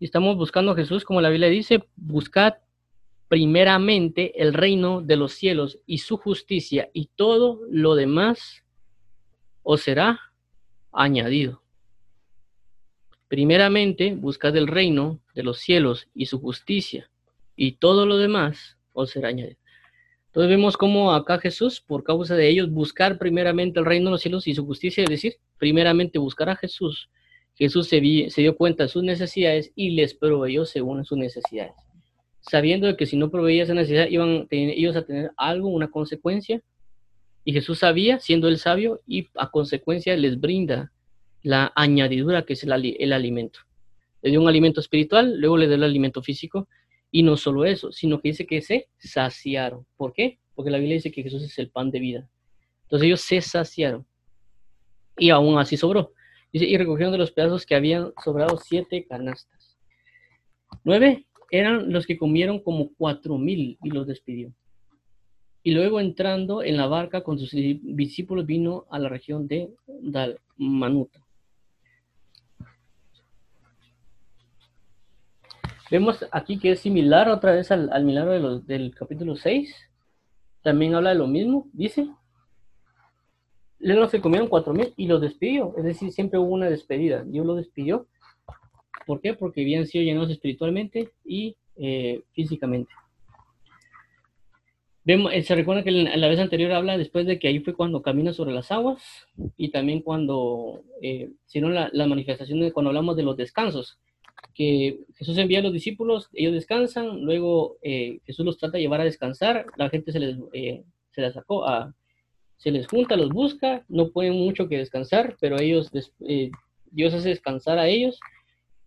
y 0.00 0.06
estamos 0.06 0.36
buscando 0.36 0.72
a 0.72 0.76
Jesús, 0.76 1.04
como 1.04 1.20
la 1.20 1.30
Biblia 1.30 1.48
dice, 1.48 1.84
buscad 1.96 2.54
primeramente 3.28 4.42
el 4.42 4.54
reino 4.54 5.02
de 5.02 5.16
los 5.16 5.34
cielos 5.34 5.78
y 5.86 5.98
su 5.98 6.16
justicia 6.16 6.90
y 6.92 7.10
todo 7.14 7.60
lo 7.70 7.94
demás 7.94 8.64
os 9.62 9.82
será 9.82 10.18
añadido. 10.92 11.62
Primeramente 13.28 14.14
buscad 14.14 14.56
el 14.56 14.66
reino 14.66 15.20
de 15.34 15.42
los 15.42 15.58
cielos 15.58 16.08
y 16.14 16.26
su 16.26 16.40
justicia 16.40 17.10
y 17.54 17.72
todo 17.72 18.06
lo 18.06 18.16
demás 18.16 18.78
os 18.94 19.10
será 19.10 19.28
añadido. 19.28 19.58
Entonces 20.28 20.50
vemos 20.50 20.76
cómo 20.76 21.12
acá 21.12 21.38
Jesús, 21.38 21.80
por 21.80 22.04
causa 22.04 22.34
de 22.34 22.48
ellos, 22.48 22.70
buscar 22.70 23.18
primeramente 23.18 23.78
el 23.80 23.86
reino 23.86 24.06
de 24.06 24.12
los 24.12 24.22
cielos 24.22 24.46
y 24.46 24.54
su 24.54 24.64
justicia, 24.64 25.04
es 25.04 25.10
decir, 25.10 25.34
primeramente 25.58 26.18
buscar 26.18 26.48
a 26.48 26.56
Jesús. 26.56 27.10
Jesús 27.54 27.88
se, 27.88 28.30
se 28.30 28.40
dio 28.40 28.56
cuenta 28.56 28.84
de 28.84 28.88
sus 28.88 29.02
necesidades 29.02 29.72
y 29.74 29.90
les 29.90 30.14
proveyó 30.14 30.64
según 30.64 31.04
sus 31.04 31.18
necesidades 31.18 31.87
sabiendo 32.48 32.96
que 32.96 33.06
si 33.06 33.16
no 33.16 33.30
proveía 33.30 33.64
esa 33.64 33.74
necesidad 33.74 34.08
iban 34.08 34.46
ellos 34.50 34.96
a 34.96 35.04
tener 35.04 35.32
algo, 35.36 35.68
una 35.68 35.90
consecuencia. 35.90 36.62
Y 37.44 37.52
Jesús 37.52 37.78
sabía, 37.78 38.18
siendo 38.20 38.48
el 38.48 38.58
sabio, 38.58 39.00
y 39.06 39.28
a 39.36 39.50
consecuencia 39.50 40.16
les 40.16 40.40
brinda 40.40 40.92
la 41.42 41.72
añadidura 41.76 42.44
que 42.44 42.54
es 42.54 42.64
el, 42.64 42.72
alimento. 42.72 43.60
Le 44.22 44.30
dio 44.30 44.40
un 44.40 44.48
alimento 44.48 44.80
espiritual, 44.80 45.38
luego 45.38 45.56
le 45.56 45.66
dio 45.66 45.76
el 45.76 45.84
alimento 45.84 46.22
físico, 46.22 46.68
y 47.10 47.22
no 47.22 47.36
solo 47.36 47.64
eso, 47.64 47.92
sino 47.92 48.20
que 48.20 48.28
dice 48.28 48.46
que 48.46 48.60
se 48.60 48.88
saciaron. 48.98 49.86
¿Por 49.96 50.12
qué? 50.12 50.38
Porque 50.54 50.70
la 50.70 50.78
Biblia 50.78 50.96
dice 50.96 51.10
que 51.10 51.22
Jesús 51.22 51.42
es 51.42 51.58
el 51.58 51.70
pan 51.70 51.90
de 51.90 52.00
vida. 52.00 52.28
Entonces 52.82 53.06
ellos 53.06 53.20
se 53.20 53.40
saciaron. 53.40 54.06
Y 55.16 55.30
aún 55.30 55.58
así 55.58 55.76
sobró. 55.76 56.12
Dice, 56.52 56.66
y 56.66 56.76
recogieron 56.76 57.12
de 57.12 57.18
los 57.18 57.32
pedazos 57.32 57.64
que 57.64 57.74
habían 57.74 58.12
sobrado 58.22 58.58
siete 58.58 59.06
canastas. 59.06 59.78
Nueve 60.84 61.26
eran 61.50 61.92
los 61.92 62.06
que 62.06 62.18
comieron 62.18 62.60
como 62.60 62.90
cuatro 62.96 63.38
mil 63.38 63.78
y 63.82 63.90
los 63.90 64.06
despidió. 64.06 64.52
Y 65.62 65.72
luego 65.72 66.00
entrando 66.00 66.62
en 66.62 66.76
la 66.76 66.86
barca 66.86 67.22
con 67.22 67.38
sus 67.38 67.50
discípulos 67.50 68.46
vino 68.46 68.86
a 68.90 68.98
la 68.98 69.08
región 69.08 69.48
de 69.48 69.70
Dalmanuta. 69.86 71.20
Vemos 75.90 76.24
aquí 76.32 76.58
que 76.58 76.72
es 76.72 76.80
similar 76.80 77.30
otra 77.30 77.52
vez 77.52 77.70
al, 77.70 78.04
milagro 78.04 78.60
del 78.60 78.94
capítulo 78.94 79.36
6. 79.36 79.74
También 80.62 80.94
habla 80.94 81.10
de 81.10 81.16
lo 81.16 81.26
mismo, 81.26 81.68
dice. 81.72 82.08
Luego 83.78 84.08
se 84.08 84.20
comieron 84.20 84.48
cuatro 84.48 84.74
mil 84.74 84.92
y 84.96 85.06
los 85.06 85.20
despidió. 85.20 85.74
Es 85.78 85.84
decir, 85.84 86.12
siempre 86.12 86.38
hubo 86.38 86.52
una 86.52 86.68
despedida. 86.68 87.24
Dios 87.24 87.46
lo 87.46 87.54
despidió. 87.54 88.06
¿Por 89.06 89.20
qué? 89.20 89.34
Porque 89.34 89.62
habían 89.62 89.86
sido 89.86 90.04
llenados 90.04 90.30
espiritualmente 90.30 91.10
y 91.24 91.56
eh, 91.76 92.22
físicamente. 92.32 92.92
Vemos, 95.04 95.32
eh, 95.32 95.42
se 95.42 95.54
recuerda 95.54 95.84
que 95.84 95.90
la 95.90 96.28
vez 96.28 96.38
anterior 96.38 96.72
habla 96.72 96.98
después 96.98 97.26
de 97.26 97.38
que 97.38 97.48
ahí 97.48 97.60
fue 97.60 97.74
cuando 97.74 98.02
camina 98.02 98.32
sobre 98.32 98.52
las 98.52 98.70
aguas 98.70 99.02
y 99.56 99.70
también 99.70 100.02
cuando 100.02 100.82
eh, 101.00 101.30
hicieron 101.46 101.74
la, 101.74 101.88
la 101.92 102.06
manifestación 102.06 102.70
cuando 102.72 102.90
hablamos 102.90 103.16
de 103.16 103.22
los 103.22 103.36
descansos 103.36 103.98
que 104.54 104.98
Jesús 105.16 105.38
envía 105.38 105.60
a 105.60 105.62
los 105.62 105.72
discípulos, 105.72 106.28
ellos 106.32 106.52
descansan, 106.52 107.24
luego 107.24 107.76
eh, 107.82 108.18
Jesús 108.26 108.44
los 108.44 108.58
trata 108.58 108.76
de 108.76 108.82
llevar 108.82 109.00
a 109.00 109.04
descansar, 109.04 109.66
la 109.76 109.88
gente 109.88 110.12
se 110.12 110.20
les, 110.20 110.36
eh, 110.52 110.82
se 111.12 111.20
les 111.20 111.34
sacó 111.34 111.66
a, 111.66 111.94
se 112.56 112.70
les 112.70 112.86
junta, 112.86 113.16
los 113.16 113.30
busca, 113.30 113.84
no 113.88 114.10
pueden 114.10 114.34
mucho 114.34 114.68
que 114.68 114.78
descansar, 114.78 115.36
pero 115.40 115.60
ellos, 115.60 115.90
eh, 116.26 116.50
Dios 116.90 117.14
hace 117.14 117.28
descansar 117.28 117.78
a 117.78 117.88
ellos, 117.88 118.18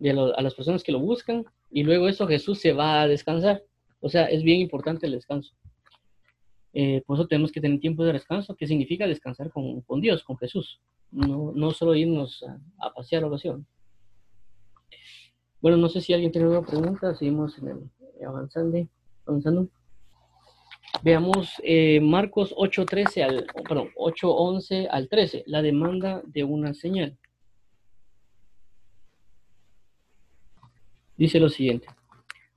a 0.09 0.41
las 0.41 0.55
personas 0.55 0.83
que 0.83 0.91
lo 0.91 0.99
buscan, 0.99 1.45
y 1.69 1.83
luego 1.83 2.07
eso 2.07 2.27
Jesús 2.27 2.59
se 2.59 2.73
va 2.73 3.01
a 3.01 3.07
descansar. 3.07 3.63
O 3.99 4.09
sea, 4.09 4.25
es 4.25 4.43
bien 4.43 4.59
importante 4.61 5.05
el 5.05 5.13
descanso. 5.13 5.53
por 7.05 7.17
eso 7.17 7.27
tenemos 7.27 7.51
que 7.51 7.61
tener 7.61 7.79
tiempo 7.79 8.03
de 8.03 8.13
descanso, 8.13 8.55
que 8.55 8.67
significa 8.67 9.07
descansar 9.07 9.51
con, 9.51 9.81
con 9.81 10.01
Dios, 10.01 10.23
con 10.23 10.37
Jesús, 10.37 10.81
no, 11.11 11.51
no 11.53 11.71
solo 11.71 11.95
irnos 11.95 12.43
a, 12.43 12.59
a 12.87 12.93
pasear 12.93 13.23
oración. 13.23 13.67
Bueno, 15.61 15.77
no 15.77 15.89
sé 15.89 16.01
si 16.01 16.13
alguien 16.13 16.31
tiene 16.31 16.47
una 16.47 16.63
pregunta, 16.65 17.13
seguimos 17.13 17.57
en 17.59 17.67
el, 17.67 17.91
avanzando, 18.25 18.87
avanzando. 19.27 19.67
Veamos 21.03 21.53
eh, 21.63 21.99
Marcos 21.99 22.53
8.13 22.55 23.23
al, 23.23 23.45
perdón, 23.67 23.89
8.11 23.95 24.87
al 24.89 25.07
13, 25.07 25.43
la 25.47 25.61
demanda 25.61 26.21
de 26.25 26.43
una 26.43 26.73
señal. 26.73 27.17
Dice 31.21 31.39
lo 31.39 31.49
siguiente. 31.49 31.87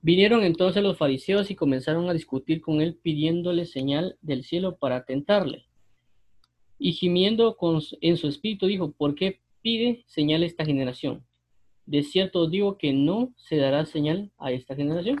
Vinieron 0.01 0.43
entonces 0.43 0.81
los 0.81 0.97
fariseos 0.97 1.51
y 1.51 1.55
comenzaron 1.55 2.09
a 2.09 2.13
discutir 2.13 2.61
con 2.61 2.81
él 2.81 2.95
pidiéndole 2.95 3.67
señal 3.67 4.17
del 4.23 4.43
cielo 4.43 4.77
para 4.77 5.05
tentarle. 5.05 5.67
Y 6.79 6.93
gimiendo 6.93 7.57
con, 7.57 7.83
en 8.01 8.17
su 8.17 8.27
espíritu 8.27 8.65
dijo, 8.65 8.91
¿por 8.91 9.13
qué 9.13 9.39
pide 9.61 10.03
señal 10.07 10.41
esta 10.41 10.65
generación? 10.65 11.23
De 11.85 12.01
cierto 12.01 12.49
digo 12.49 12.79
que 12.79 12.91
no 12.91 13.35
se 13.37 13.57
dará 13.57 13.85
señal 13.85 14.31
a 14.39 14.51
esta 14.51 14.75
generación. 14.75 15.19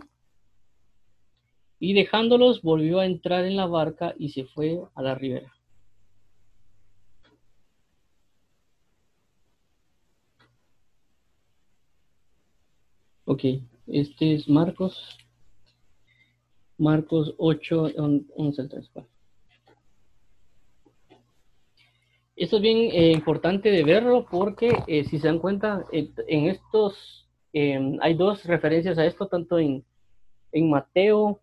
Y 1.77 1.93
dejándolos, 1.93 2.63
volvió 2.63 2.97
a 2.97 3.05
entrar 3.05 3.45
en 3.45 3.57
la 3.57 3.67
barca 3.67 4.15
y 4.17 4.29
se 4.29 4.45
fue 4.45 4.81
a 4.95 5.03
la 5.03 5.13
ribera. 5.13 5.54
Ok, 13.27 13.43
este 13.87 14.35
es 14.35 14.47
Marcos. 14.47 15.17
Marcos 16.77 17.33
8, 17.39 17.93
11 18.35 18.61
al 18.61 18.69
3. 18.69 18.91
Esto 22.35 22.57
es 22.57 22.61
bien 22.61 22.77
eh, 22.91 23.11
importante 23.13 23.71
de 23.71 23.83
verlo 23.83 24.27
porque 24.29 24.77
eh, 24.85 25.05
si 25.05 25.17
se 25.17 25.27
dan 25.27 25.39
cuenta, 25.39 25.85
eh, 25.91 26.11
en 26.27 26.49
estos 26.49 27.27
em, 27.51 27.97
hay 28.01 28.13
dos 28.13 28.45
referencias 28.45 28.99
a 28.99 29.05
esto, 29.05 29.27
tanto 29.27 29.57
en, 29.57 29.83
en 30.51 30.69
Mateo 30.69 31.39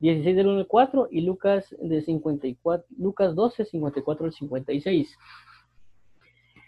16 0.00 0.34
del 0.34 0.46
1 0.46 0.60
al 0.60 0.66
4 0.66 1.08
y 1.10 1.20
Lucas, 1.22 1.76
de 1.78 2.00
54, 2.00 2.86
Lucas 2.96 3.34
12, 3.34 3.66
54 3.66 4.26
al 4.26 4.32
56. 4.32 5.18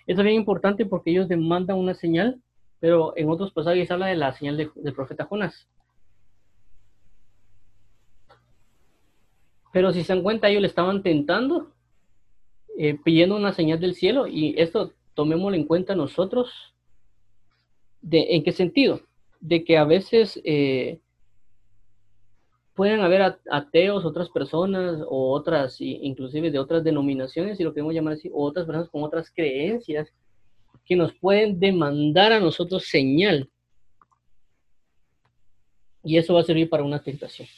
Esto 0.07 0.21
es 0.21 0.25
bien 0.25 0.37
importante 0.37 0.85
porque 0.85 1.13
ellos 1.13 1.29
demandan 1.29 1.79
una 1.79 1.95
señal, 1.95 2.43
pero 2.81 3.13
en 3.17 3.29
otros 3.29 3.53
pasajes 3.53 3.91
habla 3.91 4.07
de 4.07 4.17
la 4.17 4.33
señal 4.33 4.57
del 4.57 4.95
profeta 4.95 5.27
Jonás. 5.27 5.69
Pero 9.73 9.93
si 9.93 10.03
se 10.03 10.13
dan 10.13 10.23
cuenta, 10.23 10.49
ellos 10.49 10.63
le 10.63 10.69
estaban 10.69 11.03
tentando 11.03 11.73
eh, 12.83 12.99
pidiendo 13.05 13.37
una 13.37 13.53
señal 13.53 13.79
del 13.79 13.95
cielo 13.95 14.27
y 14.27 14.55
esto 14.59 14.95
tomémoslo 15.15 15.55
en 15.55 15.67
cuenta 15.67 15.95
nosotros. 15.95 16.75
De, 18.01 18.29
¿En 18.31 18.43
qué 18.43 18.53
sentido? 18.53 19.03
De 19.41 19.65
que 19.65 19.77
a 19.77 19.85
veces 19.85 20.41
eh, 20.45 20.99
pueden 22.75 23.01
haber 23.01 23.37
ateos, 23.51 24.07
otras 24.07 24.31
personas 24.31 25.03
o 25.07 25.33
otras, 25.33 25.77
inclusive 25.81 26.51
de 26.51 26.59
otras 26.59 26.83
denominaciones, 26.83 27.59
si 27.59 27.65
lo 27.65 27.75
queremos 27.75 27.93
llamar 27.93 28.15
así, 28.15 28.31
o 28.33 28.45
otras 28.45 28.65
personas 28.65 28.89
con 28.89 29.03
otras 29.03 29.31
creencias 29.31 30.11
que 30.85 30.97
nos 30.97 31.15
pueden 31.15 31.61
demandar 31.61 32.33
a 32.33 32.41
nosotros 32.41 32.85
señal. 32.87 33.49
Y 36.03 36.17
eso 36.17 36.35
va 36.35 36.41
a 36.41 36.45
servir 36.45 36.69
para 36.69 36.83
una 36.83 37.03
tentación. 37.03 37.49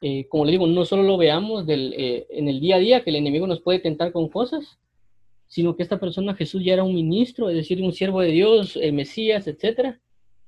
Eh, 0.00 0.26
como 0.28 0.44
le 0.44 0.52
digo, 0.52 0.66
no 0.66 0.84
solo 0.84 1.04
lo 1.04 1.16
veamos 1.16 1.64
eh, 1.68 2.26
en 2.30 2.48
el 2.48 2.60
día 2.60 2.76
a 2.76 2.80
día, 2.80 3.04
que 3.04 3.10
el 3.10 3.16
enemigo 3.16 3.46
nos 3.46 3.60
puede 3.60 3.78
tentar 3.78 4.10
con 4.10 4.28
cosas, 4.28 4.78
sino 5.46 5.76
que 5.76 5.82
esta 5.82 6.00
persona, 6.00 6.34
Jesús, 6.34 6.64
ya 6.64 6.72
era 6.72 6.82
un 6.82 6.94
ministro, 6.94 7.48
es 7.50 7.54
decir, 7.54 7.80
un 7.82 7.92
siervo 7.92 8.20
de 8.20 8.32
Dios, 8.32 8.76
el 8.76 8.94
Mesías, 8.94 9.46
etc. 9.46 9.96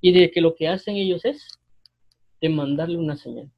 Y 0.01 0.13
de 0.13 0.31
que 0.31 0.41
lo 0.41 0.55
que 0.55 0.67
hacen 0.67 0.97
ellos 0.97 1.25
es 1.25 1.61
demandarle 2.41 2.97
una 2.97 3.17
señal. 3.17 3.51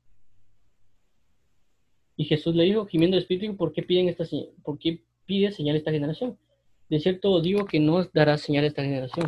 Y 2.16 2.24
Jesús 2.24 2.55
le 2.55 2.64
dijo, 2.64 2.87
gimiendo 2.87 3.16
el 3.16 3.22
Espíritu, 3.22 3.57
¿por 3.57 3.72
qué 3.72 3.83
piden 3.83 4.09
esta 4.09 4.24
señal? 4.24 4.49
¿Por 4.62 4.79
qué 4.79 5.03
pide 5.24 5.53
señal 5.53 5.77
esta 5.77 5.93
generación? 5.93 6.39
De 6.89 7.01
cierto 7.01 7.41
digo 7.41 7.64
que 7.64 7.80
no 7.80 8.05
dará 8.12 8.39
señal 8.39 8.64
a 8.64 8.68
esta 8.68 8.82
generación. 8.82 9.26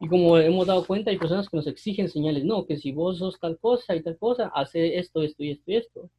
Y 0.00 0.08
como 0.08 0.38
hemos 0.38 0.66
dado 0.66 0.86
cuenta, 0.86 1.10
hay 1.10 1.18
personas 1.18 1.48
que 1.48 1.56
nos 1.56 1.66
exigen 1.66 2.08
señales, 2.08 2.44
no, 2.44 2.66
que 2.66 2.76
si 2.76 2.92
vos 2.92 3.18
sos 3.18 3.38
tal 3.40 3.58
cosa 3.58 3.96
y 3.96 4.02
tal 4.02 4.16
cosa, 4.16 4.50
hace 4.54 4.98
esto, 4.98 5.22
esto 5.22 5.42
y 5.42 5.50
esto 5.50 5.70
y 5.70 5.76
esto. 5.76 6.10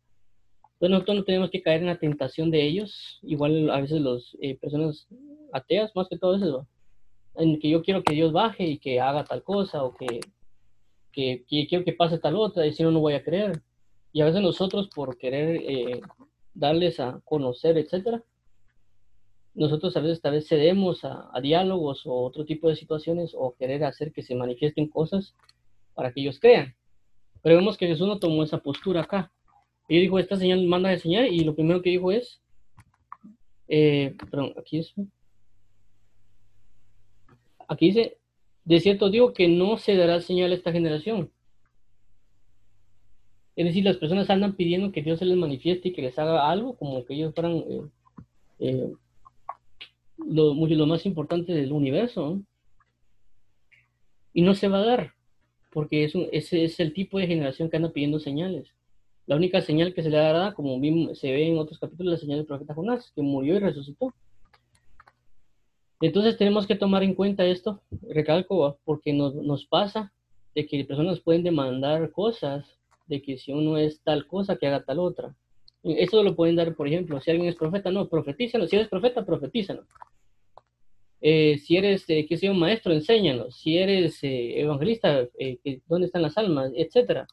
Entonces 0.73 0.91
nosotros 0.91 1.17
no 1.17 1.23
tenemos 1.23 1.49
que 1.49 1.61
caer 1.61 1.81
en 1.81 1.87
la 1.87 1.97
tentación 1.97 2.51
de 2.51 2.65
ellos, 2.65 3.19
igual 3.21 3.69
a 3.69 3.81
veces 3.81 4.01
las 4.01 4.37
eh, 4.41 4.57
personas 4.57 5.07
ateas, 5.53 5.91
más 5.95 6.07
que 6.07 6.17
todo 6.17 6.35
eso, 6.35 6.67
en 7.35 7.59
que 7.59 7.69
yo 7.69 7.81
quiero 7.83 8.03
que 8.03 8.13
Dios 8.13 8.31
baje 8.31 8.65
y 8.65 8.77
que 8.79 8.99
haga 8.99 9.23
tal 9.23 9.43
cosa, 9.43 9.83
o 9.83 9.93
que, 9.93 10.21
que, 11.11 11.45
quiero 11.67 11.83
que 11.83 11.93
pase 11.93 12.17
tal 12.17 12.35
otra, 12.35 12.65
y 12.65 12.73
si 12.73 12.83
no, 12.83 12.91
no 12.91 12.99
voy 12.99 13.13
a 13.13 13.23
creer. 13.23 13.61
Y 14.11 14.21
a 14.21 14.25
veces 14.25 14.41
nosotros 14.41 14.89
por 14.93 15.17
querer 15.17 15.57
eh, 15.57 16.01
darles 16.53 16.99
a 16.99 17.21
conocer, 17.25 17.77
etcétera, 17.77 18.23
nosotros 19.59 19.97
a 19.97 19.99
veces 19.99 20.21
tal 20.21 20.31
vez 20.31 20.47
cedemos 20.47 21.03
a, 21.03 21.29
diálogos 21.41 22.05
o 22.05 22.13
otro 22.13 22.45
tipo 22.45 22.69
de 22.69 22.77
situaciones 22.77 23.33
o 23.37 23.55
querer 23.55 23.83
hacer 23.83 24.13
que 24.13 24.23
se 24.23 24.33
manifiesten 24.33 24.87
cosas 24.87 25.35
para 25.93 26.13
que 26.13 26.21
ellos 26.21 26.39
crean. 26.39 26.75
Pero 27.41 27.57
vemos 27.57 27.77
que 27.77 27.85
Jesús 27.85 28.07
no 28.07 28.19
tomó 28.19 28.43
esa 28.43 28.59
postura 28.59 29.01
acá. 29.01 29.33
Él 29.89 29.99
dijo, 29.99 30.17
esta 30.17 30.37
señal 30.37 30.65
manda 30.65 30.89
de 30.89 30.97
señal 30.97 31.27
y 31.27 31.41
lo 31.41 31.55
primero 31.55 31.81
que 31.81 31.89
dijo 31.89 32.09
es, 32.09 32.41
eh, 33.67 34.15
perdón, 34.31 34.53
aquí 34.57 34.79
es, 34.79 34.93
aquí 37.67 37.87
dice, 37.87 38.17
de 38.63 38.79
cierto 38.79 39.09
digo 39.09 39.33
que 39.33 39.49
no 39.49 39.77
se 39.77 39.97
dará 39.97 40.21
señal 40.21 40.53
a 40.53 40.55
esta 40.55 40.71
generación. 40.71 41.33
Es 43.57 43.65
decir, 43.65 43.83
las 43.83 43.97
personas 43.97 44.29
andan 44.29 44.55
pidiendo 44.55 44.93
que 44.93 45.01
Dios 45.01 45.19
se 45.19 45.25
les 45.25 45.35
manifieste 45.35 45.89
y 45.89 45.91
que 45.91 46.01
les 46.01 46.17
haga 46.17 46.49
algo, 46.49 46.77
como 46.77 47.03
que 47.03 47.13
ellos 47.13 47.33
fueran 47.33 47.57
eh, 47.57 47.81
eh, 48.59 48.93
lo, 50.27 50.53
lo 50.53 50.85
más 50.85 51.05
importante 51.05 51.53
del 51.53 51.71
universo. 51.71 52.41
Y 54.33 54.41
no 54.41 54.53
se 54.53 54.67
va 54.67 54.79
a 54.79 54.85
dar, 54.85 55.13
porque 55.71 56.03
es 56.03 56.13
ese 56.31 56.63
es 56.63 56.79
el 56.79 56.93
tipo 56.93 57.17
de 57.17 57.27
generación 57.27 57.69
que 57.69 57.77
anda 57.77 57.91
pidiendo 57.91 58.19
señales. 58.19 58.67
La 59.25 59.35
única 59.35 59.61
señal 59.61 59.93
que 59.93 60.03
se 60.03 60.09
le 60.09 60.17
dará, 60.17 60.53
como 60.53 60.79
se 61.13 61.31
ve 61.31 61.47
en 61.47 61.57
otros 61.57 61.79
capítulos, 61.79 62.13
la 62.13 62.19
señal 62.19 62.37
del 62.39 62.47
profeta 62.47 62.73
Jonás, 62.73 63.11
que 63.15 63.21
murió 63.21 63.55
y 63.55 63.59
resucitó. 63.59 64.13
Entonces 66.01 66.37
tenemos 66.37 66.65
que 66.65 66.75
tomar 66.75 67.03
en 67.03 67.13
cuenta 67.13 67.45
esto, 67.45 67.81
recalco, 68.09 68.79
porque 68.85 69.13
nos, 69.13 69.35
nos 69.35 69.65
pasa 69.65 70.13
de 70.55 70.65
que 70.65 70.85
personas 70.85 71.19
pueden 71.19 71.43
demandar 71.43 72.11
cosas, 72.11 72.79
de 73.07 73.21
que 73.21 73.37
si 73.37 73.51
uno 73.51 73.77
es 73.77 74.01
tal 74.01 74.25
cosa, 74.27 74.55
que 74.55 74.67
haga 74.67 74.83
tal 74.83 74.99
otra. 74.99 75.35
Eso 75.83 76.23
lo 76.23 76.35
pueden 76.35 76.55
dar, 76.55 76.75
por 76.75 76.87
ejemplo, 76.87 77.21
si 77.21 77.31
alguien 77.31 77.49
es 77.49 77.55
profeta, 77.55 77.91
no, 77.91 78.09
profetízalo. 78.09 78.67
Si 78.67 78.75
eres 78.75 78.89
profeta, 78.89 79.25
profetízalo. 79.25 79.85
Eh, 81.21 81.57
si 81.57 81.75
eres, 81.75 82.05
eh, 82.09 82.25
que 82.27 82.37
sea 82.37 82.51
un 82.51 82.59
maestro, 82.59 82.93
enséñalo. 82.93 83.51
Si 83.51 83.77
eres 83.77 84.23
eh, 84.23 84.61
evangelista, 84.61 85.27
¿dónde 85.87 86.07
están 86.07 86.21
las 86.21 86.37
almas? 86.37 86.71
Etcétera. 86.75 87.27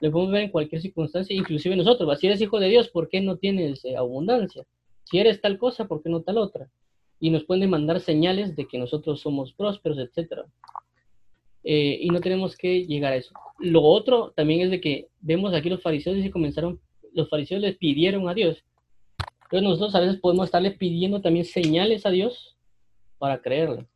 Lo 0.00 0.10
podemos 0.10 0.32
ver 0.32 0.42
en 0.44 0.50
cualquier 0.50 0.82
circunstancia, 0.82 1.34
inclusive 1.34 1.76
nosotros. 1.76 2.18
Si 2.18 2.26
eres 2.26 2.40
hijo 2.40 2.58
de 2.58 2.68
Dios, 2.68 2.88
¿por 2.88 3.08
qué 3.08 3.20
no 3.20 3.36
tienes 3.36 3.84
abundancia? 3.96 4.64
Si 5.04 5.18
eres 5.18 5.40
tal 5.40 5.58
cosa, 5.58 5.86
¿por 5.86 6.02
qué 6.02 6.10
no 6.10 6.22
tal 6.22 6.38
otra? 6.38 6.68
Y 7.20 7.30
nos 7.30 7.44
pueden 7.44 7.70
mandar 7.70 8.00
señales 8.00 8.56
de 8.56 8.66
que 8.66 8.78
nosotros 8.78 9.20
somos 9.20 9.52
prósperos, 9.52 9.98
etcétera. 9.98 10.44
y 11.64 12.08
no 12.08 12.20
tenemos 12.20 12.56
que 12.56 12.84
llegar 12.86 13.12
a 13.12 13.16
eso. 13.16 13.32
Lo 13.60 13.82
otro 13.82 14.32
también 14.34 14.62
es 14.62 14.70
de 14.70 14.80
que 14.80 15.08
vemos 15.20 15.54
aquí 15.54 15.70
los 15.70 15.80
fariseos 15.80 16.16
y 16.16 16.30
comenzaron, 16.30 16.80
los 17.14 17.28
fariseos 17.28 17.60
les 17.60 17.76
pidieron 17.76 18.28
a 18.28 18.34
Dios. 18.34 18.64
Entonces 19.44 19.62
nosotros 19.62 19.94
a 19.94 20.00
veces 20.00 20.20
podemos 20.20 20.46
estarle 20.46 20.70
pidiendo 20.70 21.20
también 21.20 21.44
señales 21.44 22.06
a 22.06 22.10
Dios 22.10 22.56
para 23.18 23.40
creerle. 23.40 23.86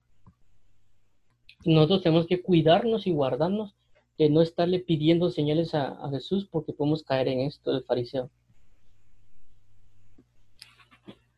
Nosotros 1.64 2.03
tenemos 2.03 2.27
que 2.27 2.43
cuidarnos 2.43 3.07
y 3.07 3.12
guardarnos 3.12 3.75
de 4.19 4.31
no 4.31 4.41
estarle 4.41 4.79
pidiendo 4.81 5.31
señales 5.31 5.75
a, 5.75 6.09
Jesús 6.11 6.47
porque 6.51 6.73
podemos 6.73 7.03
caer 7.03 7.29
en 7.29 7.41
esto 7.41 7.73
del 7.73 7.85
fariseo. 7.85 8.31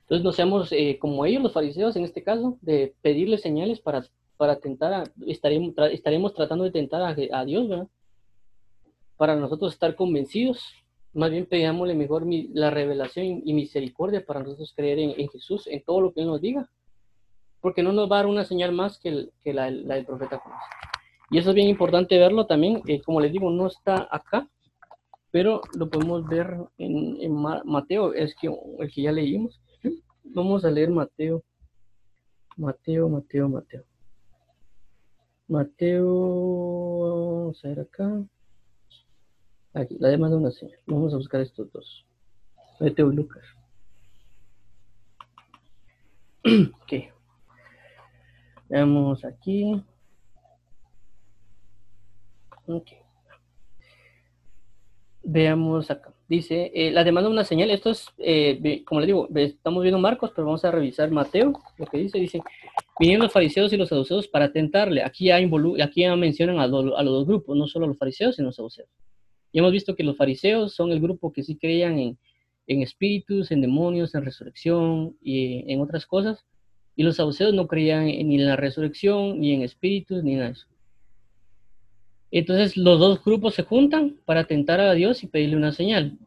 Entonces 0.03 0.25
no 0.25 0.33
seamos 0.33 0.73
eh, 0.73 0.99
como 1.01 1.25
ellos, 1.27 1.43
los 1.43 1.53
fariseos 1.53 1.97
en 1.97 2.05
este 2.05 2.23
caso, 2.23 2.59
de 2.61 2.95
pedirle 3.03 3.39
señales 3.39 3.81
para, 3.81 4.05
para 4.37 4.59
tentar, 4.59 4.93
a, 4.93 5.05
estaremos, 5.27 5.75
estaremos 5.93 6.35
tratando 6.35 6.65
de 6.65 6.71
tentar 6.71 7.03
a, 7.03 7.45
Dios, 7.45 7.69
¿verdad? 7.69 7.89
Para 9.17 9.37
nosotros 9.37 9.73
estar 9.73 9.97
convencidos, 9.97 10.63
más 11.15 11.31
bien 11.31 11.47
pedámosle 11.47 11.95
mejor 11.95 12.25
la 12.53 12.71
revelación 12.71 13.43
y 13.45 13.53
misericordia 13.55 14.25
para 14.25 14.41
nosotros 14.41 14.73
creer 14.77 14.99
en, 14.99 15.15
en 15.19 15.29
Jesús, 15.29 15.67
en 15.67 15.83
todo 15.83 16.01
lo 16.01 16.13
que 16.13 16.21
Él 16.21 16.27
nos 16.27 16.41
diga 16.41 16.69
porque 17.61 17.83
no 17.83 17.93
nos 17.93 18.11
va 18.11 18.17
a 18.17 18.19
dar 18.21 18.27
una 18.27 18.45
señal 18.45 18.73
más 18.73 18.99
que, 18.99 19.31
la, 19.53 19.71
del 19.71 20.07
profeta 20.07 20.39
Jonás. 20.39 20.63
Y 21.31 21.39
eso 21.39 21.51
es 21.51 21.55
bien 21.55 21.69
importante 21.69 22.19
verlo 22.19 22.47
también, 22.47 22.83
como 23.05 23.21
les 23.21 23.33
digo, 23.33 23.51
no 23.51 23.67
está 23.67 24.09
acá, 24.11 24.49
pero 25.31 25.61
lo 25.77 25.91
podemos 25.91 26.27
ver 26.27 26.57
en, 26.79 27.33
Mateo, 27.33 28.15
es 28.15 28.35
que 28.35 28.49
el 28.79 28.91
que 28.93 29.03
ya 29.03 29.13
leímos. 29.13 29.61
Vamos 30.25 30.65
a 30.65 30.71
leer 30.71 30.91
Mateo, 30.91 31.43
Mateo, 32.57 33.09
Mateo, 33.09 33.49
Mateo. 33.49 33.85
Mateo, 35.49 36.09
vamos 37.41 37.65
a 37.65 37.69
ver 37.69 37.81
acá. 37.81 38.25
Aquí, 39.75 39.97
la 39.99 40.09
demanda 40.09 40.37
de 40.37 40.43
una 40.43 40.51
señal. 40.51 40.79
Vamos 40.87 41.13
a 41.13 41.17
buscar 41.17 41.41
estos 41.41 41.71
dos. 41.73 42.07
Y 42.81 42.91
Lucas. 43.01 43.45
ok. 46.83 46.93
Veamos 48.69 49.25
aquí. 49.25 49.83
Veamos 55.23 55.91
acá. 55.91 56.13
Dice, 56.29 56.71
eh, 56.75 56.91
la 56.91 57.05
demanda 57.05 57.29
de 57.29 57.33
una 57.33 57.45
señal. 57.45 57.71
Esto 57.71 57.91
es, 57.91 58.07
eh, 58.19 58.83
como 58.85 59.01
le 59.01 59.07
digo, 59.07 59.29
estamos 59.35 59.83
viendo 59.83 59.99
Marcos, 59.99 60.31
pero 60.35 60.47
vamos 60.47 60.65
a 60.65 60.71
revisar 60.71 61.11
Mateo. 61.11 61.53
Lo 61.79 61.87
que 61.87 61.99
dice, 61.99 62.19
dice, 62.19 62.41
vinieron 62.99 63.25
los 63.25 63.33
fariseos 63.33 63.73
y 63.73 63.77
los 63.77 63.89
saduceos 63.89 64.29
para 64.29 64.53
tentarle. 64.53 65.03
Aquí 65.03 65.27
ya, 65.27 65.37
aquí 65.37 66.07
mencionan 66.17 66.59
a, 66.59 66.65
a, 66.65 66.69
los 66.69 67.05
dos 67.05 67.27
grupos, 67.27 67.57
no 67.57 67.67
solo 67.67 67.87
a 67.87 67.89
los 67.89 67.99
fariseos, 67.99 68.37
sino 68.37 68.47
a 68.47 68.49
los 68.49 68.57
saduceos. 68.57 68.89
Y 69.53 69.59
hemos 69.59 69.73
visto 69.73 69.97
que 69.97 70.05
los 70.05 70.17
fariseos 70.17 70.75
son 70.75 70.93
el 70.93 71.01
grupo 71.01 71.33
que 71.33 71.43
sí 71.43 71.57
creían 71.57 71.99
en, 71.99 72.19
en 72.67 72.83
espíritus, 72.83 73.51
en 73.51 73.61
demonios, 73.61 74.15
en 74.15 74.25
resurrección 74.25 75.17
y 75.23 75.71
en 75.73 75.81
otras 75.81 76.07
cosas. 76.07 76.45
Y 76.95 77.03
los 77.03 77.17
saduceos 77.17 77.55
no 77.55 77.67
creían 77.67 78.07
ni 78.07 78.35
en 78.35 78.47
la 78.47 78.57
resurrección, 78.57 79.41
ni 79.41 79.53
en 79.53 79.63
espíritus, 79.63 80.23
ni 80.23 80.35
nada 80.35 80.47
de 80.49 80.53
eso. 80.53 80.67
Entonces 82.31 82.77
los 82.77 82.99
dos 82.99 83.25
grupos 83.25 83.55
se 83.55 83.63
juntan 83.63 84.17
para 84.27 84.45
tentar 84.45 84.81
a 84.81 84.93
Dios 84.93 85.23
y 85.23 85.29
pedirle 85.29 85.57
una 85.57 85.73
señal. 85.73 86.19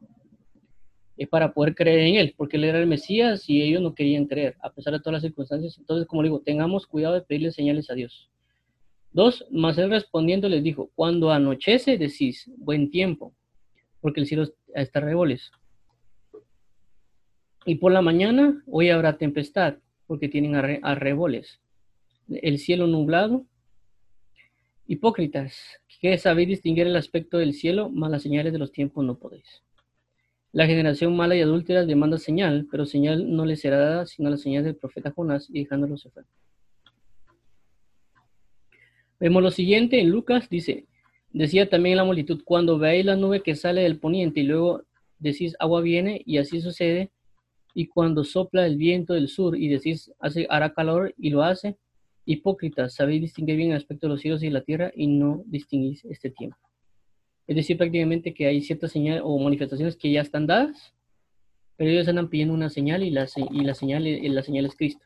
Es 1.16 1.28
para 1.28 1.54
poder 1.54 1.76
creer 1.76 2.00
en 2.00 2.16
Él, 2.16 2.34
porque 2.36 2.58
Él 2.58 2.64
era 2.64 2.80
el 2.80 2.88
Mesías 2.88 3.48
y 3.48 3.62
ellos 3.62 3.82
no 3.82 3.94
querían 3.94 4.26
creer, 4.26 4.56
a 4.62 4.72
pesar 4.72 4.94
de 4.94 5.00
todas 5.00 5.14
las 5.14 5.22
circunstancias. 5.22 5.78
Entonces, 5.78 6.08
como 6.08 6.24
digo, 6.24 6.40
tengamos 6.40 6.88
cuidado 6.88 7.14
de 7.14 7.22
pedirle 7.22 7.52
señales 7.52 7.92
a 7.92 7.94
Dios. 7.94 8.31
Dos, 9.14 9.46
más 9.52 9.78
Él 9.78 9.90
respondiendo 9.90 10.48
les 10.48 10.64
dijo, 10.64 10.90
cuando 10.96 11.32
anochece 11.32 11.98
decís, 11.98 12.50
buen 12.58 12.90
tiempo, 12.90 13.34
porque 14.00 14.22
el 14.22 14.28
cielo 14.28 14.48
está 14.74 15.02
reboles. 15.02 15.52
Y 17.66 17.76
por 17.76 17.92
la 17.92 18.02
mañana, 18.02 18.64
hoy 18.68 18.90
habrá 18.90 19.18
tempestad, 19.18 19.76
porque 20.08 20.30
tienen 20.30 20.56
arreboles. 20.56 21.60
El 22.30 22.58
cielo 22.58 22.88
nublado. 22.88 23.46
Hipócritas, 24.88 25.80
que 26.02 26.18
sabéis 26.18 26.50
distinguir 26.50 26.88
el 26.88 26.96
aspecto 26.96 27.38
del 27.38 27.54
cielo, 27.54 27.90
malas 27.90 28.24
señales 28.24 28.52
de 28.52 28.60
los 28.60 28.72
tiempos 28.72 29.06
no 29.06 29.18
podéis. 29.18 29.62
La 30.54 30.66
generación 30.66 31.16
mala 31.16 31.36
y 31.36 31.42
adúltera 31.42 31.86
demanda 31.86 32.18
señal, 32.18 32.68
pero 32.70 32.86
señal 32.86 33.34
no 33.34 33.46
le 33.46 33.56
será 33.56 33.78
dada 33.78 34.06
sino 34.06 34.30
la 34.30 34.36
señal 34.36 34.66
del 34.66 34.76
profeta 34.76 35.12
Jonás 35.12 35.50
y 35.50 35.64
dejándolo 35.64 35.96
se. 35.96 36.26
Vemos 39.22 39.44
lo 39.44 39.52
siguiente 39.52 40.00
en 40.00 40.10
Lucas, 40.10 40.50
dice, 40.50 40.88
decía 41.32 41.70
también 41.70 41.96
la 41.96 42.04
multitud, 42.04 42.42
cuando 42.44 42.80
veáis 42.80 43.06
la 43.06 43.16
nube 43.16 43.44
que 43.44 43.56
sale 43.56 43.84
del 43.84 44.00
poniente 44.00 44.40
y 44.40 44.44
luego 44.46 44.82
decís 45.20 45.56
agua 45.60 45.82
viene 45.82 46.24
y 46.26 46.40
así 46.40 46.60
sucede, 46.60 47.12
y 47.76 47.86
cuando 47.86 48.24
sopla 48.24 48.66
el 48.66 48.78
viento 48.78 49.14
del 49.14 49.28
sur 49.28 49.56
y 49.56 49.68
decís, 49.68 50.12
hace, 50.20 50.48
hará 50.50 50.74
calor 50.74 51.14
y 51.20 51.30
lo 51.30 51.44
hace, 51.44 51.78
hipócritas, 52.26 52.96
sabéis 52.96 53.22
distinguir 53.22 53.58
bien 53.58 53.70
el 53.70 53.78
aspecto 53.78 54.08
de 54.08 54.14
los 54.14 54.22
cielos 54.22 54.42
y 54.42 54.50
la 54.50 54.62
tierra 54.62 54.92
y 54.96 55.06
no 55.06 55.44
distinguís 55.46 56.04
este 56.06 56.32
tiempo. 56.32 56.58
Es 57.46 57.56
decir, 57.56 57.78
prácticamente 57.78 58.34
que 58.34 58.48
hay 58.48 58.60
ciertas 58.62 58.92
señales 58.92 59.22
o 59.24 59.38
manifestaciones 59.38 59.98
que 59.98 60.12
ya 60.12 60.22
están 60.22 60.48
dadas, 60.48 60.96
pero 61.78 61.92
ellos 61.92 62.08
andan 62.08 62.28
pidiendo 62.28 62.56
una 62.56 62.72
señal 62.72 63.04
y 63.04 63.12
la, 63.12 63.28
y 63.52 63.62
la, 63.62 63.76
señal, 63.76 64.04
la 64.04 64.42
señal 64.42 64.66
es 64.66 64.76
Cristo. 64.76 65.06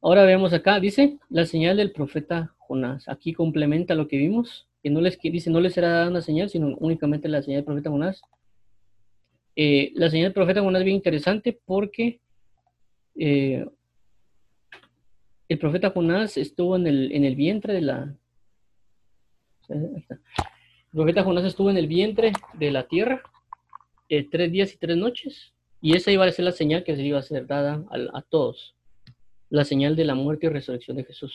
Ahora 0.00 0.24
veamos 0.24 0.52
acá, 0.52 0.78
dice 0.80 1.18
la 1.28 1.44
señal 1.44 1.76
del 1.76 1.92
profeta 1.92 2.54
Jonás. 2.58 3.08
Aquí 3.08 3.32
complementa 3.32 3.94
lo 3.94 4.08
que 4.08 4.16
vimos, 4.16 4.68
que 4.82 4.90
no 4.90 5.00
les 5.00 5.18
dice, 5.20 5.50
no 5.50 5.60
les 5.60 5.74
será 5.74 5.88
dada 5.88 6.10
una 6.10 6.20
señal, 6.20 6.48
sino 6.48 6.76
únicamente 6.78 7.28
la 7.28 7.42
señal 7.42 7.58
del 7.58 7.64
profeta 7.64 7.90
Jonás. 7.90 8.22
Eh, 9.56 9.92
la 9.94 10.08
señal 10.08 10.26
del 10.26 10.34
profeta 10.34 10.60
Jonás 10.60 10.80
es 10.80 10.84
bien 10.84 10.96
interesante 10.96 11.58
porque 11.64 12.20
eh, 13.16 13.66
el 15.48 15.58
profeta 15.58 15.90
Jonás 15.90 16.36
estuvo 16.36 16.76
en 16.76 16.86
el, 16.86 17.12
en 17.12 17.24
el 17.24 17.34
vientre 17.34 17.74
de 17.74 17.80
la... 17.80 18.14
El 19.68 20.04
profeta 20.92 21.24
Jonás 21.24 21.44
estuvo 21.44 21.70
en 21.70 21.76
el 21.76 21.88
vientre 21.88 22.32
de 22.54 22.70
la 22.70 22.86
tierra 22.86 23.22
eh, 24.08 24.26
tres 24.30 24.50
días 24.50 24.72
y 24.72 24.78
tres 24.78 24.96
noches 24.96 25.52
y 25.82 25.94
esa 25.96 26.10
iba 26.10 26.24
a 26.24 26.32
ser 26.32 26.44
la 26.44 26.52
señal 26.52 26.84
que 26.84 26.96
se 26.96 27.02
iba 27.02 27.18
a 27.18 27.22
ser 27.22 27.46
dada 27.46 27.84
a, 27.90 28.22
todos. 28.22 28.74
La 29.50 29.64
señal 29.64 29.96
de 29.96 30.04
la 30.04 30.14
muerte 30.14 30.46
y 30.46 30.50
resurrección 30.50 30.96
de 30.96 31.04
Jesús. 31.04 31.34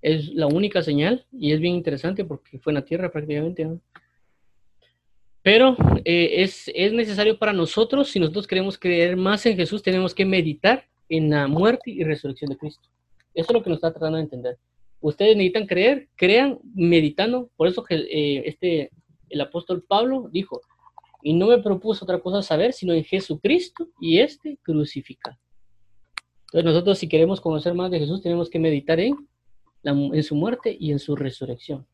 Es 0.00 0.28
la 0.34 0.46
única 0.46 0.82
señal 0.82 1.26
y 1.32 1.52
es 1.52 1.60
bien 1.60 1.74
interesante 1.74 2.24
porque 2.24 2.58
fue 2.58 2.72
en 2.72 2.74
la 2.74 2.84
tierra 2.84 3.12
prácticamente. 3.12 3.68
Pero 5.42 5.76
eh, 6.04 6.42
es, 6.42 6.70
necesario 6.92 7.38
para 7.38 7.52
nosotros, 7.52 8.10
si 8.10 8.20
nosotros 8.20 8.46
queremos 8.46 8.78
creer 8.78 9.16
más 9.16 9.44
en 9.46 9.56
Jesús, 9.56 9.82
tenemos 9.82 10.14
que 10.14 10.24
meditar 10.24 10.86
en 11.08 11.30
la 11.30 11.48
muerte 11.48 11.90
y 11.90 12.04
resurrección 12.04 12.50
de 12.50 12.56
Cristo. 12.56 12.88
Eso 13.34 13.48
es 13.50 13.54
lo 13.54 13.62
que 13.62 13.70
nos 13.70 13.78
está 13.78 13.90
tratando 13.90 14.18
de 14.18 14.24
entender. 14.24 14.58
Ustedes 15.00 15.36
necesitan 15.36 15.66
creer, 15.66 16.08
crean 16.16 16.58
meditando. 16.74 17.50
Por 17.56 17.66
eso 17.66 17.82
que 17.82 17.96
eh, 17.96 18.42
este, 18.46 18.90
el 19.30 19.40
apóstol 19.40 19.84
Pablo 19.86 20.28
dijo, 20.32 20.60
y 21.22 21.34
no 21.34 21.48
me 21.48 21.58
propuso 21.58 22.04
otra 22.04 22.20
cosa 22.20 22.42
saber, 22.42 22.72
sino 22.72 22.92
en 22.92 23.04
Jesucristo 23.04 23.88
y 24.00 24.18
este 24.18 24.58
crucificado. 24.62 25.36
Entonces 26.52 26.70
nosotros 26.70 26.98
si 26.98 27.08
queremos 27.08 27.40
conocer 27.40 27.72
más 27.72 27.90
de 27.90 27.98
Jesús, 27.98 28.20
tenemos 28.20 28.50
que 28.50 28.58
meditar 28.58 29.00
en, 29.00 30.22
su 30.22 30.34
muerte 30.34 30.76
y 30.78 30.92
en 30.92 30.98
su 30.98 31.16
resurrección. 31.16 31.86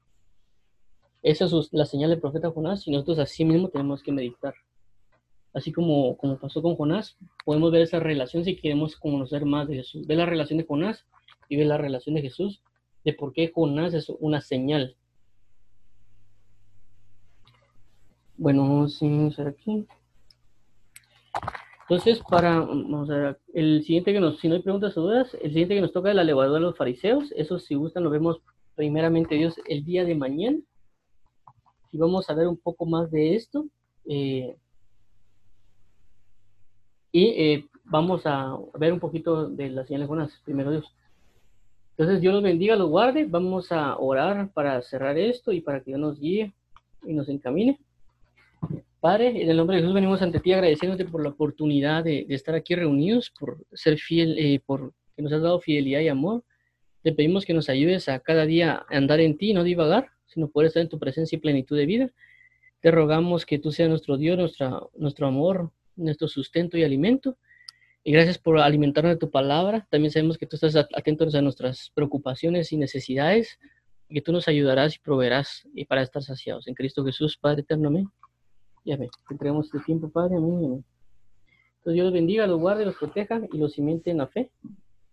Esa 1.22 1.44
es 1.44 1.52
la 1.70 1.86
señal 1.86 2.10
del 2.10 2.20
profeta 2.20 2.50
Jonás 2.50 2.84
y 2.88 2.90
nosotros 2.90 3.20
así 3.20 3.44
mismo 3.44 3.68
tenemos 3.68 4.02
que 4.02 4.10
meditar. 4.10 4.54
Así 5.54 5.70
como, 5.70 6.18
pasó 6.40 6.60
con 6.60 6.74
Jonás, 6.74 7.16
podemos 7.44 7.70
ver 7.70 7.82
esa 7.82 8.00
relación 8.00 8.44
si 8.44 8.56
queremos 8.56 8.96
conocer 8.96 9.44
más 9.44 9.68
de 9.68 9.76
Jesús. 9.76 10.08
Ve 10.08 10.16
la 10.16 10.26
relación 10.26 10.58
de 10.58 10.66
Jonás 10.66 11.06
y 11.48 11.56
ve 11.56 11.64
la 11.64 11.78
relación 11.78 12.16
de 12.16 12.22
Jesús, 12.22 12.60
de 13.04 13.12
por 13.12 13.32
qué 13.32 13.52
Jonás 13.54 13.94
es 13.94 14.08
una 14.18 14.40
señal. 14.40 14.96
Bueno, 18.36 18.62
vamos 18.62 19.00
a 19.38 19.48
aquí. 19.48 19.86
Entonces, 21.88 22.20
para, 22.28 22.60
vamos 22.60 23.08
a 23.08 23.38
el 23.54 23.82
siguiente 23.82 24.12
que 24.12 24.20
nos, 24.20 24.38
si 24.40 24.48
no 24.48 24.56
hay 24.56 24.62
preguntas 24.62 24.94
o 24.98 25.00
dudas, 25.00 25.32
el 25.40 25.50
siguiente 25.52 25.74
que 25.74 25.80
nos 25.80 25.92
toca 25.92 26.10
es 26.10 26.16
la 26.16 26.22
levadura 26.24 26.58
de 26.58 26.66
los 26.66 26.76
fariseos. 26.76 27.32
Eso, 27.34 27.58
si 27.58 27.76
gustan, 27.76 28.04
lo 28.04 28.10
vemos 28.10 28.42
primeramente 28.74 29.36
Dios 29.36 29.54
el 29.66 29.84
día 29.86 30.04
de 30.04 30.14
mañana. 30.14 30.58
Y 31.90 31.96
vamos 31.96 32.28
a 32.28 32.34
ver 32.34 32.46
un 32.46 32.58
poco 32.58 32.84
más 32.84 33.10
de 33.10 33.36
esto. 33.36 33.64
Eh, 34.04 34.54
y 37.10 37.24
eh, 37.24 37.68
vamos 37.84 38.26
a 38.26 38.58
ver 38.78 38.92
un 38.92 39.00
poquito 39.00 39.48
de 39.48 39.70
las 39.70 39.86
señales 39.86 40.08
buenas, 40.08 40.42
primero 40.44 40.70
Dios. 40.70 40.94
Entonces, 41.96 42.20
Dios 42.20 42.34
los 42.34 42.42
bendiga, 42.42 42.76
los 42.76 42.90
guarde. 42.90 43.24
Vamos 43.24 43.72
a 43.72 43.96
orar 43.96 44.52
para 44.52 44.82
cerrar 44.82 45.16
esto 45.16 45.52
y 45.52 45.62
para 45.62 45.80
que 45.80 45.92
Dios 45.92 46.00
nos 46.00 46.20
guíe 46.20 46.52
y 47.06 47.14
nos 47.14 47.30
encamine. 47.30 47.80
Padre, 49.00 49.42
en 49.42 49.48
el 49.48 49.56
nombre 49.56 49.76
de 49.76 49.82
Jesús 49.82 49.94
venimos 49.94 50.22
ante 50.22 50.40
ti 50.40 50.52
agradeciéndote 50.52 51.04
por 51.04 51.22
la 51.22 51.30
oportunidad 51.30 52.02
de, 52.02 52.26
estar 52.30 52.54
aquí 52.54 52.74
reunidos, 52.74 53.30
por 53.38 53.64
ser 53.72 53.98
fiel, 53.98 54.36
eh, 54.38 54.60
por 54.64 54.92
que 55.14 55.22
nos 55.22 55.32
has 55.32 55.42
dado 55.42 55.60
fidelidad 55.60 56.00
y 56.00 56.08
amor. 56.08 56.44
Te 57.02 57.12
pedimos 57.12 57.44
que 57.44 57.54
nos 57.54 57.68
ayudes 57.68 58.08
a 58.08 58.20
cada 58.20 58.46
día 58.46 58.84
a 58.88 58.96
andar 58.96 59.20
en 59.20 59.36
ti, 59.36 59.52
no 59.52 59.64
divagar, 59.64 60.10
sino 60.26 60.48
poder 60.48 60.68
estar 60.68 60.82
en 60.82 60.88
tu 60.88 60.98
presencia 60.98 61.36
y 61.36 61.40
plenitud 61.40 61.76
de 61.76 61.86
vida. 61.86 62.10
Te 62.80 62.90
rogamos 62.90 63.46
que 63.46 63.58
tú 63.58 63.72
seas 63.72 63.88
nuestro 63.88 64.16
Dios, 64.16 64.38
nuestra, 64.38 64.80
nuestro 64.96 65.26
amor, 65.26 65.72
nuestro 65.96 66.28
sustento 66.28 66.78
y 66.78 66.84
alimento. 66.84 67.36
Y 68.04 68.12
gracias 68.12 68.38
por 68.38 68.58
alimentarnos 68.58 69.14
de 69.14 69.18
tu 69.18 69.30
palabra. 69.30 69.86
También 69.90 70.12
sabemos 70.12 70.38
que 70.38 70.46
tú 70.46 70.56
estás 70.56 70.76
atento 70.76 71.26
a 71.32 71.42
nuestras 71.42 71.90
preocupaciones 71.94 72.72
y 72.72 72.76
necesidades, 72.76 73.58
y 74.08 74.14
que 74.14 74.22
tú 74.22 74.32
nos 74.32 74.48
ayudarás 74.48 74.96
y 74.96 74.98
proveerás 75.00 75.68
y 75.74 75.84
para 75.84 76.02
estar 76.02 76.22
saciados. 76.22 76.66
En 76.68 76.74
Cristo 76.74 77.04
Jesús, 77.04 77.36
Padre 77.36 77.62
eterno, 77.62 77.88
amén. 77.88 78.08
Y 78.88 78.92
amén. 78.92 79.10
Te 79.28 79.34
entregamos 79.34 79.66
este 79.66 79.80
tiempo, 79.80 80.08
Padre, 80.08 80.36
amén, 80.38 80.64
amén. 80.64 80.84
Entonces 81.76 81.92
Dios 81.92 82.04
los 82.04 82.12
bendiga, 82.14 82.46
los 82.46 82.58
guarde, 82.58 82.86
los 82.86 82.96
proteja 82.96 83.38
y 83.52 83.58
los 83.58 83.74
cimente 83.74 84.10
en 84.10 84.16
la 84.16 84.28
fe 84.28 84.50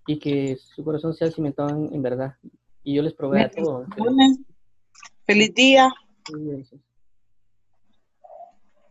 y 0.08 0.18
que 0.18 0.56
su 0.56 0.82
corazón 0.82 1.14
sea 1.14 1.30
cimentado 1.30 1.90
en, 1.92 2.02
verdad. 2.02 2.36
Y 2.86 2.96
yo 2.96 3.02
les 3.02 3.12
provea 3.12 3.50
todo. 3.50 3.86
Feliz 5.26 5.54
día. 5.54 5.92